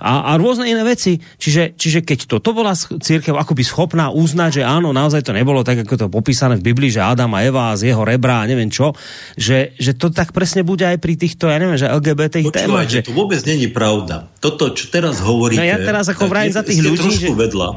a, 0.04 0.28
a 0.28 0.37
rôzne 0.37 0.68
iné 0.68 0.84
veci. 0.84 1.16
Čiže, 1.40 1.72
čiže 1.72 2.04
keď 2.04 2.37
toto 2.37 2.52
bola 2.52 2.76
církev 2.76 3.32
akoby 3.32 3.64
schopná 3.64 4.12
uznať, 4.12 4.61
že 4.61 4.62
áno, 4.68 4.92
naozaj 4.92 5.24
to 5.24 5.38
nebolo 5.38 5.62
tak, 5.62 5.87
ako 5.87 5.94
to 5.94 6.07
popísané 6.11 6.59
v 6.59 6.66
Biblii, 6.74 6.90
že 6.90 7.01
Adam 7.01 7.31
a 7.38 7.46
Eva 7.46 7.72
z 7.79 7.94
jeho 7.94 8.03
rebra 8.03 8.42
a 8.42 8.48
neviem 8.51 8.68
čo, 8.68 8.92
že, 9.38 9.79
že 9.79 9.94
to 9.94 10.11
tak 10.11 10.35
presne 10.35 10.66
bude 10.66 10.83
aj 10.83 10.98
pri 10.98 11.14
týchto, 11.14 11.46
ja 11.46 11.62
neviem, 11.62 11.79
že 11.79 11.87
LGBT 11.87 12.51
témach. 12.51 12.90
Že... 12.90 13.07
To 13.07 13.14
vôbec 13.14 13.38
není 13.46 13.70
pravda. 13.70 14.27
Toto, 14.42 14.74
čo 14.74 14.90
teraz 14.90 15.22
hovoríte... 15.22 15.62
No 15.62 15.66
ja 15.66 15.79
teraz 15.79 16.11
ako 16.11 16.27
vrajím 16.27 16.55
za 16.55 16.66
tých 16.66 16.83
ľudí, 16.83 17.11
že... 17.14 17.31
vedľa. 17.31 17.68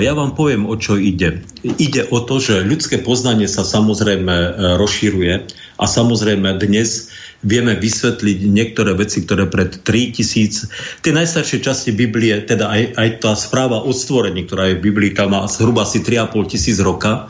ja 0.00 0.12
vám 0.16 0.32
poviem, 0.32 0.64
o 0.64 0.74
čo 0.80 0.96
ide. 0.96 1.44
Ide 1.62 2.08
o 2.08 2.24
to, 2.24 2.40
že 2.40 2.64
ľudské 2.64 2.98
poznanie 3.02 3.46
sa 3.50 3.66
samozrejme 3.66 4.32
e, 4.32 4.50
rozširuje 4.80 5.34
a 5.76 5.84
samozrejme 5.84 6.56
dnes 6.62 7.12
vieme 7.44 7.76
vysvetliť 7.76 8.48
niektoré 8.48 8.96
veci, 8.96 9.22
ktoré 9.22 9.46
pred 9.46 9.84
3000, 9.84 11.04
tie 11.04 11.12
najstaršie 11.12 11.60
časti 11.60 11.92
Biblie, 11.92 12.34
teda 12.42 12.72
aj, 12.72 12.82
aj 12.96 13.08
tá 13.20 13.32
správa 13.36 13.84
o 13.84 13.92
stvorení, 13.92 14.48
ktorá 14.48 14.72
je 14.72 14.80
v 14.80 14.84
Biblii, 14.90 15.12
tam 15.12 15.36
má 15.36 15.44
zhruba 15.46 15.84
asi 15.84 16.00
3,5 16.00 16.50
tisíc 16.50 16.80
roka, 16.80 17.28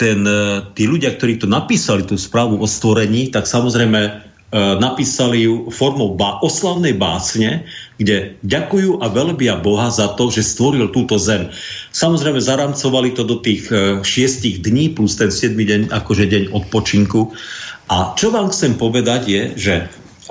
ten, 0.00 0.20
tí 0.72 0.82
ľudia, 0.88 1.14
ktorí 1.14 1.38
to 1.38 1.46
napísali, 1.46 2.02
tú 2.02 2.16
správu 2.16 2.58
o 2.58 2.66
stvorení, 2.66 3.30
tak 3.30 3.46
samozrejme 3.46 4.32
napísali 4.52 5.48
ju 5.48 5.72
formou 5.72 6.12
bá, 6.12 6.36
oslavnej 6.44 6.92
básne, 6.92 7.64
kde 7.96 8.36
ďakujú 8.44 9.00
a 9.00 9.08
velbia 9.08 9.56
Boha 9.56 9.88
za 9.88 10.12
to, 10.12 10.28
že 10.28 10.44
stvoril 10.44 10.92
túto 10.92 11.16
zem. 11.16 11.48
Samozrejme 11.96 12.36
zaramcovali 12.36 13.16
to 13.16 13.24
do 13.24 13.40
tých 13.40 13.72
e, 13.72 14.04
šiestich 14.04 14.60
dní 14.60 14.92
plus 14.92 15.16
ten 15.16 15.32
7 15.32 15.56
deň, 15.56 15.80
akože 15.88 16.28
deň 16.28 16.42
odpočinku. 16.52 17.32
A 17.92 18.16
čo 18.16 18.32
vám 18.32 18.48
chcem 18.48 18.72
povedať 18.80 19.28
je, 19.28 19.42
že 19.60 19.74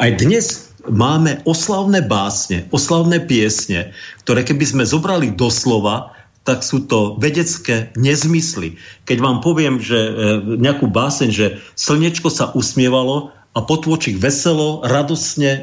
aj 0.02 0.18
dnes 0.18 0.74
máme 0.90 1.46
oslavné 1.46 2.02
básne, 2.02 2.66
oslavné 2.74 3.22
piesne, 3.22 3.94
ktoré 4.26 4.42
keby 4.42 4.66
sme 4.66 4.82
zobrali 4.82 5.30
doslova, 5.30 6.10
tak 6.42 6.66
sú 6.66 6.90
to 6.90 7.22
vedecké 7.22 7.94
nezmysly. 7.94 8.82
Keď 9.06 9.18
vám 9.22 9.46
poviem, 9.46 9.78
že 9.78 9.94
e, 9.94 10.12
nejakú 10.58 10.90
báseň, 10.90 11.30
že 11.30 11.62
slnečko 11.78 12.34
sa 12.34 12.50
usmievalo, 12.58 13.30
a 13.52 13.60
potôčik 13.60 14.16
veselo, 14.16 14.80
radosne 14.82 15.52
e, 15.52 15.62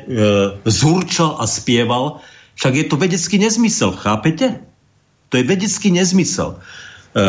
zúrčal 0.68 1.40
a 1.40 1.48
spieval. 1.48 2.20
Však 2.60 2.74
je 2.76 2.84
to 2.84 3.00
vedecký 3.00 3.40
nezmysel, 3.40 3.96
chápete? 3.96 4.60
To 5.32 5.40
je 5.40 5.44
vedecký 5.48 5.88
nezmysel. 5.88 6.60
E, 7.16 7.28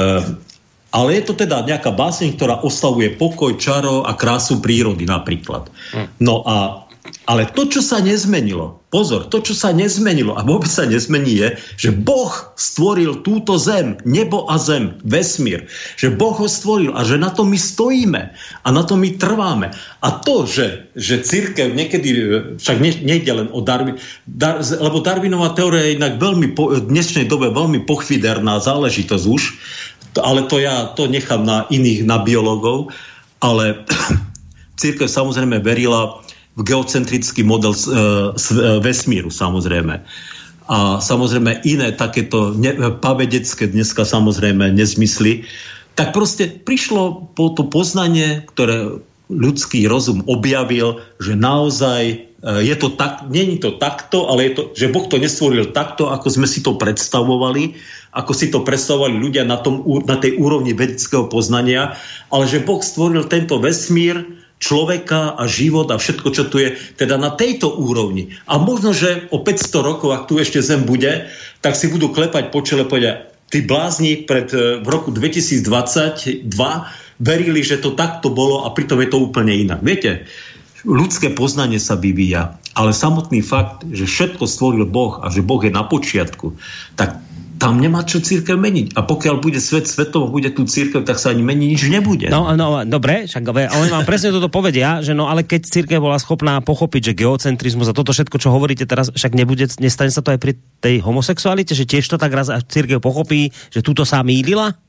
ale 0.90 1.22
je 1.22 1.24
to 1.30 1.34
teda 1.38 1.66
nejaká 1.66 1.94
báseň, 1.94 2.36
ktorá 2.38 2.62
oslavuje 2.66 3.14
pokoj, 3.14 3.58
čaro 3.62 4.02
a 4.06 4.18
krásu 4.18 4.58
prírody 4.58 5.06
napríklad. 5.06 5.70
Hm. 5.94 6.08
No 6.22 6.42
a 6.46 6.90
ale 7.26 7.46
to, 7.46 7.70
čo 7.70 7.82
sa 7.82 8.02
nezmenilo, 8.02 8.82
pozor, 8.90 9.30
to, 9.30 9.42
čo 9.42 9.54
sa 9.54 9.70
nezmenilo 9.70 10.34
a 10.34 10.42
vôbec 10.42 10.70
sa 10.70 10.86
nezmení 10.86 11.38
je, 11.38 11.50
že 11.78 11.90
Boh 11.94 12.30
stvoril 12.58 13.22
túto 13.22 13.58
zem, 13.62 14.02
nebo 14.06 14.50
a 14.50 14.58
zem, 14.58 14.98
vesmír. 15.06 15.70
Že 15.98 16.18
Boh 16.18 16.34
ho 16.34 16.50
stvoril 16.50 16.94
a 16.94 17.06
že 17.06 17.22
na 17.22 17.30
to 17.30 17.46
my 17.46 17.58
stojíme 17.58 18.22
a 18.36 18.68
na 18.70 18.82
to 18.82 18.98
my 18.98 19.14
trváme. 19.14 19.70
A 20.02 20.10
to, 20.26 20.50
že, 20.50 20.90
že 20.98 21.22
církev 21.22 21.74
niekedy, 21.74 22.10
však 22.58 22.78
ne, 22.82 22.92
nejde 23.06 23.30
len 23.30 23.48
o 23.54 23.62
Darwin, 23.62 24.02
Dar, 24.26 24.62
lebo 24.62 25.02
Darwinová 25.02 25.54
teória 25.54 25.86
je 25.86 25.98
inak 26.02 26.18
veľmi, 26.18 26.58
po, 26.58 26.74
v 26.74 26.90
dnešnej 26.90 27.30
dobe 27.30 27.54
veľmi 27.54 27.86
pochviderná 27.86 28.58
záležitosť 28.58 29.26
už, 29.26 29.44
ale 30.18 30.50
to 30.50 30.58
ja 30.58 30.90
to 30.98 31.06
nechám 31.06 31.46
na 31.46 31.70
iných, 31.70 32.08
na 32.08 32.18
biologov, 32.26 32.90
ale 33.38 33.86
církev 34.82 35.06
samozrejme 35.06 35.62
verila 35.62 36.24
v 36.60 36.62
geocentrický 36.68 37.48
model 37.48 37.72
e, 37.72 37.80
e, 37.80 37.94
vesmíru 38.84 39.32
samozrejme. 39.32 40.04
A 40.70 41.02
samozrejme 41.02 41.66
iné 41.66 41.96
takéto 41.96 42.54
ne, 42.54 42.94
pavedecké 43.00 43.72
dneska 43.72 44.06
samozrejme 44.06 44.70
nezmysly. 44.76 45.48
Tak 45.98 46.14
proste 46.14 46.52
prišlo 46.52 47.34
po 47.34 47.56
to 47.56 47.66
poznanie, 47.66 48.46
ktoré 48.46 49.02
ľudský 49.30 49.86
rozum 49.86 50.26
objavil, 50.26 51.00
že 51.22 51.38
naozaj 51.38 52.02
e, 52.12 52.16
je 52.44 52.76
to 52.76 52.98
tak, 52.98 53.30
není 53.32 53.62
to 53.62 53.80
takto, 53.80 54.28
ale 54.28 54.50
je 54.50 54.54
to, 54.58 54.64
že 54.76 54.92
Boh 54.92 55.06
to 55.08 55.22
nestvoril 55.22 55.72
takto, 55.72 56.12
ako 56.12 56.28
sme 56.28 56.48
si 56.50 56.60
to 56.60 56.76
predstavovali, 56.76 57.78
ako 58.10 58.32
si 58.34 58.50
to 58.50 58.66
predstavovali 58.66 59.16
ľudia 59.22 59.46
na, 59.46 59.62
tom, 59.62 59.86
na 60.06 60.18
tej 60.18 60.42
úrovni 60.42 60.74
vedeckého 60.74 61.30
poznania, 61.30 61.94
ale 62.34 62.50
že 62.50 62.66
Boh 62.66 62.82
stvoril 62.82 63.30
tento 63.30 63.62
vesmír 63.62 64.40
človeka 64.60 65.40
a 65.40 65.48
život 65.48 65.88
a 65.90 65.96
všetko, 65.96 66.28
čo 66.36 66.44
tu 66.52 66.60
je, 66.60 66.76
teda 67.00 67.16
na 67.16 67.32
tejto 67.32 67.72
úrovni. 67.80 68.36
A 68.46 68.60
možno, 68.60 68.92
že 68.92 69.32
o 69.32 69.40
500 69.40 69.88
rokov, 69.88 70.10
ak 70.12 70.28
tu 70.28 70.36
ešte 70.36 70.60
Zem 70.60 70.84
bude, 70.84 71.32
tak 71.64 71.80
si 71.80 71.88
budú 71.88 72.12
klepať 72.12 72.52
po 72.52 72.60
čele 72.60 72.84
povedia, 72.84 73.32
tí 73.50 73.64
blázni 73.64 74.28
pred, 74.28 74.52
e, 74.52 74.84
v 74.84 74.88
roku 74.92 75.16
2022 75.16 76.44
verili, 77.24 77.62
že 77.64 77.80
to 77.80 77.96
takto 77.96 78.30
bolo 78.30 78.68
a 78.68 78.76
pritom 78.76 79.00
je 79.00 79.10
to 79.10 79.18
úplne 79.24 79.56
inak. 79.56 79.80
Viete, 79.80 80.28
ľudské 80.84 81.32
poznanie 81.32 81.80
sa 81.80 81.96
vyvíja, 81.96 82.60
ale 82.76 82.92
samotný 82.92 83.40
fakt, 83.44 83.88
že 83.92 84.06
všetko 84.08 84.44
stvoril 84.44 84.86
Boh 84.88 85.20
a 85.24 85.32
že 85.32 85.44
Boh 85.44 85.60
je 85.64 85.72
na 85.72 85.88
počiatku, 85.88 86.56
tak 87.00 87.20
tam 87.60 87.78
nemá 87.78 88.08
čo 88.08 88.24
církev 88.24 88.56
meniť. 88.56 88.96
A 88.96 89.04
pokiaľ 89.04 89.44
bude 89.44 89.60
svet 89.60 89.86
svetom, 89.86 90.32
bude 90.32 90.48
tu 90.56 90.64
církev, 90.64 91.04
tak 91.04 91.20
sa 91.20 91.36
ani 91.36 91.44
meniť 91.44 91.68
nič 91.68 91.82
nebude. 91.92 92.32
No, 92.32 92.48
no 92.56 92.88
dobre, 92.88 93.28
však 93.28 93.44
oni 93.52 93.92
vám 93.92 94.08
presne 94.08 94.32
toto 94.32 94.48
povedia, 94.48 95.04
že 95.04 95.12
no 95.12 95.28
ale 95.28 95.44
keď 95.44 95.68
církev 95.68 96.00
bola 96.00 96.16
schopná 96.16 96.64
pochopiť, 96.64 97.12
že 97.12 97.20
geocentrizmus 97.20 97.92
a 97.92 97.94
toto 97.94 98.16
všetko, 98.16 98.40
čo 98.40 98.56
hovoríte 98.56 98.88
teraz, 98.88 99.12
však 99.12 99.36
nebude, 99.36 99.68
nestane 99.84 100.10
sa 100.10 100.24
to 100.24 100.32
aj 100.32 100.40
pri 100.40 100.56
tej 100.80 101.04
homosexualite, 101.04 101.76
že 101.76 101.84
tiež 101.84 102.08
to 102.08 102.16
tak 102.16 102.32
raz 102.32 102.48
církev 102.72 103.04
pochopí, 103.04 103.52
že 103.70 103.84
túto 103.84 104.08
sa 104.08 104.24
mýlila? 104.24 104.80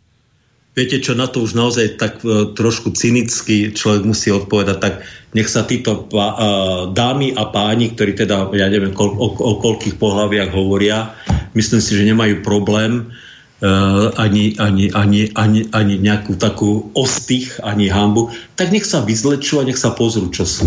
Viete 0.71 1.03
čo, 1.03 1.19
na 1.19 1.27
to 1.27 1.43
už 1.43 1.59
naozaj 1.59 1.99
tak 1.99 2.23
uh, 2.23 2.55
trošku 2.55 2.95
cynicky 2.95 3.75
človek 3.75 4.07
musí 4.07 4.31
odpovedať, 4.31 4.79
tak 4.79 5.03
nech 5.35 5.51
sa 5.51 5.67
títo 5.67 6.07
uh, 6.07 6.87
dámy 6.95 7.35
a 7.35 7.51
páni, 7.51 7.91
ktorí 7.91 8.15
teda, 8.15 8.55
ja 8.55 8.71
neviem, 8.71 8.95
kol, 8.95 9.11
o, 9.19 9.35
o 9.35 9.59
koľkých 9.59 9.99
pohľaviach 9.99 10.55
hovoria, 10.55 11.11
myslím 11.55 11.81
si, 11.83 11.93
že 11.97 12.09
nemajú 12.09 12.43
problém 12.45 13.11
uh, 13.61 14.11
ani, 14.17 14.57
ani, 14.59 14.91
ani, 14.93 15.31
ani, 15.37 15.61
ani 15.71 15.95
nejakú 16.01 16.37
takú 16.37 16.91
ostých, 16.97 17.61
ani 17.63 17.89
hambu, 17.89 18.33
tak 18.57 18.75
nech 18.75 18.85
sa 18.85 19.05
vyzlečú 19.05 19.61
a 19.61 19.67
nech 19.67 19.79
sa 19.79 19.95
pozrú, 19.95 20.29
čo 20.33 20.45
sú. 20.49 20.67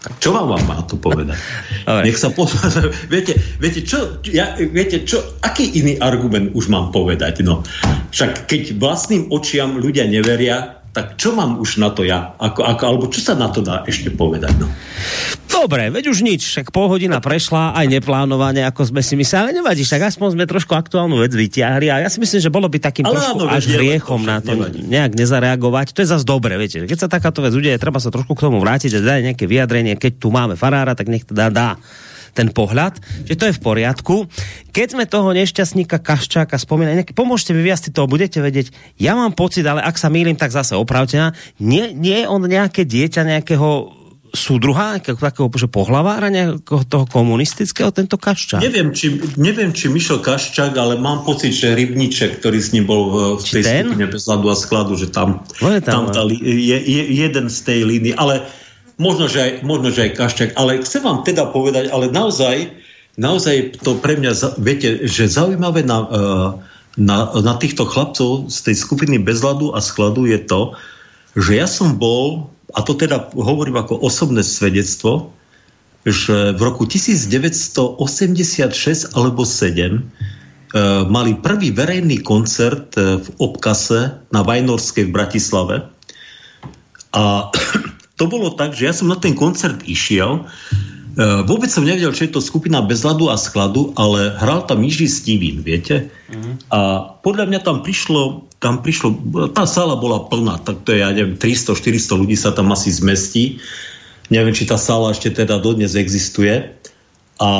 Tak 0.00 0.16
čo 0.16 0.32
vám 0.32 0.56
mám 0.56 0.64
má 0.64 0.78
to 0.88 0.96
povedať? 0.96 1.36
Ale. 1.84 2.08
Nech 2.08 2.16
sa 2.16 2.32
pozrú. 2.32 2.56
viete, 3.12 3.36
viete, 3.60 3.84
čo, 3.84 4.16
ja, 4.32 4.56
viete 4.56 5.04
čo, 5.04 5.20
aký 5.44 5.76
iný 5.76 6.00
argument 6.00 6.56
už 6.56 6.72
mám 6.72 6.88
povedať? 6.88 7.44
No, 7.44 7.60
však 8.08 8.48
keď 8.48 8.80
vlastným 8.80 9.28
očiam 9.28 9.76
ľudia 9.76 10.08
neveria, 10.08 10.79
tak 10.90 11.14
čo 11.14 11.30
mám 11.30 11.62
už 11.62 11.78
na 11.78 11.94
to 11.94 12.02
ja? 12.02 12.34
Ako, 12.34 12.66
ako, 12.66 12.82
alebo 12.82 13.04
čo 13.06 13.22
sa 13.22 13.38
na 13.38 13.46
to 13.46 13.62
dá 13.62 13.86
ešte 13.86 14.10
povedať? 14.10 14.58
No? 14.58 14.66
Dobre, 15.46 15.90
veď 15.90 16.10
už 16.10 16.26
nič, 16.26 16.46
však 16.50 16.74
pol 16.74 16.90
hodina 16.90 17.22
prešla, 17.22 17.74
aj 17.78 17.86
neplánovanie, 17.86 18.66
ako 18.66 18.90
sme 18.90 19.02
si 19.02 19.14
mysleli, 19.14 19.50
ale 19.50 19.56
nevadí, 19.62 19.82
však 19.86 20.14
aspoň 20.14 20.34
sme 20.34 20.44
trošku 20.50 20.72
aktuálnu 20.74 21.20
vec 21.22 21.30
vyťahli 21.30 21.86
a 21.90 22.02
ja 22.02 22.08
si 22.08 22.18
myslím, 22.18 22.40
že 22.42 22.50
bolo 22.50 22.66
by 22.66 22.78
takým 22.80 23.06
ale 23.06 23.18
trošku 23.18 23.44
áno, 23.44 23.50
až 23.50 23.70
hriechom 23.70 24.22
na 24.22 24.42
to 24.42 24.56
nevadí. 24.56 24.82
nejak 24.86 25.14
nezareagovať. 25.14 25.94
To 25.94 26.02
je 26.02 26.08
zase 26.10 26.24
dobre, 26.26 26.58
viete, 26.58 26.82
keď 26.82 26.98
sa 27.06 27.08
takáto 27.10 27.42
vec 27.42 27.54
udeje, 27.54 27.78
treba 27.78 28.02
sa 28.02 28.10
trošku 28.10 28.34
k 28.34 28.46
tomu 28.46 28.58
vrátiť 28.58 28.98
a 28.98 29.00
dať 29.04 29.20
nejaké 29.34 29.44
vyjadrenie, 29.46 29.94
keď 29.94 30.12
tu 30.18 30.32
máme 30.34 30.54
farára, 30.58 30.96
tak 30.96 31.06
nech 31.06 31.22
to 31.22 31.36
dá, 31.36 31.52
dá 31.52 31.78
ten 32.32 32.48
pohľad, 32.50 32.98
že 33.26 33.34
to 33.36 33.48
je 33.50 33.56
v 33.56 33.60
poriadku. 33.62 34.26
Keď 34.70 34.86
sme 34.94 35.04
toho 35.06 35.34
nešťastníka 35.34 35.98
Kaščáka 35.98 36.56
spomínali, 36.56 37.02
pomôžte 37.10 37.50
mi, 37.50 37.62
viac 37.62 37.82
to 37.82 38.02
budete 38.06 38.38
vedieť. 38.38 38.70
Ja 38.98 39.18
mám 39.18 39.34
pocit, 39.34 39.66
ale 39.66 39.82
ak 39.82 39.98
sa 39.98 40.08
mýlim, 40.12 40.38
tak 40.38 40.54
zase 40.54 40.78
opravte 40.78 41.18
nie, 41.58 41.92
nie 41.92 42.22
je 42.22 42.26
on 42.30 42.42
nejaké 42.42 42.86
dieťa 42.86 43.26
nejakého 43.26 44.00
súdruha, 44.30 45.02
takého 45.02 45.50
že 45.50 45.66
pohlavára 45.66 46.30
nejakého 46.30 46.86
toho 46.86 47.04
komunistického, 47.10 47.90
tento 47.90 48.14
Kaščák? 48.14 48.62
Neviem 48.62 48.94
či, 48.94 49.18
neviem, 49.34 49.74
či 49.74 49.90
Mišel 49.90 50.22
Kaščák, 50.22 50.74
ale 50.78 50.94
mám 50.96 51.26
pocit, 51.26 51.50
že 51.50 51.74
Rybníček, 51.74 52.38
ktorý 52.38 52.58
s 52.62 52.70
ním 52.70 52.86
bol 52.86 53.36
v 53.38 53.42
tej 53.42 53.62
skupine 53.66 54.06
bez 54.06 54.24
a 54.30 54.54
skladu, 54.54 54.94
že 54.94 55.10
tam, 55.10 55.42
no 55.58 55.68
je 55.74 55.82
tam, 55.82 56.06
tam 56.10 56.14
dali, 56.14 56.38
je, 56.40 56.78
je, 56.78 57.02
jeden 57.26 57.46
z 57.50 57.58
tej 57.66 57.80
líny, 57.82 58.10
ale 58.14 58.46
možno, 59.00 59.32
že 59.32 59.40
aj, 59.40 59.52
možno, 59.64 59.88
že 59.88 60.12
aj 60.12 60.16
Kaščák. 60.20 60.50
Ale 60.60 60.84
chcem 60.84 61.00
vám 61.00 61.24
teda 61.24 61.48
povedať, 61.48 61.88
ale 61.88 62.12
naozaj, 62.12 62.68
naozaj 63.16 63.80
to 63.80 63.96
pre 63.96 64.20
mňa, 64.20 64.60
viete, 64.60 65.08
že 65.08 65.32
zaujímavé 65.32 65.88
na, 65.88 65.98
eh, 66.04 66.48
na, 67.00 67.32
na 67.32 67.54
týchto 67.56 67.88
chlapcov 67.88 68.52
z 68.52 68.58
tej 68.68 68.76
skupiny 68.76 69.16
Bezladu 69.16 69.72
a 69.72 69.80
Skladu 69.80 70.28
je 70.28 70.36
to, 70.44 70.76
že 71.32 71.56
ja 71.56 71.64
som 71.64 71.96
bol, 71.96 72.52
a 72.76 72.84
to 72.84 72.92
teda 72.92 73.32
hovorím 73.32 73.80
ako 73.80 74.04
osobné 74.04 74.44
svedectvo, 74.44 75.32
že 76.04 76.56
v 76.56 76.60
roku 76.60 76.88
1986 76.88 78.00
alebo 79.12 79.44
7 79.44 80.00
e, 80.00 80.02
mali 81.06 81.36
prvý 81.36 81.70
verejný 81.76 82.24
koncert 82.24 82.96
eh, 82.96 83.20
v 83.20 83.28
Obkase 83.36 84.16
na 84.32 84.40
Vajnorskej 84.40 85.08
v 85.08 85.14
Bratislave. 85.14 85.76
A 87.10 87.52
to 88.20 88.28
bolo 88.28 88.52
tak, 88.52 88.76
že 88.76 88.84
ja 88.84 88.92
som 88.92 89.08
na 89.08 89.16
ten 89.16 89.32
koncert 89.32 89.80
išiel, 89.88 90.44
Uh, 91.18 91.42
vôbec 91.42 91.66
som 91.66 91.82
nevedel, 91.82 92.14
či 92.14 92.30
je 92.30 92.38
to 92.38 92.40
skupina 92.40 92.78
bez 92.86 93.02
ľadu 93.02 93.34
a 93.34 93.34
skladu, 93.34 93.90
ale 93.98 94.30
hral 94.38 94.62
tam 94.70 94.78
Jiří 94.78 95.10
Stivín, 95.10 95.58
viete? 95.66 96.06
Uh-huh. 96.30 96.54
A 96.70 96.78
podľa 97.18 97.50
mňa 97.50 97.60
tam 97.66 97.82
prišlo, 97.82 98.46
tam 98.62 98.78
prišlo, 98.78 99.18
tá 99.50 99.66
sala 99.66 99.98
bola 99.98 100.30
plná, 100.30 100.62
tak 100.62 100.86
to 100.86 100.94
je, 100.94 101.02
ja 101.02 101.10
neviem, 101.10 101.34
300-400 101.34 102.14
ľudí 102.14 102.38
sa 102.38 102.54
tam 102.54 102.70
asi 102.70 102.94
zmestí. 102.94 103.58
Neviem, 104.30 104.54
či 104.54 104.70
tá 104.70 104.78
sala 104.78 105.10
ešte 105.10 105.34
teda 105.34 105.58
dodnes 105.58 105.98
existuje. 105.98 106.78
A 107.42 107.50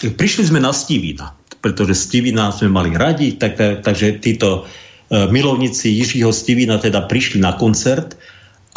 prišli 0.00 0.48
sme 0.48 0.64
na 0.64 0.72
Stivína 0.72 1.36
pretože 1.66 1.98
Stivina 1.98 2.54
sme 2.54 2.70
mali 2.70 2.94
radi, 2.94 3.34
tak, 3.34 3.58
takže 3.82 4.22
títo 4.22 4.62
e, 4.62 5.26
milovníci 5.26 5.90
Jiřího 5.90 6.30
Stivina 6.30 6.78
teda 6.78 7.10
prišli 7.10 7.42
na 7.42 7.58
koncert 7.58 8.14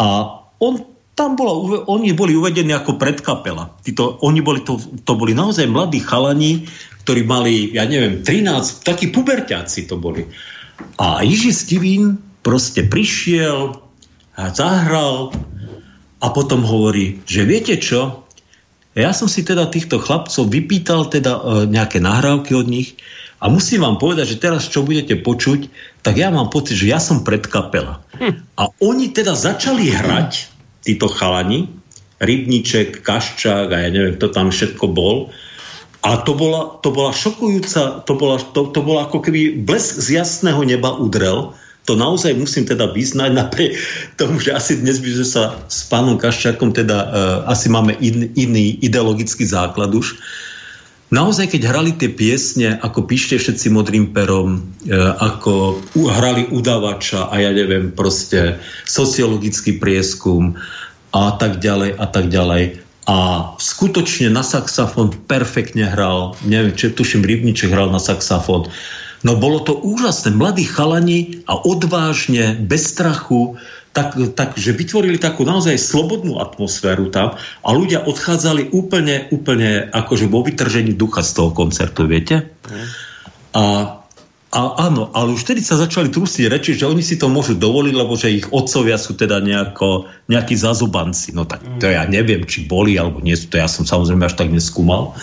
a 0.02 0.42
on 0.58 0.82
tam 1.20 1.36
bolo, 1.36 1.84
oni 1.92 2.16
boli 2.16 2.40
uvedení 2.40 2.72
ako 2.72 2.96
predkapela. 2.96 3.76
Títo, 3.84 4.16
oni 4.24 4.40
boli, 4.40 4.64
to, 4.64 4.80
to 5.04 5.20
boli 5.20 5.36
naozaj 5.36 5.68
mladí 5.68 6.00
chalani, 6.00 6.64
ktorí 7.04 7.28
mali, 7.28 7.76
ja 7.76 7.84
neviem, 7.84 8.24
13, 8.24 8.88
takí 8.88 9.12
puberťáci 9.12 9.92
to 9.92 10.00
boli. 10.00 10.24
A 10.96 11.20
Jiří 11.28 11.52
Stivín 11.52 12.24
proste 12.40 12.88
prišiel, 12.88 13.76
a 14.40 14.56
zahral 14.56 15.36
a 16.24 16.28
potom 16.32 16.64
hovorí, 16.64 17.20
že 17.28 17.44
viete 17.44 17.76
čo, 17.76 18.24
ja 18.96 19.12
som 19.12 19.28
si 19.28 19.44
teda 19.44 19.68
týchto 19.68 20.00
chlapcov 20.00 20.48
vypýtal 20.48 21.12
teda 21.12 21.34
e, 21.36 21.42
nejaké 21.68 22.00
nahrávky 22.00 22.56
od 22.56 22.68
nich 22.68 22.96
a 23.44 23.52
musím 23.52 23.84
vám 23.84 24.00
povedať, 24.00 24.36
že 24.36 24.42
teraz 24.42 24.68
čo 24.72 24.84
budete 24.84 25.20
počuť, 25.20 25.68
tak 26.04 26.20
ja 26.20 26.32
mám 26.32 26.48
pocit, 26.52 26.80
že 26.80 26.92
ja 26.92 27.00
som 27.00 27.24
predkapela. 27.24 28.04
Hm. 28.16 28.36
A 28.60 28.64
oni 28.80 29.12
teda 29.12 29.36
začali 29.36 29.92
hrať, 29.92 30.52
títo 30.84 31.08
chalani, 31.12 31.68
Rybníček, 32.20 33.00
Kaščák 33.00 33.72
a 33.72 33.78
ja 33.88 33.90
neviem, 33.92 34.20
kto 34.20 34.28
tam 34.36 34.52
všetko 34.52 34.92
bol. 34.92 35.32
A 36.04 36.20
to 36.24 36.36
bola, 36.36 36.80
to 36.80 36.92
bola 36.92 37.12
šokujúca, 37.12 38.04
to 38.08 38.14
bola, 38.16 38.40
to, 38.40 38.72
to 38.72 38.80
bola 38.84 39.08
ako 39.08 39.20
keby 39.24 39.60
blesk 39.64 40.00
z 40.00 40.20
jasného 40.20 40.64
neba 40.64 40.96
udrel 40.96 41.56
to 41.90 41.98
naozaj 41.98 42.38
musím 42.38 42.70
teda 42.70 42.94
vyznať 42.94 43.34
napriek 43.42 43.74
tomu, 44.14 44.38
že 44.38 44.54
asi 44.54 44.78
dnes 44.78 45.02
by 45.02 45.10
sme 45.10 45.28
sa 45.28 45.44
s 45.66 45.90
pánom 45.90 46.22
Kaščákom 46.22 46.70
teda 46.70 46.98
uh, 47.02 47.10
asi 47.50 47.66
máme 47.74 47.98
in, 47.98 48.30
iný 48.38 48.78
ideologický 48.86 49.50
základ 49.50 49.90
už. 49.90 50.22
Naozaj, 51.10 51.58
keď 51.58 51.62
hrali 51.74 51.92
tie 51.98 52.14
piesne, 52.14 52.78
ako 52.78 53.10
píšte 53.10 53.42
všetci 53.42 53.74
modrým 53.74 54.14
perom, 54.14 54.62
e, 54.86 54.94
ako 55.18 55.82
hrali 56.06 56.46
udavača 56.54 57.34
a 57.34 57.36
ja 57.42 57.50
neviem, 57.50 57.90
proste 57.90 58.62
sociologický 58.86 59.82
prieskum 59.82 60.54
a 61.10 61.34
tak 61.34 61.58
ďalej 61.58 61.98
a 61.98 62.06
tak 62.06 62.30
ďalej. 62.30 62.86
A 63.10 63.18
skutočne 63.58 64.30
na 64.30 64.46
saxofón 64.46 65.10
perfektne 65.26 65.90
hral, 65.90 66.38
neviem, 66.46 66.78
či 66.78 66.94
tuším, 66.94 67.26
Rybniček 67.26 67.74
hral 67.74 67.90
na 67.90 67.98
saxofón. 67.98 68.70
No 69.26 69.34
bolo 69.36 69.66
to 69.66 69.82
úžasné. 69.82 70.32
Mladí 70.38 70.64
chalani 70.70 71.42
a 71.50 71.58
odvážne, 71.58 72.54
bez 72.54 72.94
strachu, 72.94 73.58
tak, 74.00 74.16
tak, 74.32 74.50
že 74.56 74.72
vytvorili 74.72 75.20
takú 75.20 75.44
naozaj 75.44 75.76
slobodnú 75.76 76.40
atmosféru 76.40 77.12
tam 77.12 77.36
a 77.36 77.70
ľudia 77.76 78.08
odchádzali 78.08 78.72
úplne, 78.72 79.28
úplne 79.36 79.92
akože 79.92 80.32
vo 80.32 80.40
vytržení 80.40 80.96
ducha 80.96 81.20
z 81.20 81.36
toho 81.36 81.52
koncertu, 81.52 82.08
viete? 82.08 82.48
A, 83.52 83.64
a 84.56 84.60
áno, 84.80 85.12
ale 85.12 85.36
už 85.36 85.44
vtedy 85.44 85.60
sa 85.60 85.76
začali 85.76 86.08
trusiť 86.08 86.48
reči, 86.48 86.72
že 86.80 86.88
oni 86.88 87.04
si 87.04 87.20
to 87.20 87.28
môžu 87.28 87.60
dovoliť, 87.60 87.94
lebo 87.94 88.16
že 88.16 88.32
ich 88.32 88.48
otcovia 88.48 88.96
sú 88.96 89.20
teda 89.20 89.44
nejako, 89.44 90.08
nejakí 90.32 90.56
zazubanci. 90.56 91.36
No 91.36 91.44
tak 91.44 91.60
to 91.84 91.92
ja 91.92 92.08
neviem, 92.08 92.48
či 92.48 92.64
boli 92.64 92.96
alebo 92.96 93.20
nie 93.20 93.36
sú, 93.36 93.52
to 93.52 93.60
ja 93.60 93.68
som 93.68 93.84
samozrejme 93.84 94.24
až 94.24 94.40
tak 94.40 94.50
neskúmal. 94.50 95.20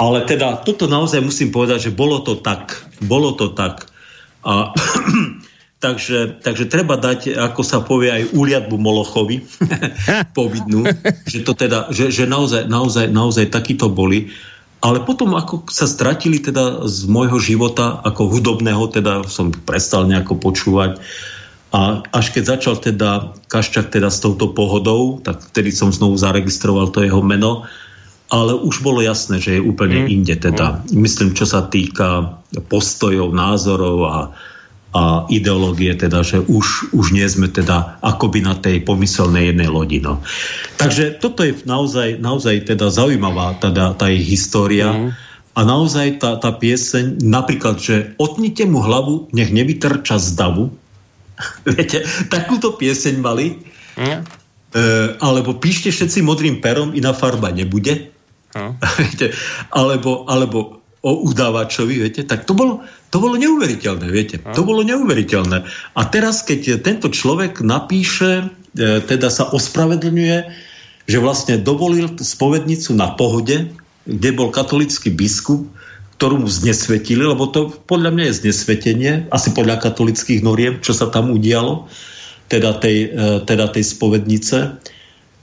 Ale 0.00 0.24
teda 0.24 0.64
toto 0.64 0.88
naozaj 0.88 1.20
musím 1.20 1.52
povedať, 1.52 1.92
že 1.92 1.92
bolo 1.92 2.24
to 2.24 2.40
tak. 2.40 2.80
Bolo 3.04 3.36
to 3.36 3.52
tak. 3.52 3.92
A, 4.42 4.72
takže, 5.82 6.38
takže 6.38 6.70
treba 6.70 6.94
dať, 6.94 7.34
ako 7.34 7.62
sa 7.66 7.82
povie, 7.82 8.14
aj 8.14 8.38
uliadbu 8.38 8.78
Molochovi 8.78 9.42
povidnú, 10.38 10.86
že 11.26 11.42
to 11.42 11.58
teda, 11.58 11.90
že, 11.90 12.14
že 12.14 12.30
naozaj, 12.30 12.70
naozaj, 12.70 13.10
naozaj 13.10 13.50
takíto 13.50 13.90
boli. 13.90 14.30
Ale 14.82 15.02
potom, 15.02 15.34
ako 15.34 15.66
sa 15.70 15.90
stratili 15.90 16.38
teda 16.38 16.86
z 16.86 17.06
môjho 17.10 17.38
života 17.42 17.98
ako 18.02 18.30
hudobného, 18.30 18.86
teda 18.90 19.26
som 19.26 19.50
prestal 19.50 20.06
nejako 20.06 20.38
počúvať. 20.38 21.02
A 21.74 22.02
až 22.14 22.34
keď 22.34 22.58
začal 22.58 22.74
teda 22.78 23.34
Kaščak 23.50 23.90
teda 23.90 24.10
s 24.10 24.22
touto 24.22 24.54
pohodou, 24.54 25.22
tak 25.22 25.42
vtedy 25.50 25.74
som 25.74 25.94
znovu 25.94 26.14
zaregistroval 26.18 26.94
to 26.94 27.02
jeho 27.02 27.22
meno 27.22 27.66
ale 28.32 28.56
už 28.56 28.80
bolo 28.80 29.04
jasné, 29.04 29.44
že 29.44 29.60
je 29.60 29.60
úplne 29.60 30.02
mm. 30.02 30.08
inde. 30.08 30.34
Teda, 30.40 30.80
mm. 30.80 30.96
Myslím, 30.96 31.36
čo 31.36 31.44
sa 31.44 31.68
týka 31.68 32.40
postojov, 32.72 33.28
názorov 33.28 33.98
a, 34.08 34.32
a 34.92 35.24
ideológie, 35.32 35.96
teda, 35.96 36.20
že 36.20 36.44
už, 36.44 36.92
už 36.92 37.16
nie 37.16 37.24
sme 37.24 37.48
teda 37.48 37.96
akoby 38.04 38.44
na 38.44 38.52
tej 38.52 38.84
pomyselnej 38.84 39.52
jednej 39.52 39.72
lodi. 39.72 40.04
No. 40.04 40.20
Takže 40.76 41.16
toto 41.16 41.48
je 41.48 41.56
naozaj, 41.64 42.20
naozaj 42.20 42.68
teda 42.68 42.92
zaujímavá 42.92 43.56
teda, 43.56 43.96
tá 43.96 44.12
ich 44.12 44.28
história. 44.28 44.92
Mm. 44.92 45.10
A 45.52 45.60
naozaj 45.64 46.20
tá, 46.20 46.36
tá 46.36 46.52
pieseň, 46.52 47.24
napríklad, 47.24 47.80
že 47.80 48.12
otnite 48.20 48.68
mu 48.68 48.84
hlavu, 48.84 49.32
nech 49.32 49.48
nevytrča 49.48 50.20
z 50.20 50.36
davu. 50.36 50.72
Viete, 51.68 52.04
takúto 52.28 52.76
pieseň 52.76 53.14
mali. 53.16 53.64
Mm. 53.96 54.20
E, 54.72 54.82
alebo 55.20 55.56
píšte 55.56 55.88
všetci 55.88 56.20
modrým 56.20 56.60
perom, 56.60 56.92
iná 56.92 57.16
farba 57.16 57.48
nebude. 57.48 58.12
No. 58.52 58.76
viete, 59.00 59.32
alebo, 59.72 60.28
alebo 60.28 60.81
o 61.02 61.26
udávačovi, 61.26 61.98
viete, 61.98 62.22
tak 62.22 62.46
to 62.46 62.54
bolo, 62.54 62.86
to 63.10 63.18
bolo 63.18 63.34
neuveriteľné, 63.34 64.06
viete, 64.06 64.38
to 64.38 64.62
bolo 64.62 64.86
neuveriteľné. 64.86 65.66
A 65.98 66.02
teraz, 66.06 66.46
keď 66.46 66.78
tento 66.78 67.10
človek 67.10 67.58
napíše, 67.58 68.46
e, 68.78 69.02
teda 69.02 69.26
sa 69.26 69.50
ospravedlňuje, 69.50 70.38
že 71.10 71.18
vlastne 71.18 71.58
dovolil 71.58 72.06
spovednicu 72.14 72.94
na 72.94 73.10
pohode, 73.18 73.74
kde 74.06 74.30
bol 74.30 74.54
katolický 74.54 75.10
biskup, 75.10 75.66
ktorú 76.22 76.46
mu 76.46 76.48
znesvetili, 76.48 77.26
lebo 77.26 77.50
to 77.50 77.74
podľa 77.90 78.14
mňa 78.14 78.24
je 78.30 78.38
znesvetenie, 78.46 79.12
asi 79.34 79.50
podľa 79.50 79.82
katolických 79.82 80.46
noriem, 80.46 80.78
čo 80.78 80.94
sa 80.94 81.10
tam 81.10 81.34
udialo, 81.34 81.90
teda 82.46 82.78
tej, 82.78 83.10
e, 83.10 83.42
teda 83.42 83.74
tej 83.74 83.84
spovednice 83.90 84.78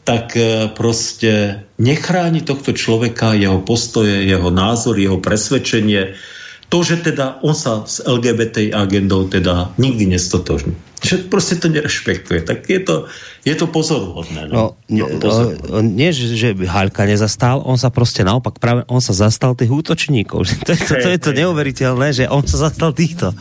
tak 0.10 0.34
e, 0.34 0.74
proste 0.74 1.62
nechráni 1.78 2.42
tohto 2.42 2.74
človeka, 2.74 3.38
jeho 3.38 3.62
postoje, 3.62 4.26
jeho 4.26 4.50
názor, 4.50 4.98
jeho 4.98 5.22
presvedčenie, 5.22 6.18
to, 6.70 6.82
že 6.82 7.06
teda 7.06 7.42
on 7.46 7.54
sa 7.54 7.86
s 7.86 8.02
LGBT 8.02 8.74
agendou 8.74 9.30
teda 9.30 9.70
nikdy 9.78 10.18
nestotožní. 10.18 10.74
Že 11.02 11.30
proste 11.30 11.62
to 11.62 11.70
nerešpektuje. 11.70 12.46
Tak 12.46 12.66
je 12.70 12.82
to, 12.82 12.96
je 13.42 13.54
to 13.58 13.66
pozoruhodné. 13.70 14.50
No, 14.54 14.78
no, 14.90 15.06
no, 15.10 15.80
nie, 15.82 16.14
že, 16.14 16.34
že 16.38 16.54
Haľka 16.54 17.06
nezastal, 17.10 17.62
on 17.66 17.78
sa 17.78 17.90
proste 17.90 18.26
naopak, 18.26 18.58
práve 18.62 18.86
on 18.90 19.02
sa 19.02 19.14
zastal 19.14 19.54
tých 19.54 19.70
útočníkov. 19.70 20.42
To 20.66 20.74
je 20.74 20.82
to, 20.82 20.94
to, 20.98 21.10
je 21.10 21.20
to 21.22 21.32
neuveriteľné, 21.38 22.08
že 22.14 22.26
on 22.26 22.46
sa 22.46 22.70
zastal 22.70 22.94
týchto. 22.94 23.34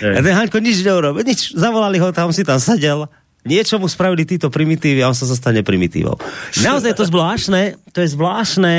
Ten 0.00 0.24
Haľko 0.36 0.60
nič 0.60 0.84
neurobil, 0.84 1.24
nič, 1.24 1.52
zavolali 1.52 2.00
ho 2.00 2.12
tam, 2.16 2.32
si 2.32 2.44
tam 2.44 2.60
sedel 2.60 3.08
niečo 3.44 3.78
mu 3.80 3.86
spravili 3.86 4.24
títo 4.24 4.48
primitívy 4.48 5.04
a 5.04 5.08
on 5.12 5.16
sa 5.16 5.28
zastane 5.28 5.60
primitívou. 5.64 6.16
Naozaj 6.60 6.92
je 6.92 6.98
to 6.98 7.06
zvláštne, 7.08 7.62
to 7.92 7.98
je 8.04 8.08
zvláštne 8.12 8.74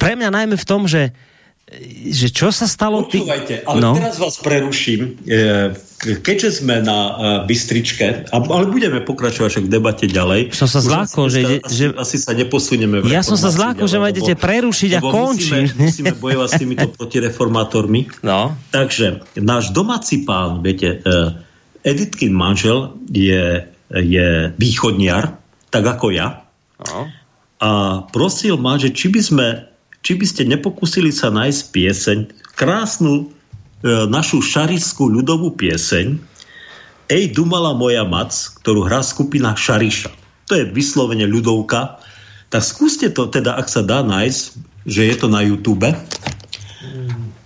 pre 0.00 0.12
mňa 0.18 0.28
najmä 0.32 0.56
v 0.56 0.66
tom, 0.68 0.84
že 0.84 1.12
že 2.14 2.30
čo 2.30 2.54
sa 2.54 2.70
stalo... 2.70 3.10
Počúvajte, 3.10 3.66
ale 3.66 3.78
no? 3.82 3.98
teraz 3.98 4.22
vás 4.22 4.38
preruším. 4.38 5.18
E, 5.26 5.74
keďže 6.22 6.62
sme 6.62 6.78
na 6.78 6.98
e, 7.10 7.12
Bystričke, 7.50 8.30
ale 8.30 8.64
budeme 8.70 9.02
pokračovať 9.02 9.50
však 9.50 9.64
v 9.66 9.70
debate 9.74 10.06
ďalej. 10.06 10.54
Som 10.54 10.70
sa 10.70 10.78
zlákol, 10.78 11.26
že, 11.26 11.40
asi, 11.42 11.74
že... 11.74 11.84
Asi 11.98 12.22
sa 12.22 12.38
neposunieme. 12.38 13.02
Ja 13.10 13.26
som 13.26 13.34
sa 13.34 13.50
zlákol, 13.50 13.90
že 13.90 13.98
ma 13.98 14.14
idete 14.14 14.38
prerušiť 14.38 14.90
a 14.94 15.00
končiť. 15.02 15.74
Musíme, 15.74 15.82
musíme 15.90 16.12
bojovať 16.14 16.48
s 16.54 16.54
týmito 16.54 16.86
protireformátormi. 17.02 18.22
No. 18.22 18.54
Takže 18.70 19.26
náš 19.42 19.74
domáci 19.74 20.22
pán, 20.22 20.62
viete, 20.62 21.02
e, 21.02 21.45
Editkin 21.86 22.34
manžel 22.34 22.98
je, 23.08 23.62
je 23.94 24.28
východniar, 24.58 25.38
tak 25.70 25.86
ako 25.86 26.10
ja. 26.10 26.42
No. 26.82 27.06
A 27.62 27.70
prosil 28.10 28.58
ma, 28.58 28.76
že 28.76 28.90
či 28.90 29.08
by, 29.08 29.20
sme, 29.22 29.46
či 30.02 30.18
by 30.18 30.26
ste 30.26 30.42
nepokúsili 30.50 31.14
sa 31.14 31.30
nájsť 31.30 31.62
pieseň, 31.70 32.18
krásnu 32.58 33.14
e, 33.22 33.24
našu 34.10 34.42
šarišskú 34.42 35.08
ľudovú 35.08 35.54
pieseň 35.54 36.36
Ej, 37.06 37.38
dumala 37.38 37.70
moja 37.70 38.02
mac, 38.02 38.34
ktorú 38.62 38.90
hrá 38.90 38.98
skupina 38.98 39.54
Šariša. 39.54 40.10
To 40.50 40.58
je 40.58 40.66
vyslovene 40.66 41.22
ľudovka. 41.30 42.02
Tak 42.50 42.62
skúste 42.66 43.14
to 43.14 43.30
teda, 43.30 43.54
ak 43.54 43.70
sa 43.70 43.86
dá 43.86 44.02
nájsť, 44.02 44.42
že 44.90 45.02
je 45.06 45.14
to 45.14 45.30
na 45.30 45.42
YouTube. 45.46 45.86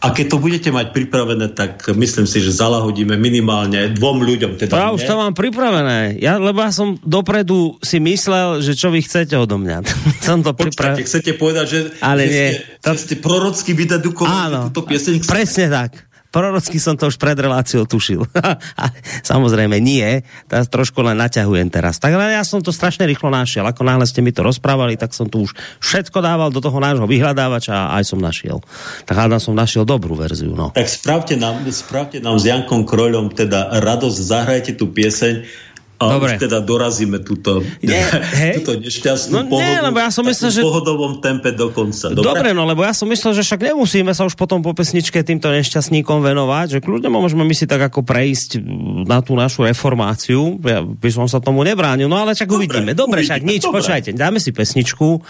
A 0.01 0.17
keď 0.17 0.33
to 0.33 0.37
budete 0.41 0.73
mať 0.73 0.97
pripravené, 0.97 1.53
tak 1.53 1.85
myslím 1.93 2.25
si, 2.25 2.41
že 2.41 2.57
zalahodíme 2.57 3.21
minimálne 3.21 3.93
dvom 3.93 4.25
ľuďom. 4.25 4.57
Teda 4.57 4.73
ja 4.73 4.89
už 4.97 5.05
to 5.05 5.13
mám 5.13 5.37
pripravené. 5.37 6.17
Ja, 6.17 6.41
lebo 6.41 6.65
ja 6.65 6.73
som 6.73 6.97
dopredu 7.05 7.77
si 7.85 8.01
myslel, 8.01 8.65
že 8.65 8.73
čo 8.73 8.89
vy 8.89 9.05
chcete 9.05 9.37
odo 9.37 9.61
mňa. 9.61 9.85
som 10.27 10.41
to 10.41 10.57
pripravené. 10.57 11.05
chcete 11.05 11.37
povedať, 11.37 11.67
že, 11.69 11.81
Ale 12.01 12.25
že, 12.25 12.33
nie. 12.33 12.49
Ste, 12.57 12.81
to... 12.81 12.91
ste 12.97 13.15
prorocky 13.21 13.77
vydedukovaní 13.77 14.73
túto 14.73 14.89
pieseň? 14.89 15.21
Presne 15.29 15.69
tak. 15.69 16.10
Prorocky 16.31 16.79
som 16.79 16.95
to 16.95 17.11
už 17.11 17.19
pred 17.19 17.35
reláciou 17.37 17.85
tušil. 17.85 18.25
Samozrejme 19.31 19.77
nie, 19.83 20.23
teraz 20.47 20.71
trošku 20.71 21.03
len 21.03 21.19
naťahujem 21.19 21.69
teraz. 21.69 21.99
Tak 21.99 22.15
ale 22.15 22.39
ja 22.39 22.47
som 22.47 22.63
to 22.63 22.71
strašne 22.71 23.05
rýchlo 23.05 23.29
našiel. 23.29 23.67
Ako 23.67 23.83
náhle 23.83 24.07
ste 24.07 24.23
mi 24.23 24.31
to 24.31 24.47
rozprávali, 24.47 24.95
tak 24.95 25.13
som 25.13 25.27
tu 25.27 25.45
už 25.45 25.53
všetko 25.83 26.23
dával 26.23 26.49
do 26.55 26.63
toho 26.63 26.79
nášho 26.79 27.05
vyhľadávača 27.05 27.75
a 27.75 27.99
aj 27.99 28.05
som 28.07 28.23
našiel. 28.23 28.63
Tak 29.05 29.19
hádam 29.19 29.43
som 29.43 29.53
našiel 29.53 29.83
dobrú 29.83 30.15
verziu. 30.15 30.55
No. 30.55 30.71
Tak 30.73 30.87
spravte 30.87 31.35
nám, 31.35 31.67
spravte 31.75 32.23
nám 32.23 32.39
s 32.39 32.47
Jankom 32.47 32.87
Kroľom 32.87 33.35
teda 33.35 33.83
radosť, 33.83 34.19
zahrajte 34.19 34.73
tú 34.79 34.89
pieseň 34.95 35.69
a 36.01 36.17
Dobre. 36.17 36.33
už 36.33 36.49
teda 36.49 36.65
dorazíme 36.65 37.21
túto, 37.21 37.61
nie, 37.85 38.01
túto 38.57 38.81
nešťastnú 38.81 39.37
no, 39.37 39.53
pohodu, 39.53 39.69
nie, 39.69 39.85
lebo 39.85 39.99
ja 40.01 40.09
som 40.09 40.25
myslel, 40.25 40.49
že... 40.49 40.61
pohodovom 40.65 41.21
tempe 41.21 41.53
do 41.53 41.69
konca. 41.69 42.09
Dobre? 42.09 42.25
Dobre, 42.25 42.49
no 42.57 42.65
lebo 42.65 42.81
ja 42.81 42.97
som 42.97 43.05
myslel, 43.13 43.37
že 43.37 43.45
však 43.45 43.69
nemusíme 43.69 44.09
sa 44.17 44.25
už 44.25 44.33
potom 44.33 44.65
po 44.65 44.73
pesničke 44.73 45.21
týmto 45.21 45.53
nešťastníkom 45.53 46.25
venovať, 46.25 46.67
že 46.73 46.79
kľudne 46.81 47.13
môžeme 47.13 47.45
my 47.45 47.53
si 47.53 47.69
tak 47.69 47.85
ako 47.85 48.01
prejsť 48.01 48.65
na 49.05 49.21
tú 49.21 49.37
našu 49.37 49.69
reformáciu. 49.69 50.57
Ja 50.65 50.81
by 50.81 51.11
som 51.13 51.29
sa 51.29 51.37
tomu 51.37 51.69
nebránil, 51.69 52.09
no 52.09 52.17
ale 52.17 52.33
dobre, 52.33 52.65
uvidíme. 52.65 52.97
Dobre, 52.97 53.21
uvidíme, 53.21 53.29
však 53.29 53.41
nič, 53.45 53.63
dobre. 53.69 53.77
počkajte, 53.85 54.17
dáme 54.17 54.41
si 54.41 54.57
pesničku 54.57 55.21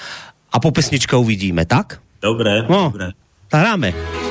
a 0.54 0.56
po 0.62 0.70
pesničke 0.70 1.18
uvidíme, 1.18 1.66
tak? 1.66 1.98
Dobre, 2.22 2.62
no, 2.70 2.94
dobre. 2.94 3.10
Tak 3.50 4.29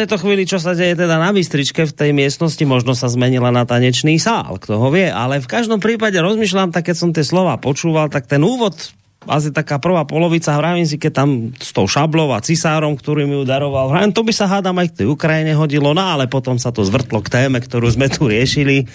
tejto 0.00 0.16
chvíli, 0.16 0.48
čo 0.48 0.56
sa 0.56 0.72
deje 0.72 0.96
teda 0.96 1.20
na 1.20 1.30
Bystričke 1.30 1.84
v 1.84 1.92
tej 1.92 2.10
miestnosti, 2.16 2.64
možno 2.64 2.96
sa 2.96 3.12
zmenila 3.12 3.52
na 3.52 3.68
tanečný 3.68 4.16
sál, 4.16 4.56
kto 4.56 4.80
ho 4.80 4.88
vie, 4.88 5.12
ale 5.12 5.44
v 5.44 5.50
každom 5.50 5.76
prípade 5.76 6.16
rozmýšľam, 6.16 6.72
tak 6.72 6.88
keď 6.88 6.96
som 6.96 7.10
tie 7.12 7.20
slova 7.20 7.60
počúval, 7.60 8.08
tak 8.08 8.24
ten 8.24 8.40
úvod 8.40 8.96
asi 9.28 9.52
taká 9.52 9.76
prvá 9.76 10.08
polovica, 10.08 10.56
hravím 10.56 10.88
si, 10.88 10.96
keď 10.96 11.12
tam 11.12 11.52
s 11.52 11.76
tou 11.76 11.84
šablou 11.84 12.32
a 12.32 12.40
cisárom, 12.40 12.96
ktorý 12.96 13.28
mi 13.28 13.36
ju 13.36 13.44
daroval, 13.44 13.92
to 14.16 14.24
by 14.24 14.32
sa 14.32 14.48
hádam 14.48 14.80
aj 14.80 14.96
k 14.96 15.04
tej 15.04 15.06
Ukrajine 15.12 15.52
hodilo, 15.52 15.92
no 15.92 16.00
ale 16.00 16.24
potom 16.24 16.56
sa 16.56 16.72
to 16.72 16.80
zvrtlo 16.80 17.20
k 17.20 17.28
téme, 17.28 17.60
ktorú 17.60 17.84
sme 17.92 18.08
tu 18.08 18.24
riešili 18.24 18.88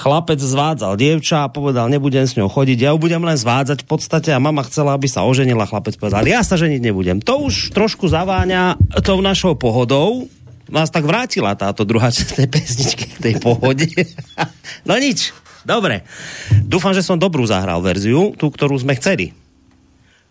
chlapec 0.00 0.40
zvádzal 0.40 0.96
dievča 0.96 1.44
a 1.44 1.52
povedal, 1.52 1.92
nebudem 1.92 2.24
s 2.24 2.32
ňou 2.40 2.48
chodiť, 2.48 2.78
ja 2.80 2.90
ju 2.96 2.98
budem 2.98 3.20
len 3.20 3.36
zvádzať 3.36 3.84
v 3.84 3.88
podstate 3.88 4.32
a 4.32 4.40
mama 4.40 4.64
chcela, 4.64 4.96
aby 4.96 5.04
sa 5.04 5.28
oženila. 5.28 5.68
Chlapec 5.68 6.00
povedal, 6.00 6.24
ja 6.24 6.40
sa 6.40 6.56
ženiť 6.56 6.80
nebudem. 6.80 7.20
To 7.20 7.44
už 7.44 7.76
trošku 7.76 8.08
zaváňa 8.08 8.80
tou 9.04 9.20
našou 9.20 9.60
pohodou, 9.60 10.24
nás 10.70 10.88
tak 10.88 11.04
vrátila 11.04 11.52
táto 11.58 11.84
druhá 11.84 12.08
časť 12.08 12.40
tej 12.40 12.48
pesničky 12.48 13.06
k 13.12 13.18
tej 13.20 13.34
pohode. 13.42 13.90
no 14.88 14.94
nič, 14.96 15.36
dobre. 15.66 16.06
Dúfam, 16.64 16.96
že 16.96 17.04
som 17.04 17.20
dobrú 17.20 17.44
zahral 17.44 17.82
verziu, 17.84 18.32
tú, 18.38 18.48
ktorú 18.48 18.78
sme 18.80 18.96
chceli. 18.96 19.34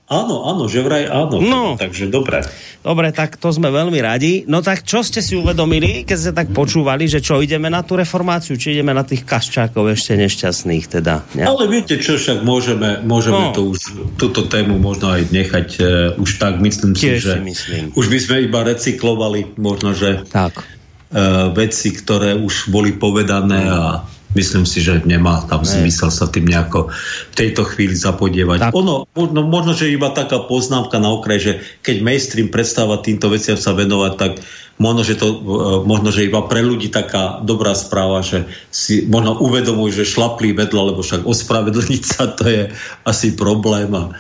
Áno, 0.10 0.50
áno, 0.50 0.66
že 0.66 0.82
vraj 0.82 1.06
áno. 1.06 1.38
No. 1.38 1.78
Takže 1.78 2.10
dobre. 2.10 2.42
Dobre, 2.82 3.14
tak 3.14 3.38
to 3.38 3.54
sme 3.54 3.70
veľmi 3.70 4.02
radi. 4.02 4.42
No 4.50 4.66
tak 4.66 4.82
čo 4.82 5.06
ste 5.06 5.22
si 5.22 5.38
uvedomili, 5.38 6.02
keď 6.02 6.18
ste 6.18 6.32
tak 6.34 6.50
počúvali, 6.50 7.06
že 7.06 7.22
čo, 7.22 7.38
ideme 7.38 7.70
na 7.70 7.86
tú 7.86 7.94
reformáciu, 7.94 8.58
či 8.58 8.74
ideme 8.74 8.90
na 8.98 9.06
tých 9.06 9.22
kaščákov 9.22 9.86
ešte 9.94 10.18
nešťastných 10.18 10.86
teda? 10.90 11.30
Ne? 11.38 11.46
Ale 11.46 11.70
viete 11.70 12.02
čo, 12.02 12.18
však 12.18 12.42
môžeme, 12.42 13.06
môžeme 13.06 13.38
no. 13.38 13.54
to 13.54 13.62
už, 13.70 13.80
túto 14.18 14.50
tému 14.50 14.82
možno 14.82 15.14
aj 15.14 15.30
nechať 15.30 15.68
uh, 15.78 15.88
už 16.18 16.42
tak, 16.42 16.58
myslím 16.58 16.98
Tiež 16.98 17.22
si, 17.22 17.30
že 17.30 17.38
si 17.38 17.42
myslím. 17.46 17.84
už 17.94 18.06
by 18.10 18.18
sme 18.18 18.36
iba 18.50 18.66
recyklovali 18.66 19.62
možno, 19.62 19.94
že 19.94 20.26
tak. 20.26 20.66
Uh, 21.14 21.54
veci, 21.54 21.94
ktoré 21.94 22.34
už 22.34 22.74
boli 22.74 22.98
povedané 22.98 23.62
a 23.70 24.10
myslím 24.38 24.66
si, 24.66 24.86
že 24.86 25.02
nemá 25.10 25.42
tam 25.50 25.66
ne. 25.66 25.70
zmysel 25.70 26.14
sa 26.14 26.30
tým 26.30 26.46
nejako 26.46 26.94
v 27.32 27.36
tejto 27.36 27.66
chvíli 27.66 27.98
zapodievať. 27.98 28.70
Tak. 28.70 28.74
Ono, 28.78 29.10
možno, 29.18 29.40
možno, 29.46 29.72
že 29.74 29.90
iba 29.90 30.14
taká 30.14 30.46
poznámka 30.46 31.02
na 31.02 31.10
okraj, 31.10 31.40
že 31.42 31.54
keď 31.82 31.96
mainstream 32.06 32.50
prestáva 32.54 33.02
týmto 33.02 33.34
veciam 33.34 33.58
sa 33.58 33.74
venovať, 33.74 34.14
tak 34.22 34.32
možno, 34.78 35.02
že, 35.02 35.18
to, 35.18 35.28
e, 35.34 35.38
možno, 35.84 36.14
že 36.14 36.30
iba 36.30 36.46
pre 36.46 36.62
ľudí 36.62 36.94
taká 36.94 37.42
dobrá 37.42 37.74
správa, 37.74 38.22
že 38.22 38.46
si 38.70 39.06
možno 39.10 39.42
uvedomujú, 39.42 40.02
že 40.02 40.12
šlaplí 40.14 40.54
vedľa, 40.54 40.94
lebo 40.94 41.02
však 41.02 41.26
ospravedlniť 41.26 42.04
sa 42.06 42.30
to 42.32 42.46
je 42.46 42.62
asi 43.10 43.34
problém 43.34 43.90
a 43.98 44.14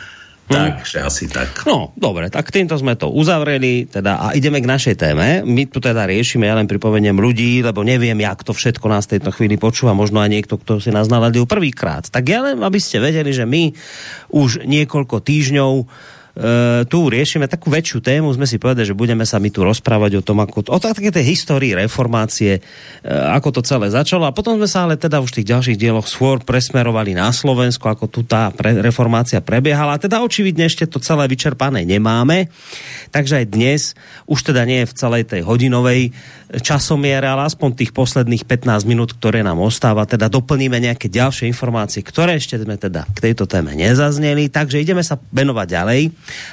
Hm? 0.49 0.81
Takže 0.81 0.97
asi 1.05 1.29
tak. 1.29 1.69
No, 1.69 1.93
dobre, 1.93 2.33
tak 2.33 2.49
týmto 2.49 2.73
sme 2.73 2.97
to 2.97 3.13
uzavreli 3.13 3.85
teda, 3.85 4.17
a 4.17 4.25
ideme 4.33 4.57
k 4.57 4.65
našej 4.65 4.95
téme. 4.97 5.45
My 5.45 5.69
tu 5.69 5.77
teda 5.77 6.09
riešime, 6.09 6.49
ja 6.49 6.57
len 6.57 6.65
pripomeniem 6.65 7.13
ľudí, 7.13 7.61
lebo 7.61 7.85
neviem, 7.85 8.17
jak 8.17 8.41
to 8.41 8.57
všetko 8.57 8.85
nás 8.89 9.05
tejto 9.05 9.29
chvíli 9.29 9.61
počúva, 9.61 9.93
možno 9.93 10.25
aj 10.25 10.29
niekto, 10.33 10.57
kto 10.57 10.81
si 10.81 10.89
nás 10.89 11.05
naladil 11.05 11.45
prvýkrát. 11.45 12.09
Tak 12.09 12.25
ja 12.25 12.41
len, 12.41 12.57
aby 12.65 12.81
ste 12.81 12.97
vedeli, 12.97 13.29
že 13.29 13.45
my 13.45 13.77
už 14.33 14.65
niekoľko 14.65 15.21
týždňov 15.21 15.73
tu 16.87 17.11
riešime 17.11 17.51
takú 17.51 17.67
väčšiu 17.67 17.99
tému, 17.99 18.31
sme 18.31 18.47
si 18.47 18.55
povedali, 18.55 18.87
že 18.87 18.95
budeme 18.95 19.27
sa 19.27 19.43
mi 19.43 19.51
tu 19.51 19.59
rozprávať 19.59 20.19
o 20.19 20.25
tom, 20.25 20.39
ako, 20.39 20.71
o 20.71 20.77
také 20.79 21.11
tej 21.11 21.35
histórii 21.35 21.75
reformácie, 21.75 22.59
e, 22.59 22.61
ako 23.11 23.59
to 23.59 23.61
celé 23.67 23.91
začalo 23.91 24.23
a 24.23 24.31
potom 24.31 24.55
sme 24.55 24.63
sa 24.63 24.87
ale 24.87 24.95
teda 24.95 25.19
už 25.19 25.35
v 25.35 25.37
tých 25.43 25.49
ďalších 25.51 25.79
dieloch 25.79 26.07
skôr 26.07 26.39
presmerovali 26.39 27.11
na 27.11 27.35
Slovensko, 27.35 27.91
ako 27.91 28.07
tu 28.07 28.23
tá 28.23 28.55
pre, 28.55 28.79
reformácia 28.79 29.43
prebiehala. 29.43 29.99
Teda 29.99 30.23
očividne 30.23 30.71
ešte 30.71 30.87
to 30.87 31.03
celé 31.03 31.27
vyčerpané 31.27 31.83
nemáme, 31.83 32.47
takže 33.11 33.43
aj 33.43 33.45
dnes 33.51 33.81
už 34.23 34.55
teda 34.55 34.63
nie 34.63 34.87
je 34.87 34.89
v 34.89 34.95
celej 34.95 35.23
tej 35.27 35.41
hodinovej 35.43 36.15
časomiere, 36.57 37.29
ale 37.29 37.45
aspoň 37.45 37.77
tých 37.77 37.91
posledných 37.93 38.47
15 38.49 38.89
minút, 38.89 39.13
ktoré 39.13 39.45
nám 39.45 39.61
ostáva, 39.61 40.09
teda 40.09 40.33
doplníme 40.33 40.81
nejaké 40.81 41.05
ďalšie 41.05 41.45
informácie, 41.45 42.01
ktoré 42.01 42.41
ešte 42.41 42.57
sme 42.57 42.73
teda 42.73 43.05
k 43.13 43.29
tejto 43.29 43.45
téme 43.45 43.77
nezazneli, 43.77 44.49
takže 44.49 44.81
ideme 44.81 45.05
sa 45.05 45.21
venovať 45.29 45.67
ďalej. 45.69 46.01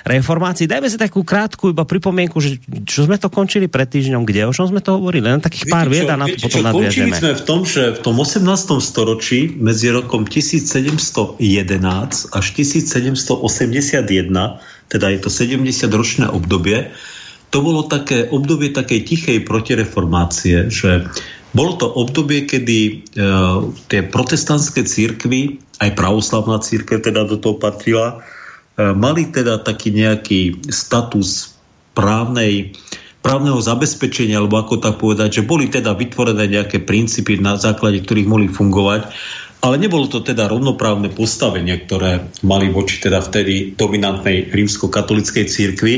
Reformácii, 0.05 0.71
dajme 0.71 0.89
si 0.91 0.99
takú 0.99 1.23
krátku 1.27 1.73
iba 1.73 1.87
pripomienku, 1.87 2.39
že 2.43 2.61
čo 2.85 3.07
sme 3.07 3.17
to 3.17 3.29
končili 3.33 3.67
pred 3.67 3.89
týždňom, 3.89 4.23
kde, 4.27 4.49
o 4.49 4.53
čom 4.53 4.69
sme 4.71 4.81
to 4.83 4.97
hovorili, 4.99 5.29
len 5.31 5.43
takých 5.43 5.67
pár 5.71 5.87
vied 5.91 6.09
a 6.09 6.17
na 6.17 6.27
to 6.29 6.37
potom 6.43 6.63
nadviažeme. 6.67 7.17
sme 7.17 7.33
v 7.37 7.45
tom, 7.45 7.65
že 7.65 7.97
v 7.97 8.01
tom 8.03 8.17
18. 8.19 8.47
storočí 8.83 9.55
medzi 9.57 9.93
rokom 9.93 10.25
1711 10.29 11.41
až 12.33 12.47
1781, 12.53 13.41
teda 14.87 15.07
je 15.11 15.19
to 15.19 15.29
70 15.33 15.91
ročné 15.91 16.27
obdobie, 16.31 16.91
to 17.51 17.63
bolo 17.63 17.87
také 17.87 18.27
obdobie 18.27 18.75
takej 18.75 19.01
tichej 19.07 19.39
protireformácie, 19.47 20.69
že 20.69 21.07
bolo 21.57 21.79
to 21.81 21.89
obdobie, 21.89 22.45
kedy 22.45 22.79
e, 22.85 22.95
tie 23.89 24.05
protestantské 24.05 24.85
církvy, 24.85 25.57
aj 25.81 25.97
pravoslavná 25.97 26.61
církev 26.61 27.01
teda 27.01 27.25
do 27.25 27.41
toho 27.41 27.57
patrila, 27.57 28.21
mali 28.77 29.33
teda 29.33 29.65
taký 29.65 29.89
nejaký 29.93 30.69
status 30.69 31.57
právnej, 31.97 32.77
právneho 33.25 33.59
zabezpečenia, 33.59 34.37
alebo 34.37 34.61
ako 34.61 34.79
tak 34.79 35.01
povedať, 35.01 35.41
že 35.41 35.49
boli 35.49 35.73
teda 35.73 35.97
vytvorené 35.97 36.45
nejaké 36.47 36.85
princípy, 36.85 37.41
na 37.41 37.57
základe 37.57 38.05
ktorých 38.05 38.29
mohli 38.29 38.49
fungovať. 38.53 39.09
Ale 39.65 39.81
nebolo 39.81 40.07
to 40.07 40.21
teda 40.21 40.47
rovnoprávne 40.53 41.11
postavenie, 41.11 41.75
ktoré 41.89 42.29
mali 42.45 42.69
voči 42.71 43.01
teda 43.01 43.25
vtedy 43.25 43.75
dominantnej 43.75 44.53
rímsko-katolickej 44.53 45.45
církvi 45.49 45.95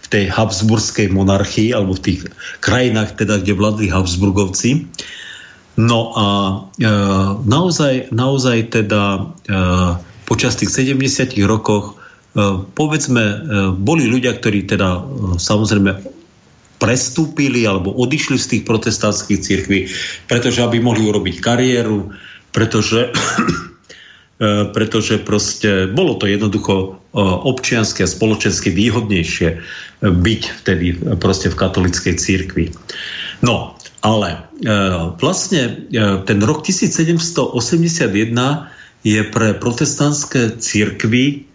v 0.00 0.06
tej 0.08 0.24
Habsburskej 0.30 1.12
monarchii 1.12 1.74
alebo 1.74 1.98
v 1.98 2.04
tých 2.06 2.20
krajinách, 2.64 3.18
teda, 3.18 3.42
kde 3.42 3.52
vládli 3.58 3.92
Habsburgovci. 3.92 4.88
No 5.76 6.16
a 6.16 6.26
e, 6.80 6.90
naozaj, 7.44 8.14
naozaj 8.14 8.58
teda 8.72 9.02
e, 9.20 9.20
počas 10.24 10.56
tých 10.56 10.72
70 10.72 11.34
rokoch 11.44 11.99
povedzme, 12.74 13.24
e, 13.24 13.36
boli 13.74 14.06
ľudia, 14.06 14.38
ktorí 14.38 14.68
teda 14.70 14.88
e, 14.96 15.00
samozrejme 15.40 15.90
prestúpili 16.80 17.68
alebo 17.68 17.92
odišli 17.92 18.36
z 18.40 18.46
tých 18.56 18.62
protestantských 18.64 19.40
cirkví, 19.40 19.80
pretože 20.30 20.64
aby 20.64 20.80
mohli 20.80 21.04
urobiť 21.04 21.36
kariéru, 21.42 22.12
pretože 22.54 23.10
E, 24.40 24.72
pretože 24.72 25.20
proste 25.20 25.84
bolo 25.92 26.16
to 26.16 26.24
jednoducho 26.24 26.74
e, 26.80 26.88
občiansky 27.20 28.00
a 28.00 28.08
spoločensky 28.08 28.72
výhodnejšie 28.72 29.48
e, 29.52 29.56
byť 30.00 30.42
vtedy 30.64 30.86
proste 31.20 31.52
v 31.52 31.60
katolickej 31.60 32.14
církvi. 32.16 32.72
No, 33.44 33.76
ale 34.00 34.48
vlastne 35.20 35.88
ten 36.24 36.38
rok 36.44 36.64
1781 36.64 37.52
je 39.04 39.20
pre 39.28 39.48
protestantské 39.56 40.56
církvy, 40.56 41.48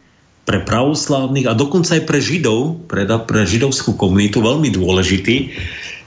pre 0.45 0.61
pravoslávnych 0.61 1.49
a 1.49 1.57
dokonca 1.57 1.97
aj 1.97 2.05
pre 2.05 2.21
Židov, 2.21 2.85
pre, 2.85 3.09
pre 3.25 3.49
židovskú 3.49 3.97
komunitu 3.97 4.45
veľmi 4.45 4.69
dôležitý, 4.69 5.57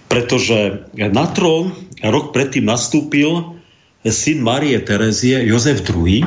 pretože 0.07 0.89
na 0.95 1.27
trón 1.35 1.75
rok 2.01 2.31
predtým 2.31 2.65
nastúpil 2.65 3.59
syn 4.07 4.41
Marie 4.47 4.79
Terezie, 4.79 5.43
Jozef 5.43 5.83
II. 5.91 6.23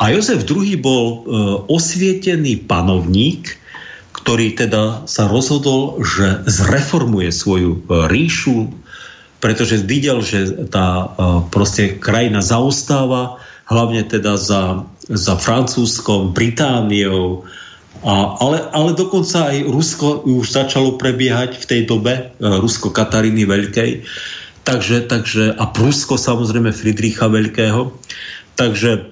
A 0.00 0.04
Jozef 0.10 0.48
II 0.48 0.72
bol 0.80 1.04
e, 1.04 1.16
osvietený 1.68 2.64
panovník, 2.64 3.60
ktorý 4.16 4.56
teda 4.56 5.04
sa 5.04 5.28
rozhodol, 5.28 6.00
že 6.02 6.42
zreformuje 6.48 7.28
svoju 7.30 7.70
e, 7.76 7.80
ríšu, 8.08 8.72
pretože 9.38 9.84
videl, 9.84 10.24
že 10.24 10.66
tá 10.72 10.88
e, 10.96 11.06
proste 11.52 12.00
krajina 12.00 12.42
zaostáva, 12.42 13.38
hlavne 13.68 14.02
teda 14.02 14.40
za, 14.40 14.88
za 15.10 15.34
Francúzskom, 15.34 16.30
Britániou, 16.30 17.42
a, 18.02 18.34
ale, 18.42 18.66
ale 18.74 18.90
dokonca 18.98 19.54
aj 19.54 19.68
Rusko 19.68 20.26
už 20.26 20.50
začalo 20.50 20.98
prebiehať 20.98 21.60
v 21.62 21.64
tej 21.68 21.80
dobe, 21.86 22.12
e, 22.18 22.22
Rusko 22.42 22.90
Kataríny 22.90 23.46
Veľkej. 23.46 24.02
Takže, 24.62 25.06
takže, 25.06 25.54
a 25.54 25.64
Prusko 25.70 26.18
samozrejme 26.18 26.74
Friedricha 26.74 27.30
Veľkého. 27.30 27.94
Takže 28.58 28.90
e, 28.98 29.02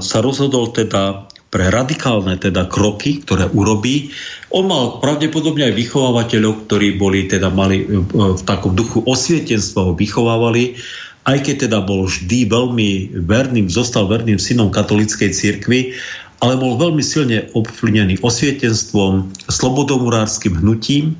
sa 0.00 0.18
rozhodol 0.24 0.72
teda 0.72 1.28
pre 1.52 1.68
radikálne 1.68 2.40
teda 2.40 2.64
kroky, 2.64 3.20
ktoré 3.20 3.44
urobí. 3.52 4.08
On 4.56 4.64
mal 4.64 5.04
pravdepodobne 5.04 5.68
aj 5.68 5.76
vychovávateľov, 5.76 6.64
ktorí 6.64 6.96
boli 6.96 7.28
teda 7.28 7.52
mali 7.52 7.84
e, 7.84 8.00
v 8.08 8.42
takom 8.48 8.72
duchu 8.72 9.04
osvietenstva 9.04 9.92
ho 9.92 9.92
vychovávali, 9.92 10.80
aj 11.22 11.38
keď 11.46 11.70
teda 11.70 11.78
bol 11.86 12.10
vždy 12.10 12.50
veľmi 12.50 12.90
verným, 13.26 13.70
zostal 13.70 14.10
verným 14.10 14.42
synom 14.42 14.74
katolíckej 14.74 15.30
cirkvi, 15.30 15.94
ale 16.42 16.58
bol 16.58 16.74
veľmi 16.74 17.02
silne 17.02 17.46
ovplyvnený 17.54 18.18
osvietenstvom, 18.26 19.30
slobodomurárským 19.46 20.58
hnutím, 20.58 21.14
e, 21.14 21.16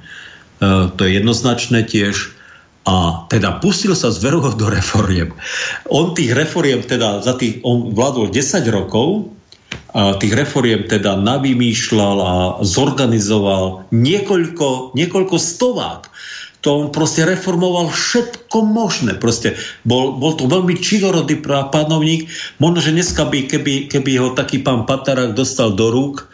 to 0.98 1.00
je 1.06 1.22
jednoznačné 1.22 1.86
tiež, 1.86 2.34
a 2.82 3.26
teda 3.30 3.62
pustil 3.62 3.94
sa 3.94 4.10
z 4.10 4.26
do 4.58 4.66
reforiem. 4.66 5.30
On 5.86 6.18
tých 6.18 6.34
reforiem 6.34 6.82
teda 6.82 7.22
za 7.22 7.38
tých, 7.38 7.62
on 7.62 7.94
vládol 7.94 8.34
10 8.34 8.66
rokov, 8.74 9.30
a 9.92 10.16
tých 10.16 10.32
reforiem 10.32 10.88
teda 10.88 11.20
navymýšľal 11.20 12.16
a 12.20 12.34
zorganizoval 12.64 13.84
niekoľko, 13.92 14.96
niekoľko 14.96 15.36
stovák. 15.36 16.08
To 16.62 16.68
on 16.78 16.86
proste 16.94 17.26
reformoval 17.26 17.90
všetko 17.90 18.62
možné. 18.62 19.18
Proste 19.18 19.58
bol, 19.82 20.14
bol 20.14 20.38
to 20.38 20.46
veľmi 20.46 20.78
činorodý 20.78 21.42
panovník. 21.44 22.30
Možno, 22.62 22.78
že 22.78 22.94
dneska 22.94 23.26
by, 23.26 23.50
keby, 23.50 23.74
keby 23.90 24.12
ho 24.22 24.34
taký 24.38 24.62
pán 24.62 24.86
Patarák 24.86 25.34
dostal 25.34 25.74
do 25.74 25.90
rúk, 25.90 26.30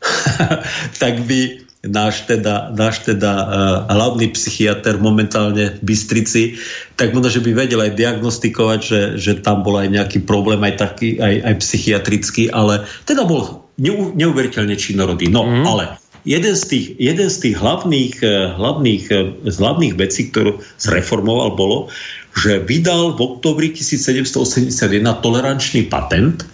tak 1.02 1.28
by, 1.28 1.66
náš 1.86 2.26
teda, 2.26 2.74
náš 2.74 3.06
teda 3.06 3.32
uh, 3.32 3.48
hlavný 3.90 4.34
psychiatr 4.34 4.98
momentálne 4.98 5.78
v 5.78 5.80
Bystrici, 5.82 6.58
tak 6.98 7.14
možno, 7.14 7.30
že 7.30 7.44
by 7.44 7.50
vedel 7.54 7.80
aj 7.82 7.94
diagnostikovať, 7.94 8.80
že, 8.82 9.00
že 9.20 9.32
tam 9.40 9.62
bol 9.62 9.78
aj 9.78 9.88
nejaký 9.92 10.18
problém, 10.26 10.60
aj 10.66 10.74
taký, 10.82 11.20
aj, 11.22 11.34
aj 11.46 11.54
psychiatrický, 11.62 12.50
ale 12.50 12.84
teda 13.06 13.24
bol 13.24 13.66
neu, 13.78 14.12
neuveriteľne 14.14 14.74
činorodý. 14.74 15.30
No, 15.30 15.46
mm. 15.46 15.64
ale 15.64 15.84
jeden 16.26 16.54
z 16.58 16.64
tých, 16.66 16.86
jeden 16.98 17.30
z 17.30 17.36
tých 17.38 17.56
hlavných, 17.56 18.14
eh, 18.20 18.52
hlavných, 18.58 19.04
eh, 19.14 19.32
z 19.46 19.56
hlavných 19.56 19.94
vecí, 19.94 20.28
ktorú 20.34 20.58
zreformoval, 20.82 21.54
bolo, 21.54 21.88
že 22.36 22.60
vydal 22.60 23.16
v 23.16 23.20
oktobri 23.24 23.72
1781 23.72 25.16
tolerančný 25.24 25.88
patent 25.88 26.44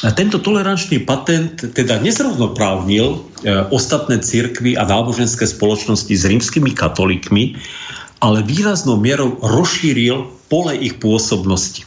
a 0.00 0.10
tento 0.16 0.40
tolerančný 0.40 1.04
patent 1.04 1.60
teda 1.76 2.00
nezrovnoprávnil 2.00 3.06
e, 3.12 3.18
ostatné 3.68 4.16
cirkvy 4.24 4.72
a 4.72 4.88
náboženské 4.88 5.44
spoločnosti 5.44 6.14
s 6.16 6.24
rímskymi 6.24 6.72
katolíkmi, 6.72 7.60
ale 8.24 8.40
výraznou 8.40 8.96
mierou 8.96 9.36
rozšíril 9.44 10.24
pole 10.48 10.72
ich 10.80 10.96
pôsobnosti. 10.96 11.84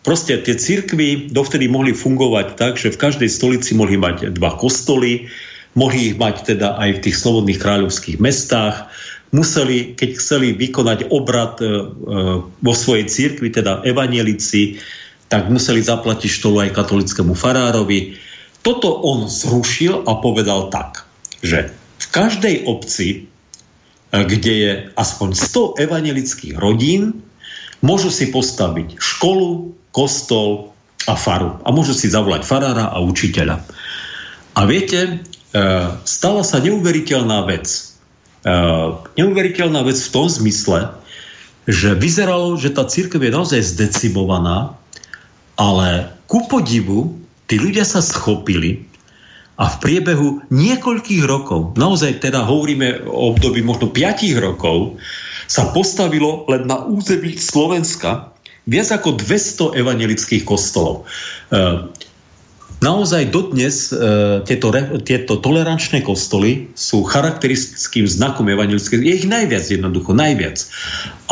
Proste 0.00 0.40
tie 0.40 0.56
cirkvy 0.56 1.28
dovtedy 1.28 1.68
mohli 1.68 1.92
fungovať 1.92 2.56
tak, 2.56 2.80
že 2.80 2.88
v 2.88 3.00
každej 3.00 3.28
stolici 3.28 3.76
mohli 3.76 4.00
mať 4.00 4.32
dva 4.32 4.56
kostoly, 4.56 5.28
mohli 5.76 6.12
ich 6.12 6.16
mať 6.16 6.56
teda 6.56 6.80
aj 6.80 6.90
v 6.98 7.02
tých 7.04 7.16
slobodných 7.20 7.60
kráľovských 7.60 8.16
mestách, 8.16 8.88
museli, 9.30 9.94
keď 9.94 10.10
chceli 10.16 10.56
vykonať 10.56 11.12
obrad 11.12 11.60
e, 11.62 11.66
e, 11.66 11.70
vo 12.48 12.74
svojej 12.74 13.06
cirkvi, 13.06 13.52
teda 13.52 13.84
evanielici, 13.86 14.80
tak 15.30 15.46
museli 15.46 15.84
zaplatiť 15.84 16.30
štolu 16.30 16.66
aj 16.66 16.74
katolickému 16.74 17.38
farárovi. 17.38 18.18
Toto 18.66 18.90
on 19.06 19.30
zrušil 19.30 20.08
a 20.08 20.18
povedal 20.18 20.68
tak, 20.74 21.06
že 21.40 21.70
v 22.00 22.06
každej 22.10 22.66
obci, 22.66 23.08
e, 23.08 23.18
kde 24.10 24.52
je 24.52 24.72
aspoň 24.98 25.28
100 25.38 25.84
evangelických 25.86 26.54
rodín, 26.58 27.22
môžu 27.84 28.10
si 28.10 28.28
postaviť 28.34 28.98
školu, 28.98 29.79
kostol 29.90 30.74
a 31.08 31.14
faru. 31.16 31.58
A 31.64 31.72
môžu 31.74 31.96
si 31.96 32.10
zavolať 32.10 32.46
farára 32.46 32.90
a 32.92 32.98
učiteľa. 33.02 33.62
A 34.54 34.60
viete, 34.66 35.00
e, 35.06 35.12
stala 36.04 36.42
sa 36.42 36.62
neuveriteľná 36.62 37.46
vec. 37.48 37.66
E, 38.44 38.52
neuveriteľná 39.16 39.86
vec 39.86 39.96
v 39.96 40.12
tom 40.12 40.26
zmysle, 40.28 40.92
že 41.70 41.94
vyzeralo, 41.94 42.58
že 42.58 42.74
tá 42.74 42.84
církev 42.84 43.22
je 43.22 43.32
naozaj 43.32 43.60
zdecimovaná 43.62 44.80
ale 45.60 46.08
ku 46.24 46.48
podivu, 46.48 47.20
tí 47.44 47.60
ľudia 47.60 47.84
sa 47.84 48.00
schopili 48.00 48.88
a 49.60 49.68
v 49.68 49.76
priebehu 49.84 50.40
niekoľkých 50.48 51.28
rokov, 51.28 51.76
naozaj 51.76 52.24
teda 52.24 52.48
hovoríme 52.48 53.04
o 53.04 53.36
období 53.36 53.60
možno 53.60 53.92
5 53.92 54.40
rokov, 54.40 54.96
sa 55.44 55.68
postavilo 55.76 56.48
len 56.48 56.64
na 56.64 56.80
území 56.88 57.36
Slovenska 57.36 58.32
viac 58.70 58.88
ako 58.94 59.18
200 59.18 59.82
evangelických 59.82 60.46
kostolov. 60.46 61.02
E, 61.50 61.90
naozaj 62.78 63.34
dodnes 63.34 63.90
e, 63.90 63.98
tieto, 64.46 64.70
tieto 65.02 65.42
tolerančné 65.42 66.06
kostoly 66.06 66.70
sú 66.78 67.02
charakteristickým 67.02 68.06
znakom 68.06 68.46
evangelických. 68.46 69.02
Je 69.02 69.14
ich 69.18 69.26
najviac 69.26 69.66
jednoducho, 69.66 70.14
najviac. 70.14 70.62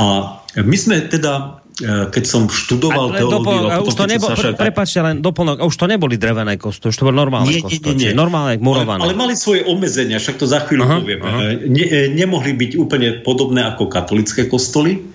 A 0.03 0.37
my 0.59 0.77
sme 0.77 1.07
teda 1.07 1.63
E, 1.79 2.11
keď 2.11 2.25
som 2.27 2.43
študoval 2.51 3.15
a, 3.15 3.23
teológiu... 3.23 3.39
Doplnok, 3.39 3.71
a 3.71 3.79
už 3.87 3.95
to 3.95 4.05
nebo, 4.11 4.27
pre, 4.35 4.51
prepáčte, 4.59 4.99
len 4.99 5.23
doplnok, 5.23 5.63
už 5.63 5.77
to 5.79 5.87
neboli 5.87 6.19
drevené 6.19 6.59
kostoly, 6.59 6.91
už 6.91 6.99
to 6.99 7.07
boli 7.07 7.15
normálne 7.15 7.55
nie, 7.55 7.63
kostoly, 7.63 7.95
nie, 7.95 8.11
nie, 8.11 8.19
normálne 8.19 8.59
murované. 8.59 9.07
Ale, 9.07 9.15
ale 9.15 9.23
mali 9.23 9.39
svoje 9.39 9.63
obmedzenia, 9.63 10.19
však 10.19 10.43
to 10.43 10.47
za 10.51 10.67
chvíľu 10.67 10.91
aha, 10.91 10.97
poviem. 10.99 11.21
Aha. 11.23 11.41
Ne, 11.71 11.87
nemohli 12.19 12.59
byť 12.59 12.73
úplne 12.83 13.23
podobné 13.23 13.63
ako 13.63 13.87
katolické 13.87 14.51
kostoly, 14.51 15.07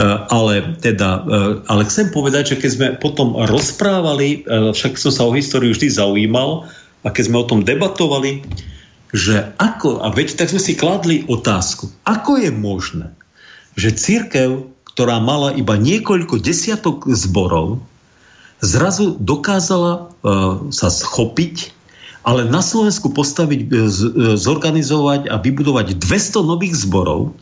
ale 0.00 0.78
teda, 0.80 1.10
ale 1.68 1.82
chcem 1.84 2.08
povedať, 2.08 2.56
že 2.56 2.60
keď 2.60 2.70
sme 2.70 2.88
potom 2.96 3.36
rozprávali, 3.44 4.44
však 4.48 4.96
som 4.96 5.12
sa 5.12 5.28
o 5.28 5.36
históriu 5.36 5.76
vždy 5.76 5.92
zaujímal, 5.92 6.64
a 7.02 7.08
keď 7.10 7.22
sme 7.28 7.42
o 7.42 7.48
tom 7.48 7.60
debatovali, 7.66 8.46
že 9.10 9.52
ako, 9.60 10.00
a 10.00 10.08
veď 10.14 10.38
tak 10.38 10.48
sme 10.54 10.62
si 10.62 10.78
kladli 10.78 11.26
otázku, 11.28 11.90
ako 12.06 12.40
je 12.40 12.50
možné, 12.54 13.12
že 13.76 13.92
církev 13.92 14.72
ktorá 14.92 15.24
mala 15.24 15.56
iba 15.56 15.80
niekoľko 15.80 16.36
desiatok 16.44 17.08
zborov, 17.08 17.80
zrazu 18.60 19.16
dokázala 19.16 20.12
sa 20.68 20.88
schopiť, 20.92 21.72
ale 22.22 22.46
na 22.46 22.62
Slovensku 22.62 23.10
postaviť, 23.10 23.60
uh, 23.68 23.88
zorganizovať 24.38 25.30
a 25.30 25.38
vybudovať 25.38 25.98
200 25.98 26.42
nových 26.42 26.74
zborov. 26.86 27.34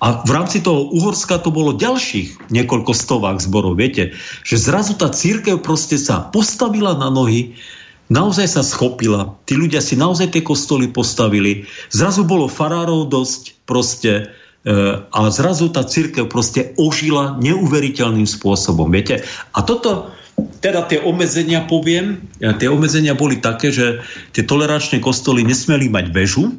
A 0.00 0.24
v 0.24 0.30
rámci 0.32 0.64
toho 0.64 0.88
Uhorska 0.96 1.44
to 1.44 1.52
bolo 1.52 1.76
ďalších 1.76 2.48
niekoľko 2.48 2.96
stovák 2.96 3.36
zborov. 3.36 3.76
Viete, 3.76 4.16
že 4.48 4.56
zrazu 4.56 4.96
tá 4.96 5.12
církev 5.12 5.60
proste 5.60 6.00
sa 6.00 6.32
postavila 6.32 6.96
na 6.96 7.12
nohy, 7.12 7.52
naozaj 8.08 8.48
sa 8.48 8.62
schopila. 8.64 9.36
Tí 9.44 9.60
ľudia 9.60 9.84
si 9.84 10.00
naozaj 10.00 10.32
tie 10.32 10.40
kostoly 10.40 10.88
postavili. 10.88 11.68
Zrazu 11.92 12.24
bolo 12.24 12.48
farárov 12.48 13.12
dosť, 13.12 13.60
proste 13.68 14.32
E, 14.60 14.76
a 15.08 15.20
zrazu 15.32 15.72
tá 15.72 15.80
církev 15.80 16.28
proste 16.28 16.76
ožila 16.76 17.40
neuveriteľným 17.40 18.28
spôsobom. 18.28 18.92
Viete? 18.92 19.24
A 19.56 19.64
toto, 19.64 20.12
teda 20.60 20.86
tie 20.86 21.00
obmedzenia 21.02 21.66
poviem, 21.66 22.24
e, 22.38 22.52
tie 22.56 22.68
obmedzenia 22.70 23.16
boli 23.18 23.40
také, 23.40 23.74
že 23.74 24.00
tie 24.32 24.44
tolerančné 24.46 25.02
kostoly 25.02 25.44
nesmeli 25.44 25.90
mať 25.90 26.14
väžu 26.14 26.54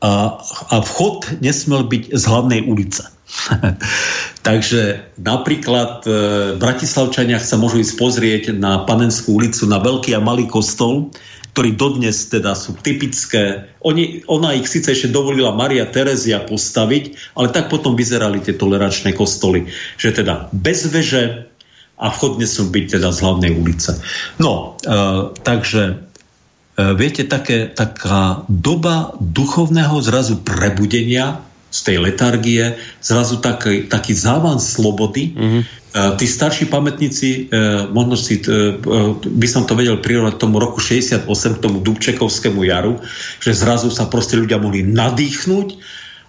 a, 0.00 0.40
a 0.72 0.76
vchod 0.80 1.44
nesmel 1.44 1.84
byť 1.84 2.16
z 2.16 2.22
hlavnej 2.24 2.60
ulice. 2.64 3.04
Takže 4.48 5.12
napríklad 5.20 6.02
e, 6.02 6.10
Bratislavčania 6.56 7.38
sa 7.38 7.60
môžu 7.60 7.84
ísť 7.84 7.94
pozrieť 8.00 8.44
na 8.56 8.82
Panenskú 8.88 9.38
ulicu, 9.38 9.68
na 9.68 9.78
veľký 9.78 10.16
a 10.16 10.24
malý 10.24 10.48
kostol, 10.48 11.12
ktorí 11.52 11.74
dodnes 11.74 12.30
teda 12.30 12.54
sú 12.54 12.78
typické. 12.78 13.68
Oni, 13.82 14.22
ona 14.30 14.54
ich 14.54 14.70
síce 14.70 14.94
ešte 14.94 15.10
dovolila 15.10 15.54
Maria 15.54 15.86
Terezia 15.86 16.42
postaviť, 16.46 17.34
ale 17.34 17.50
tak 17.50 17.66
potom 17.68 17.98
vyzerali 17.98 18.38
tie 18.38 18.54
toleračné 18.54 19.12
kostoly, 19.12 19.66
že 19.98 20.14
teda 20.14 20.48
bez 20.54 20.86
veže 20.88 21.49
a 22.00 22.08
vchod 22.08 22.40
nesú 22.40 22.72
byť 22.72 22.96
teda 22.96 23.12
z 23.12 23.18
hlavnej 23.20 23.52
ulice. 23.60 24.00
No, 24.40 24.80
e, 24.80 25.36
takže 25.44 25.82
e, 25.92 25.94
viete, 26.96 27.28
také, 27.28 27.68
taká 27.68 28.48
doba 28.48 29.12
duchovného 29.20 30.00
zrazu 30.00 30.40
prebudenia 30.40 31.44
z 31.70 31.80
tej 31.86 31.96
letargie, 32.02 32.74
zrazu 32.98 33.38
taký, 33.38 33.86
taký 33.86 34.10
závan 34.10 34.58
slobody. 34.58 35.30
Mm-hmm. 35.38 35.62
Tí 35.90 36.26
starší 36.26 36.70
pamätníci, 36.70 37.50
e, 37.50 37.86
možno 37.90 38.14
si, 38.14 38.38
e, 38.38 38.78
by 39.18 39.48
som 39.50 39.66
to 39.66 39.74
vedel 39.74 39.98
prirovnať 39.98 40.38
tomu 40.38 40.62
roku 40.62 40.78
68, 40.78 41.26
k 41.58 41.62
tomu 41.62 41.82
Dubčekovskému 41.82 42.62
jaru, 42.62 43.02
že 43.42 43.54
zrazu 43.54 43.90
sa 43.90 44.06
proste 44.06 44.38
ľudia 44.38 44.62
mohli 44.62 44.86
nadýchnuť 44.86 45.68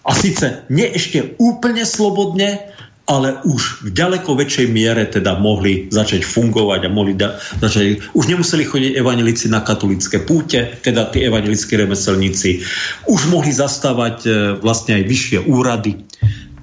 a 0.01 0.11
síce 0.17 0.65
nie 0.73 0.89
ešte 0.89 1.37
úplne 1.37 1.85
slobodne, 1.85 2.73
ale 3.11 3.43
už 3.43 3.83
v 3.83 3.89
ďaleko 3.91 4.39
väčšej 4.39 4.71
miere 4.71 5.03
teda 5.03 5.35
mohli 5.35 5.91
začať 5.91 6.23
fungovať 6.23 6.87
a 6.87 6.89
mohli 6.95 7.19
da, 7.19 7.35
začať, 7.59 8.15
už 8.15 8.25
nemuseli 8.31 8.63
chodiť 8.63 8.91
evanelici 8.95 9.51
na 9.51 9.59
katolické 9.59 10.23
púte, 10.23 10.79
teda 10.79 11.11
tí 11.11 11.27
evanelickí 11.27 11.75
remeselníci, 11.75 12.63
už 13.11 13.27
mohli 13.27 13.51
zastávať 13.51 14.15
e, 14.23 14.29
vlastne 14.63 14.95
aj 14.95 15.03
vyššie 15.11 15.39
úrady, 15.43 15.99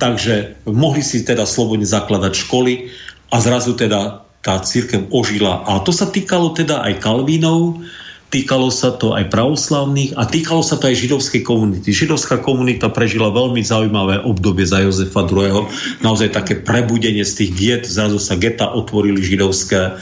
takže 0.01 0.65
mohli 0.65 1.05
si 1.05 1.21
teda 1.21 1.45
slobodne 1.45 1.85
zakladať 1.85 2.33
školy 2.49 2.89
a 3.29 3.37
zrazu 3.45 3.77
teda 3.77 4.25
tá 4.41 4.55
církev 4.65 5.13
ožila. 5.13 5.69
A 5.69 5.85
to 5.85 5.93
sa 5.93 6.09
týkalo 6.09 6.57
teda 6.57 6.81
aj 6.81 7.05
Kalvínov, 7.05 7.85
týkalo 8.29 8.69
sa 8.69 8.93
to 8.93 9.17
aj 9.17 9.33
pravoslavných 9.33 10.13
a 10.21 10.29
týkalo 10.29 10.61
sa 10.61 10.77
to 10.77 10.93
aj 10.93 11.01
židovskej 11.01 11.41
komunity. 11.41 11.89
Židovská 11.97 12.45
komunita 12.45 12.93
prežila 12.93 13.33
veľmi 13.33 13.65
zaujímavé 13.65 14.21
obdobie 14.21 14.69
za 14.69 14.85
Jozefa 14.85 15.25
II. 15.25 15.69
Naozaj 16.05 16.37
také 16.37 16.55
prebudenie 16.61 17.25
z 17.25 17.45
tých 17.45 17.51
vied, 17.57 17.83
zrazu 17.89 18.21
sa 18.21 18.37
geta 18.37 18.69
otvorili 18.69 19.25
židovské 19.25 19.97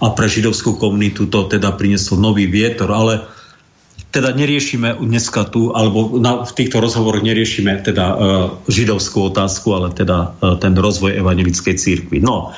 a 0.00 0.06
pre 0.16 0.26
židovskú 0.26 0.80
komunitu 0.80 1.30
to 1.30 1.46
teda 1.46 1.70
prinieslo 1.78 2.18
nový 2.18 2.50
vietor, 2.50 2.90
ale 2.90 3.22
teda 4.10 4.34
neriešime 4.34 4.98
dneska 4.98 5.46
tu, 5.54 5.70
alebo 5.70 6.18
na, 6.18 6.42
v 6.42 6.50
týchto 6.50 6.82
rozhovoroch 6.82 7.22
neriešime 7.22 7.78
teda 7.86 8.06
uh, 8.10 8.18
židovskú 8.66 9.30
otázku, 9.30 9.70
ale 9.70 9.94
teda 9.94 10.34
uh, 10.34 10.58
ten 10.58 10.74
rozvoj 10.74 11.14
evangelickej 11.14 11.74
církvy. 11.78 12.18
No, 12.18 12.50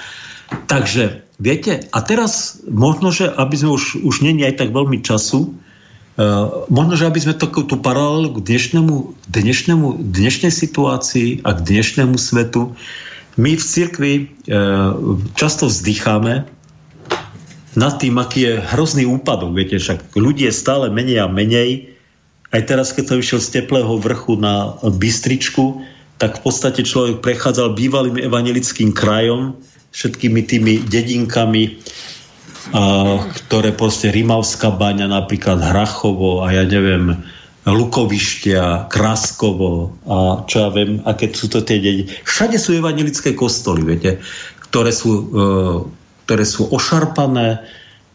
takže 0.64 1.21
Viete, 1.42 1.90
a 1.90 1.98
teraz 2.06 2.62
možno, 2.70 3.10
že 3.10 3.26
aby 3.26 3.58
sme 3.58 3.74
už, 3.74 4.06
už 4.06 4.22
není 4.22 4.46
aj 4.46 4.62
tak 4.62 4.70
veľmi 4.70 5.02
času, 5.02 5.50
uh, 5.50 6.70
možno, 6.70 6.94
že 6.94 7.10
aby 7.10 7.18
sme 7.18 7.34
to, 7.34 7.50
tú 7.50 7.82
paralelu 7.82 8.38
k 8.38 8.46
dnešnému, 8.46 9.26
dnešnému, 9.26 10.06
dnešnej 10.06 10.54
situácii 10.54 11.42
a 11.42 11.50
k 11.58 11.60
dnešnému 11.66 12.14
svetu, 12.14 12.78
my 13.34 13.58
v 13.58 13.64
cirkvi 13.64 14.12
uh, 14.22 14.94
často 15.34 15.66
vzdycháme 15.66 16.46
nad 17.74 17.94
tým, 17.98 18.14
aký 18.22 18.40
je 18.46 18.54
hrozný 18.62 19.02
úpadok. 19.10 19.50
Viete, 19.50 19.82
však 19.82 20.14
ľudí 20.14 20.46
je 20.46 20.54
stále 20.54 20.94
menej 20.94 21.24
a 21.24 21.26
menej. 21.26 21.90
Aj 22.54 22.62
teraz, 22.62 22.94
keď 22.94 23.04
som 23.08 23.18
išiel 23.18 23.40
z 23.42 23.52
teplého 23.58 23.98
vrchu 23.98 24.38
na 24.38 24.78
Bystričku, 24.84 25.82
tak 26.22 26.38
v 26.38 26.40
podstate 26.46 26.86
človek 26.86 27.18
prechádzal 27.18 27.74
bývalým 27.74 28.20
evangelickým 28.20 28.94
krajom, 28.94 29.58
všetkými 29.92 30.40
tými 30.48 30.72
dedinkami, 30.88 31.78
ktoré 33.32 33.70
proste 33.76 34.08
Rimavská 34.08 34.72
baňa, 34.72 35.12
napríklad 35.12 35.60
Hrachovo 35.60 36.42
a 36.44 36.52
ja 36.52 36.64
neviem, 36.64 37.20
Lukovištia, 37.62 38.90
Kraskovo 38.90 39.94
a 40.02 40.42
čo 40.50 40.66
ja 40.66 40.68
viem, 40.74 40.98
aké 41.06 41.30
sú 41.30 41.46
to 41.46 41.62
tie 41.62 41.78
dediny. 41.78 42.10
Všade 42.26 42.58
sú 42.58 42.74
evangelické 42.74 43.38
kostoly, 43.38 43.86
viete, 43.86 44.18
ktoré 44.66 44.90
sú 44.90 45.10
e, 45.30 45.52
ktoré 46.26 46.44
sú 46.46 46.70
ošarpané, 46.70 47.60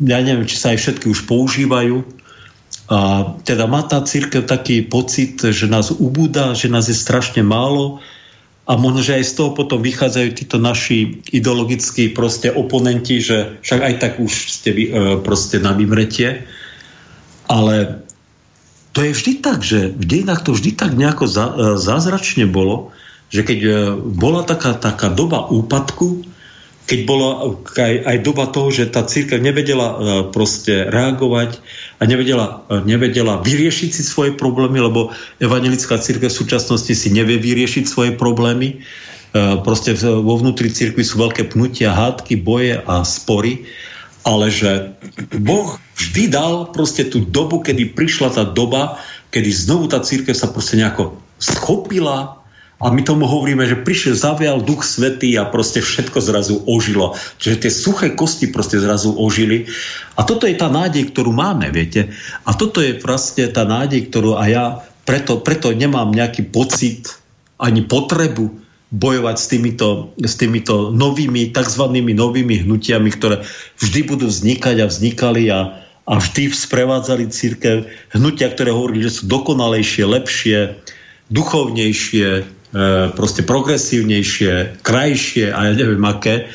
ja 0.01 0.17
neviem, 0.23 0.47
či 0.47 0.57
sa 0.57 0.73
aj 0.73 0.80
všetky 0.82 1.05
už 1.11 1.30
používajú. 1.30 2.01
A 2.88 3.30
teda 3.43 3.67
má 3.67 3.84
tá 3.84 3.99
církev 3.99 4.47
taký 4.47 4.82
pocit, 4.82 5.43
že 5.43 5.67
nás 5.67 5.91
ubúda, 5.91 6.55
že 6.55 6.71
nás 6.71 6.88
je 6.88 6.95
strašne 6.95 7.43
málo 7.43 7.99
a 8.68 8.76
možno, 8.76 8.99
že 8.99 9.15
aj 9.15 9.32
z 9.32 9.34
toho 9.39 9.55
potom 9.55 9.80
vychádzajú 9.80 10.30
títo 10.36 10.59
naši 10.59 11.24
ideologickí 11.32 12.11
proste 12.11 12.51
oponenti, 12.51 13.24
že 13.24 13.63
však 13.63 13.80
aj 13.80 13.93
tak 14.03 14.13
už 14.20 14.34
ste 14.51 14.70
vy, 14.76 14.84
e, 14.88 14.91
proste 15.24 15.63
na 15.63 15.72
vymretie. 15.72 16.43
Ale 17.47 18.03
to 18.91 19.07
je 19.07 19.15
vždy 19.15 19.34
tak, 19.39 19.63
že 19.63 19.95
v 19.95 20.03
dejinách 20.03 20.43
to 20.43 20.51
vždy 20.51 20.76
tak 20.76 20.99
nejako 20.99 21.32
za, 21.32 21.45
e, 21.47 21.55
zázračne 21.80 22.43
bolo, 22.43 22.91
že 23.32 23.47
keď 23.47 23.59
e, 23.63 23.72
bola 23.95 24.43
taká, 24.43 24.76
taká 24.76 25.07
doba 25.15 25.47
úpadku, 25.47 26.28
keď 26.88 26.99
bola 27.03 27.59
aj, 27.75 27.95
aj 28.07 28.17
doba 28.23 28.47
toho, 28.47 28.71
že 28.71 28.88
tá 28.88 29.03
církev 29.03 29.43
nevedela 29.43 29.88
uh, 29.91 29.97
proste 30.31 30.88
reagovať 30.88 31.59
a 31.99 32.07
nevedela, 32.07 32.63
uh, 32.71 32.79
nevedela 32.88 33.43
vyriešiť 33.43 33.89
si 33.91 34.03
svoje 34.07 34.31
problémy, 34.31 34.79
lebo 34.79 35.11
evangelická 35.43 35.99
církev 35.99 36.31
v 36.31 36.39
súčasnosti 36.39 36.93
si 36.95 37.11
nevie 37.11 37.35
vyriešiť 37.43 37.83
svoje 37.83 38.11
problémy. 38.15 38.79
Uh, 39.35 39.59
proste 39.59 39.99
vo 39.99 40.39
vnútri 40.39 40.71
církvy 40.71 41.03
sú 41.03 41.19
veľké 41.19 41.51
pnutia, 41.51 41.91
hádky, 41.91 42.39
boje 42.39 42.79
a 42.79 43.03
spory, 43.03 43.67
ale 44.23 44.47
že 44.47 44.95
Boh 45.43 45.75
vždy 45.99 46.31
dal 46.31 46.71
proste 46.71 47.03
tú 47.11 47.19
dobu, 47.27 47.59
kedy 47.59 47.99
prišla 47.99 48.31
tá 48.31 48.43
doba, 48.47 48.95
kedy 49.35 49.51
znovu 49.51 49.91
tá 49.91 49.99
církev 49.99 50.31
sa 50.31 50.47
proste 50.47 50.79
nejako 50.79 51.19
schopila 51.35 52.47
a 52.78 52.93
my 52.93 53.01
tomu 53.01 53.25
hovoríme, 53.25 53.65
že 53.65 53.82
prišiel, 53.82 54.13
zavial 54.13 54.61
duch 54.61 54.86
svetý 54.86 55.34
a 55.41 55.49
proste 55.49 55.82
všetko 55.82 56.21
zrazu 56.21 56.61
ožilo. 56.69 57.17
Čiže 57.41 57.65
tie 57.65 57.71
suché 57.73 58.07
kosti 58.13 58.53
proste 58.53 58.78
zrazu 58.78 59.17
ožili. 59.17 59.65
A 60.13 60.21
toto 60.21 60.45
je 60.45 60.53
tá 60.53 60.69
nádej, 60.69 61.09
ktorú 61.09 61.34
máme, 61.34 61.73
viete. 61.73 62.13
A 62.45 62.53
toto 62.53 62.86
je 62.86 62.93
proste 62.93 63.49
tá 63.49 63.65
nádej, 63.65 64.13
ktorú 64.13 64.38
a 64.38 64.45
ja 64.45 64.65
preto, 65.09 65.41
preto 65.41 65.73
nemám 65.73 66.13
nejaký 66.13 66.53
pocit 66.53 67.17
ani 67.57 67.82
potrebu 67.82 68.53
bojovať 68.93 69.36
s 69.41 69.45
týmito, 69.49 69.88
s 70.21 70.38
týmito 70.38 70.93
novými, 70.93 71.49
tzv. 71.49 71.84
novými 71.97 72.61
hnutiami, 72.61 73.09
ktoré 73.09 73.41
vždy 73.82 73.99
budú 74.05 74.30
vznikať 74.30 74.86
a 74.86 74.88
vznikali 74.88 75.43
a, 75.49 75.82
a 76.05 76.13
vždy 76.21 76.53
sprevádzali 76.53 77.25
církev. 77.28 77.89
Hnutia, 78.13 78.53
ktoré 78.53 78.69
hovorili, 78.69 79.09
že 79.09 79.17
sú 79.17 79.23
dokonalejšie, 79.28 80.03
lepšie, 80.07 80.57
duchovnejšie, 81.28 82.57
proste 83.15 83.47
progresívnejšie, 83.47 84.84
krajšie 84.84 85.55
a 85.55 85.72
ja 85.72 85.74
neviem 85.74 86.03
aké, 86.03 86.51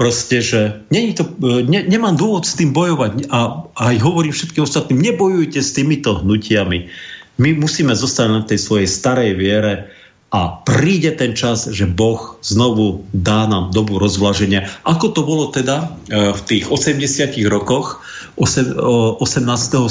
proste, 0.00 0.40
že 0.40 0.80
není 0.88 1.12
to, 1.12 1.28
e, 1.28 1.60
ne, 1.68 1.84
nemám 1.84 2.16
dôvod 2.16 2.48
s 2.48 2.56
tým 2.56 2.72
bojovať 2.72 3.28
a, 3.28 3.68
a 3.76 3.82
aj 3.92 3.96
hovorím 4.00 4.32
všetkým 4.32 4.64
ostatným, 4.64 4.96
nebojujte 5.12 5.60
s 5.60 5.76
týmito 5.76 6.16
hnutiami. 6.16 6.88
My 7.36 7.50
musíme 7.52 7.92
zostať 7.92 8.26
na 8.32 8.40
tej 8.40 8.64
svojej 8.64 8.88
starej 8.88 9.36
viere 9.36 9.92
a 10.32 10.64
príde 10.64 11.12
ten 11.12 11.36
čas, 11.36 11.68
že 11.68 11.84
Boh 11.84 12.40
znovu 12.40 13.04
dá 13.12 13.44
nám 13.44 13.76
dobu 13.76 14.00
rozvlaženia. 14.00 14.72
Ako 14.88 15.12
to 15.12 15.20
bolo 15.20 15.52
teda 15.52 15.92
e, 16.08 16.32
v 16.32 16.40
tých 16.48 16.64
80 16.72 17.36
rokoch 17.52 18.00
18. 18.40 19.20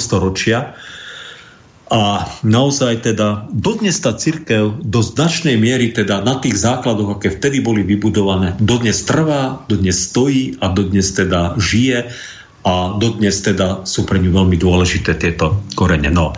storočia, 0.01 0.73
a 1.89 2.29
naozaj 2.45 3.01
teda 3.01 3.49
dodnes 3.49 3.97
tá 3.97 4.13
církev 4.13 4.77
do 4.85 5.01
značnej 5.01 5.57
miery 5.57 5.89
teda 5.89 6.21
na 6.21 6.37
tých 6.37 6.61
základoch, 6.61 7.17
aké 7.17 7.33
vtedy 7.33 7.65
boli 7.65 7.81
vybudované, 7.81 8.53
dodnes 8.61 9.01
trvá, 9.09 9.65
dodnes 9.65 9.97
stojí 9.97 10.61
a 10.61 10.69
dodnes 10.69 11.09
teda 11.17 11.57
žije 11.57 12.13
a 12.61 12.73
dodnes 13.01 13.41
teda 13.41 13.89
sú 13.89 14.05
pre 14.05 14.21
ňu 14.21 14.29
veľmi 14.29 14.53
dôležité 14.61 15.17
tieto 15.17 15.65
korene. 15.73 16.13
No. 16.13 16.37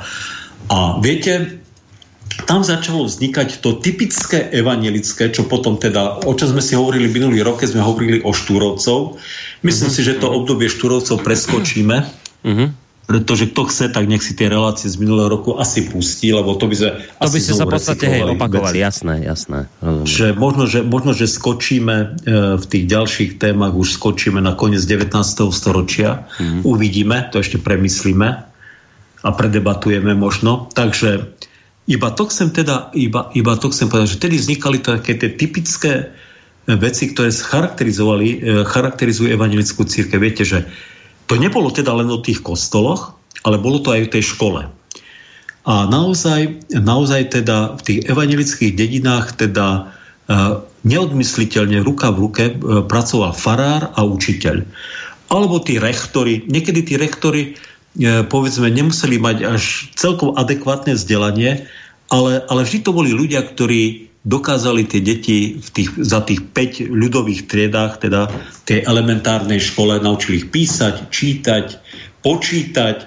A 0.71 0.95
viete, 1.03 1.59
tam 2.47 2.63
začalo 2.63 3.03
vznikať 3.03 3.59
to 3.59 3.83
typické 3.83 4.47
evangelické, 4.55 5.35
čo 5.35 5.43
potom 5.51 5.75
teda, 5.75 6.23
o 6.23 6.31
čom 6.31 6.55
sme 6.55 6.63
si 6.63 6.79
hovorili 6.79 7.11
minulý 7.11 7.43
rok, 7.43 7.59
keď 7.59 7.75
sme 7.75 7.83
hovorili 7.83 8.23
o 8.23 8.31
Štúrovcov. 8.31 9.19
Myslím 9.67 9.91
mm-hmm. 9.91 9.99
si, 9.99 10.07
že 10.07 10.15
to 10.15 10.31
obdobie 10.31 10.71
Štúrovcov 10.71 11.19
preskočíme. 11.27 12.07
Mm-hmm 12.47 12.80
pretože 13.11 13.51
kto 13.51 13.67
chce, 13.67 13.91
tak 13.91 14.07
nech 14.07 14.23
si 14.23 14.31
tie 14.31 14.47
relácie 14.47 14.87
z 14.87 14.95
minulého 14.95 15.27
roku 15.27 15.59
asi 15.59 15.83
pustí, 15.91 16.31
lebo 16.31 16.55
to 16.55 16.71
by 16.71 16.75
sme 16.79 16.89
To 17.19 17.27
by 17.27 17.39
ste 17.43 17.53
sa 17.59 17.67
v 17.67 17.75
podstate 17.75 18.05
hej, 18.07 18.23
opakovali, 18.23 18.79
veci. 18.79 18.87
jasné, 18.87 19.13
jasné. 19.27 19.59
Že 20.07 20.31
možno, 20.39 20.63
že 20.63 20.79
možno, 20.79 21.11
že 21.11 21.27
skočíme 21.27 21.95
e, 21.99 22.07
v 22.55 22.65
tých 22.71 22.87
ďalších 22.87 23.31
témach, 23.35 23.75
už 23.75 23.99
skočíme 23.99 24.39
na 24.39 24.55
koniec 24.55 24.87
19. 24.87 25.11
storočia. 25.51 26.23
Mm-hmm. 26.39 26.63
Uvidíme, 26.63 27.27
to 27.35 27.43
ešte 27.43 27.59
premyslíme 27.59 28.29
a 29.21 29.29
predebatujeme 29.35 30.15
možno. 30.15 30.71
Takže 30.71 31.35
iba 31.91 32.09
to 32.15 32.31
chcem 32.31 32.55
teda, 32.55 32.95
iba, 32.95 33.27
iba 33.35 33.59
to 33.59 33.67
chcem 33.75 33.91
povedať, 33.91 34.15
že 34.15 34.23
tedy 34.23 34.39
vznikali 34.39 34.79
také 34.79 35.19
tie 35.19 35.35
typické 35.35 36.15
veci, 36.63 37.11
ktoré 37.11 37.27
charakterizovali, 37.27 38.27
e, 38.31 38.37
charakterizujú 38.63 39.27
evangelickú 39.35 39.83
církev. 39.83 40.15
Viete, 40.15 40.47
že 40.47 40.63
to 41.31 41.39
nebolo 41.39 41.71
teda 41.71 41.95
len 41.95 42.11
o 42.11 42.19
tých 42.19 42.43
kostoloch, 42.43 43.15
ale 43.47 43.55
bolo 43.55 43.79
to 43.79 43.95
aj 43.95 44.11
v 44.11 44.13
tej 44.19 44.35
škole. 44.35 44.67
A 45.63 45.73
naozaj, 45.87 46.67
naozaj 46.75 47.39
teda 47.39 47.79
v 47.79 47.81
tých 47.87 47.99
evangelických 48.11 48.75
dedinách 48.75 49.39
teda 49.39 49.87
uh, 49.87 50.59
neodmysliteľne 50.83 51.79
ruka 51.87 52.11
v 52.11 52.17
ruke 52.27 52.43
uh, 52.51 52.83
pracoval 52.83 53.31
farár 53.31 53.95
a 53.95 54.03
učiteľ. 54.03 54.67
Alebo 55.31 55.63
tí 55.63 55.79
rektory, 55.79 56.43
niekedy 56.51 56.83
tí 56.83 56.99
rektory 56.99 57.55
uh, 57.55 58.27
povedzme 58.27 58.67
nemuseli 58.67 59.15
mať 59.15 59.37
až 59.47 59.87
celkom 59.95 60.35
adekvátne 60.35 60.99
vzdelanie, 60.99 61.63
ale, 62.11 62.43
ale 62.51 62.67
vždy 62.67 62.83
to 62.83 62.91
boli 62.91 63.15
ľudia, 63.15 63.39
ktorí 63.47 64.10
dokázali 64.21 64.85
tie 64.85 65.01
deti 65.01 65.57
v 65.57 65.69
tých, 65.73 65.89
za 65.97 66.21
tých 66.21 66.45
5 66.53 66.93
ľudových 66.93 67.49
triedách, 67.49 68.05
teda 68.05 68.29
tej 68.69 68.85
elementárnej 68.85 69.57
škole, 69.57 69.97
naučili 69.97 70.45
ich 70.45 70.47
písať, 70.53 71.09
čítať, 71.09 71.65
počítať, 72.21 72.97
e, 73.01 73.05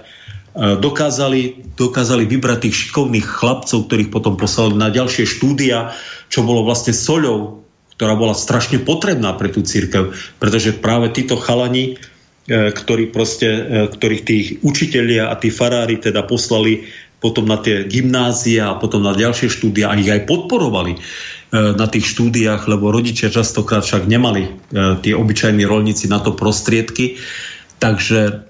dokázali, 0.83 1.71
dokázali 1.79 2.27
vybrať 2.27 2.59
tých 2.67 2.77
šikovných 2.91 3.27
chlapcov, 3.27 3.87
ktorých 3.87 4.11
potom 4.11 4.35
poslali 4.35 4.75
na 4.75 4.91
ďalšie 4.91 5.23
štúdia, 5.23 5.95
čo 6.27 6.43
bolo 6.43 6.67
vlastne 6.67 6.91
soľou, 6.91 7.63
ktorá 7.95 8.19
bola 8.19 8.35
strašne 8.35 8.83
potrebná 8.83 9.39
pre 9.39 9.55
tú 9.55 9.63
církev, 9.63 10.19
pretože 10.43 10.75
práve 10.75 11.15
títo 11.15 11.39
chalani, 11.39 11.95
e, 12.51 12.75
ktorí 12.75 13.15
proste, 13.15 13.47
e, 13.47 13.61
ktorých 13.87 14.23
tých 14.27 14.47
učitelia 14.67 15.31
a 15.31 15.39
tí 15.39 15.55
farári 15.55 15.95
teda 16.03 16.27
poslali 16.27 16.91
potom 17.25 17.49
na 17.49 17.57
tie 17.57 17.89
gymnázia 17.89 18.69
a 18.69 18.77
potom 18.77 19.01
na 19.01 19.17
ďalšie 19.17 19.49
štúdia 19.49 19.89
a 19.89 19.97
ich 19.97 20.13
aj 20.13 20.29
podporovali 20.29 20.93
e, 20.93 20.99
na 21.73 21.89
tých 21.89 22.13
štúdiách, 22.13 22.69
lebo 22.69 22.93
rodičia 22.93 23.33
častokrát 23.33 23.81
však 23.81 24.05
nemali 24.05 24.45
e, 24.45 24.51
tie 25.01 25.17
obyčajní 25.17 25.65
rolníci 25.65 26.05
na 26.13 26.21
to 26.21 26.37
prostriedky. 26.37 27.17
Takže 27.81 28.45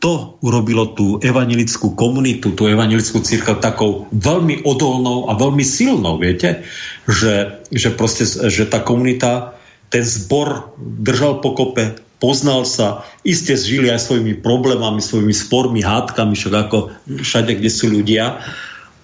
to 0.00 0.40
urobilo 0.40 0.96
tú 0.96 1.20
evangelickú 1.20 1.92
komunitu, 1.92 2.56
tú 2.56 2.64
evangelickú 2.70 3.20
církev 3.20 3.60
takou 3.60 4.08
veľmi 4.14 4.64
odolnou 4.64 5.28
a 5.28 5.36
veľmi 5.36 5.66
silnou, 5.66 6.16
viete? 6.16 6.64
Že, 7.04 7.66
že, 7.68 7.88
proste, 7.92 8.24
že 8.24 8.64
tá 8.64 8.80
komunita, 8.80 9.58
ten 9.92 10.06
zbor 10.06 10.72
držal 10.80 11.44
pokope, 11.44 12.07
poznal 12.18 12.66
sa, 12.66 13.06
iste 13.22 13.54
žili 13.54 13.90
aj 13.90 14.10
svojimi 14.10 14.38
problémami, 14.42 14.98
svojimi 14.98 15.34
spormi, 15.34 15.80
hádkami, 15.82 16.34
však 16.34 16.54
ako 16.54 16.78
všade, 17.22 17.58
kde 17.58 17.70
sú 17.70 17.90
ľudia, 17.90 18.42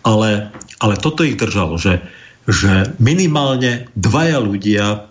ale, 0.02 0.50
ale 0.82 0.94
toto 0.98 1.22
ich 1.22 1.38
držalo, 1.38 1.78
že, 1.78 2.02
že 2.50 2.92
minimálne 2.98 3.88
dvaja 3.94 4.38
ľudia 4.42 5.08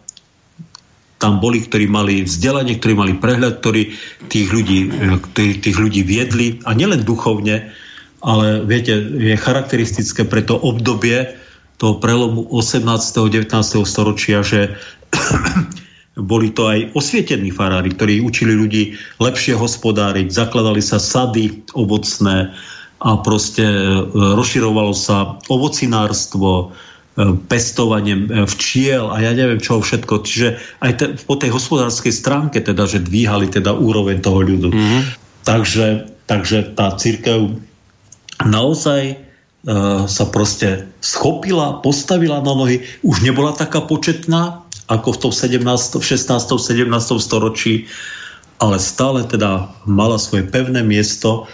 tam 1.24 1.40
boli, 1.40 1.64
ktorí 1.64 1.88
mali 1.88 2.28
vzdelanie, 2.28 2.76
ktorí 2.76 3.00
mali 3.00 3.14
prehľad, 3.16 3.64
ktorí 3.64 3.96
tých 4.28 4.52
ľudí, 4.52 4.92
ktorí 5.32 5.64
tých 5.64 5.78
ľudí 5.80 6.04
viedli 6.04 6.60
a 6.68 6.76
nielen 6.76 7.08
duchovne, 7.08 7.72
ale 8.20 8.68
viete, 8.68 8.92
je 9.00 9.36
charakteristické 9.40 10.28
pre 10.28 10.44
to 10.44 10.60
obdobie 10.60 11.32
toho 11.80 12.04
prelomu 12.04 12.44
18. 12.52 12.84
19. 12.84 13.48
storočia, 13.88 14.44
že 14.44 14.76
boli 16.14 16.54
to 16.54 16.70
aj 16.70 16.94
osvietení 16.94 17.50
farári, 17.50 17.90
ktorí 17.90 18.22
učili 18.22 18.54
ľudí 18.54 18.84
lepšie 19.18 19.58
hospodáriť, 19.58 20.30
zakladali 20.30 20.82
sa 20.82 21.02
sady 21.02 21.74
ovocné 21.74 22.54
a 23.04 23.10
proste 23.20 23.66
e, 23.66 24.06
rozširovalo 24.14 24.94
sa 24.94 25.42
ovocinárstvo, 25.50 26.50
e, 26.54 26.66
pestovanie 27.50 28.16
e, 28.16 28.26
včiel 28.46 29.10
a 29.10 29.20
ja 29.26 29.34
neviem 29.34 29.58
čo 29.58 29.82
všetko. 29.82 30.24
Čiže 30.24 30.48
aj 30.86 30.92
te, 31.02 31.06
po 31.26 31.36
tej 31.36 31.50
hospodárskej 31.50 32.14
stránke 32.14 32.62
teda, 32.62 32.86
že 32.86 33.02
dvíhali 33.04 33.50
teda 33.50 33.74
úroveň 33.74 34.22
toho 34.22 34.40
ľudu. 34.46 34.70
Mm-hmm. 34.70 35.02
Takže, 35.44 36.14
takže 36.30 36.78
tá 36.78 36.96
církev 36.96 37.60
naozaj 38.46 39.20
sa 40.12 40.28
proste 40.28 40.92
schopila, 41.00 41.80
postavila 41.80 42.44
na 42.44 42.52
nohy, 42.52 42.84
už 43.00 43.24
nebola 43.24 43.56
taká 43.56 43.80
početná, 43.80 44.63
ako 44.88 45.16
v 45.16 45.18
tom 45.28 45.32
17, 45.32 45.64
16. 45.64 46.04
17. 46.04 46.92
storočí, 47.20 47.88
ale 48.60 48.80
stále 48.80 49.24
teda 49.28 49.72
mala 49.88 50.20
svoje 50.20 50.48
pevné 50.48 50.84
miesto 50.84 51.48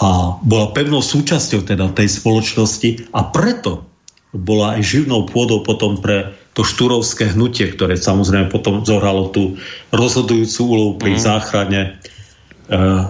a 0.00 0.40
bola 0.40 0.72
pevnou 0.72 1.04
súčasťou 1.04 1.68
teda 1.68 1.92
tej 1.92 2.08
spoločnosti 2.08 3.12
a 3.12 3.28
preto 3.28 3.84
bola 4.32 4.80
aj 4.80 4.82
živnou 4.84 5.28
pôdou 5.28 5.60
potom 5.60 6.00
pre 6.00 6.32
to 6.52 6.64
štúrovské 6.64 7.32
hnutie, 7.32 7.68
ktoré 7.72 7.96
samozrejme 7.96 8.52
potom 8.52 8.84
zohralo 8.84 9.32
tú 9.32 9.56
rozhodujúcu 9.92 10.60
úlohu 10.64 10.92
pri 11.00 11.16
mm. 11.16 11.20
záchrane 11.20 11.80
e, 11.84 11.88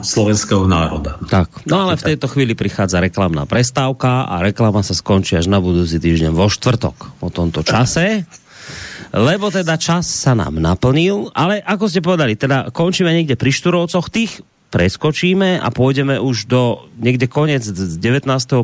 slovenského 0.03 0.67
národa. 0.67 1.19
Tak, 1.27 1.67
no 1.67 1.87
ale 1.87 1.99
v 1.99 2.15
tejto 2.15 2.31
chvíli 2.31 2.55
prichádza 2.55 3.03
reklamná 3.03 3.47
prestávka 3.47 4.31
a 4.31 4.43
reklama 4.43 4.83
sa 4.87 4.95
skončí 4.95 5.35
až 5.39 5.51
na 5.51 5.59
budúci 5.59 5.99
týždeň 5.99 6.31
vo 6.31 6.47
štvrtok 6.47 7.23
o 7.23 7.29
tomto 7.35 7.67
čase 7.67 8.27
lebo 9.13 9.53
teda 9.53 9.77
čas 9.77 10.09
sa 10.09 10.33
nám 10.33 10.57
naplnil, 10.57 11.29
ale 11.37 11.61
ako 11.61 11.85
ste 11.87 12.01
povedali, 12.01 12.37
teda 12.37 12.73
končíme 12.73 13.13
niekde 13.13 13.37
pri 13.37 13.53
Šturovcoch, 13.53 14.09
tých 14.09 14.41
preskočíme 14.73 15.61
a 15.61 15.69
pôjdeme 15.69 16.17
už 16.17 16.49
do 16.49 16.89
niekde 16.97 17.29
koniec 17.29 17.61
19. 17.61 18.01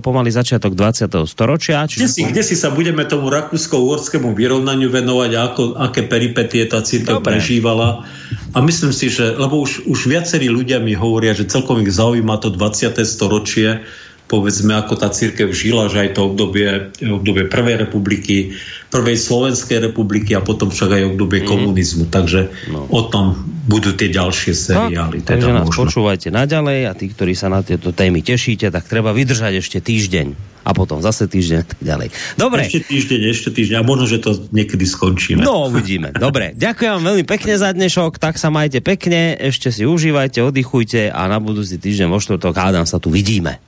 pomaly 0.01 0.33
začiatok 0.33 0.73
20. 0.73 1.05
storočia. 1.29 1.85
Čiže... 1.85 2.01
Kde, 2.01 2.09
si, 2.09 2.23
kde 2.25 2.43
si 2.49 2.57
sa 2.57 2.73
budeme 2.73 3.05
tomu 3.05 3.29
rakúsko-uhorskému 3.29 4.33
vyrovnaniu 4.33 4.89
venovať, 4.89 5.31
ako, 5.37 5.63
aké 5.77 6.09
peripetie 6.09 6.65
tá 6.65 6.81
církev 6.81 7.21
prežívala. 7.21 8.09
A 8.57 8.59
myslím 8.65 8.97
si, 8.97 9.13
že, 9.13 9.37
lebo 9.37 9.61
už, 9.61 9.85
už 9.85 10.09
viacerí 10.09 10.49
ľudia 10.49 10.81
mi 10.81 10.97
hovoria, 10.97 11.37
že 11.37 11.45
celkom 11.45 11.85
ich 11.85 11.93
zaujíma 11.93 12.41
to 12.41 12.49
20. 12.49 12.97
storočie, 13.05 13.85
povedzme, 14.29 14.77
ako 14.77 14.95
tá 15.01 15.09
církev 15.09 15.51
žila, 15.57 15.89
že 15.89 16.05
aj 16.05 16.21
to 16.21 16.29
obdobie, 16.29 16.93
obdobie 17.01 17.49
Prvej 17.49 17.89
republiky, 17.89 18.53
Prvej 18.93 19.17
Slovenskej 19.17 19.89
republiky 19.89 20.37
a 20.37 20.45
potom 20.45 20.69
však 20.69 21.01
aj 21.01 21.03
obdobie 21.17 21.43
mm. 21.43 21.49
komunizmu. 21.49 22.05
Takže 22.13 22.53
no. 22.69 22.85
o 22.93 23.03
tom 23.09 23.41
budú 23.65 23.97
tie 23.97 24.13
ďalšie 24.13 24.53
seriály. 24.53 25.25
Tak, 25.25 25.29
teda 25.29 25.33
takže 25.41 25.51
nás 25.57 25.67
možno. 25.73 25.81
počúvajte 25.89 26.29
naďalej 26.29 26.79
a 26.89 26.93
tí, 26.93 27.09
ktorí 27.09 27.33
sa 27.33 27.49
na 27.49 27.65
tieto 27.65 27.93
témy 27.93 28.21
tešíte, 28.21 28.69
tak 28.69 28.85
treba 28.85 29.17
vydržať 29.17 29.65
ešte 29.65 29.81
týždeň 29.81 30.59
a 30.69 30.77
potom 30.77 31.01
zase 31.01 31.25
týždeň 31.25 31.57
a 31.57 31.67
tak 31.67 31.81
ďalej. 31.81 32.09
Dobre. 32.37 32.61
Ešte 32.69 32.85
týždeň, 32.85 33.21
ešte 33.33 33.49
týždeň 33.57 33.77
a 33.81 33.85
možno, 33.85 34.05
že 34.05 34.21
to 34.21 34.37
niekedy 34.53 34.85
skončíme. 34.85 35.41
No, 35.41 35.73
uvidíme. 35.73 36.13
Dobre, 36.13 36.53
ďakujem 36.69 36.91
vám 37.01 37.05
veľmi 37.09 37.25
pekne 37.25 37.57
za 37.57 37.73
dnešok, 37.73 38.21
tak 38.21 38.37
sa 38.37 38.53
majte 38.53 38.85
pekne, 38.85 39.33
ešte 39.41 39.73
si 39.73 39.89
užívajte, 39.89 40.45
oddychujte 40.45 41.09
a 41.09 41.25
na 41.25 41.41
budúci 41.41 41.81
týždeň 41.81 42.13
vo 42.13 42.21
štvrtok 42.21 42.53
hádam 42.53 42.85
sa 42.85 43.01
tu 43.01 43.09
vidíme. 43.09 43.65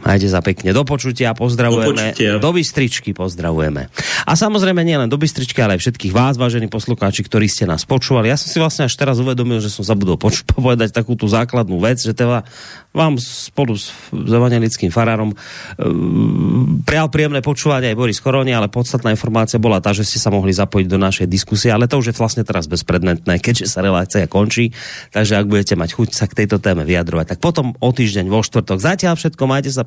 Majte 0.00 0.28
sa 0.32 0.40
pekne. 0.40 0.72
Do 0.72 0.82
počutia, 0.88 1.36
pozdravujeme. 1.36 1.92
Do, 1.92 2.16
počutia. 2.16 2.32
do 2.40 2.50
Bystričky 2.56 3.12
pozdravujeme. 3.12 3.92
A 4.24 4.32
samozrejme 4.32 4.80
nie 4.80 4.96
len 4.96 5.12
do 5.12 5.20
Bystričky, 5.20 5.60
ale 5.60 5.76
aj 5.76 5.84
všetkých 5.84 6.12
vás, 6.16 6.40
vážení 6.40 6.72
poslucháči, 6.72 7.20
ktorí 7.20 7.44
ste 7.52 7.68
nás 7.68 7.84
počúvali. 7.84 8.32
Ja 8.32 8.40
som 8.40 8.48
si 8.48 8.56
vlastne 8.56 8.88
až 8.88 8.96
teraz 8.96 9.20
uvedomil, 9.20 9.60
že 9.60 9.68
som 9.68 9.84
zabudol 9.84 10.16
poč- 10.16 10.42
povedať 10.56 10.96
takú 10.96 11.20
tú 11.20 11.28
základnú 11.28 11.76
vec, 11.84 12.00
že 12.00 12.16
teda 12.16 12.48
vám 12.90 13.22
spolu 13.22 13.78
s 13.78 13.94
evangelickým 14.10 14.90
farárom 14.90 15.30
e, 15.30 15.36
prial 16.82 17.06
príjemné 17.06 17.38
počúvanie 17.38 17.94
aj 17.94 17.98
Boris 17.98 18.18
Koroni, 18.18 18.50
ale 18.50 18.66
podstatná 18.66 19.14
informácia 19.14 19.62
bola 19.62 19.78
tá, 19.78 19.94
že 19.94 20.02
ste 20.02 20.18
sa 20.18 20.34
mohli 20.34 20.50
zapojiť 20.50 20.86
do 20.90 20.98
našej 20.98 21.26
diskusie, 21.30 21.70
ale 21.70 21.86
to 21.86 22.02
už 22.02 22.10
je 22.10 22.18
vlastne 22.18 22.42
teraz 22.42 22.66
bezpredmetné, 22.66 23.38
keďže 23.44 23.70
sa 23.70 23.84
relácia 23.84 24.26
končí, 24.26 24.74
takže 25.14 25.38
ak 25.38 25.46
budete 25.46 25.78
mať 25.78 25.90
chuť 25.94 26.08
sa 26.10 26.26
k 26.26 26.42
tejto 26.42 26.58
téme 26.58 26.82
vyjadrovať, 26.82 27.36
tak 27.36 27.38
potom 27.38 27.78
o 27.78 27.90
týždeň 27.94 28.26
vo 28.26 28.42
štvrtok. 28.42 28.82
Zatiaľ 28.82 29.14
všetko, 29.14 29.42
majte 29.46 29.70
sa 29.70 29.86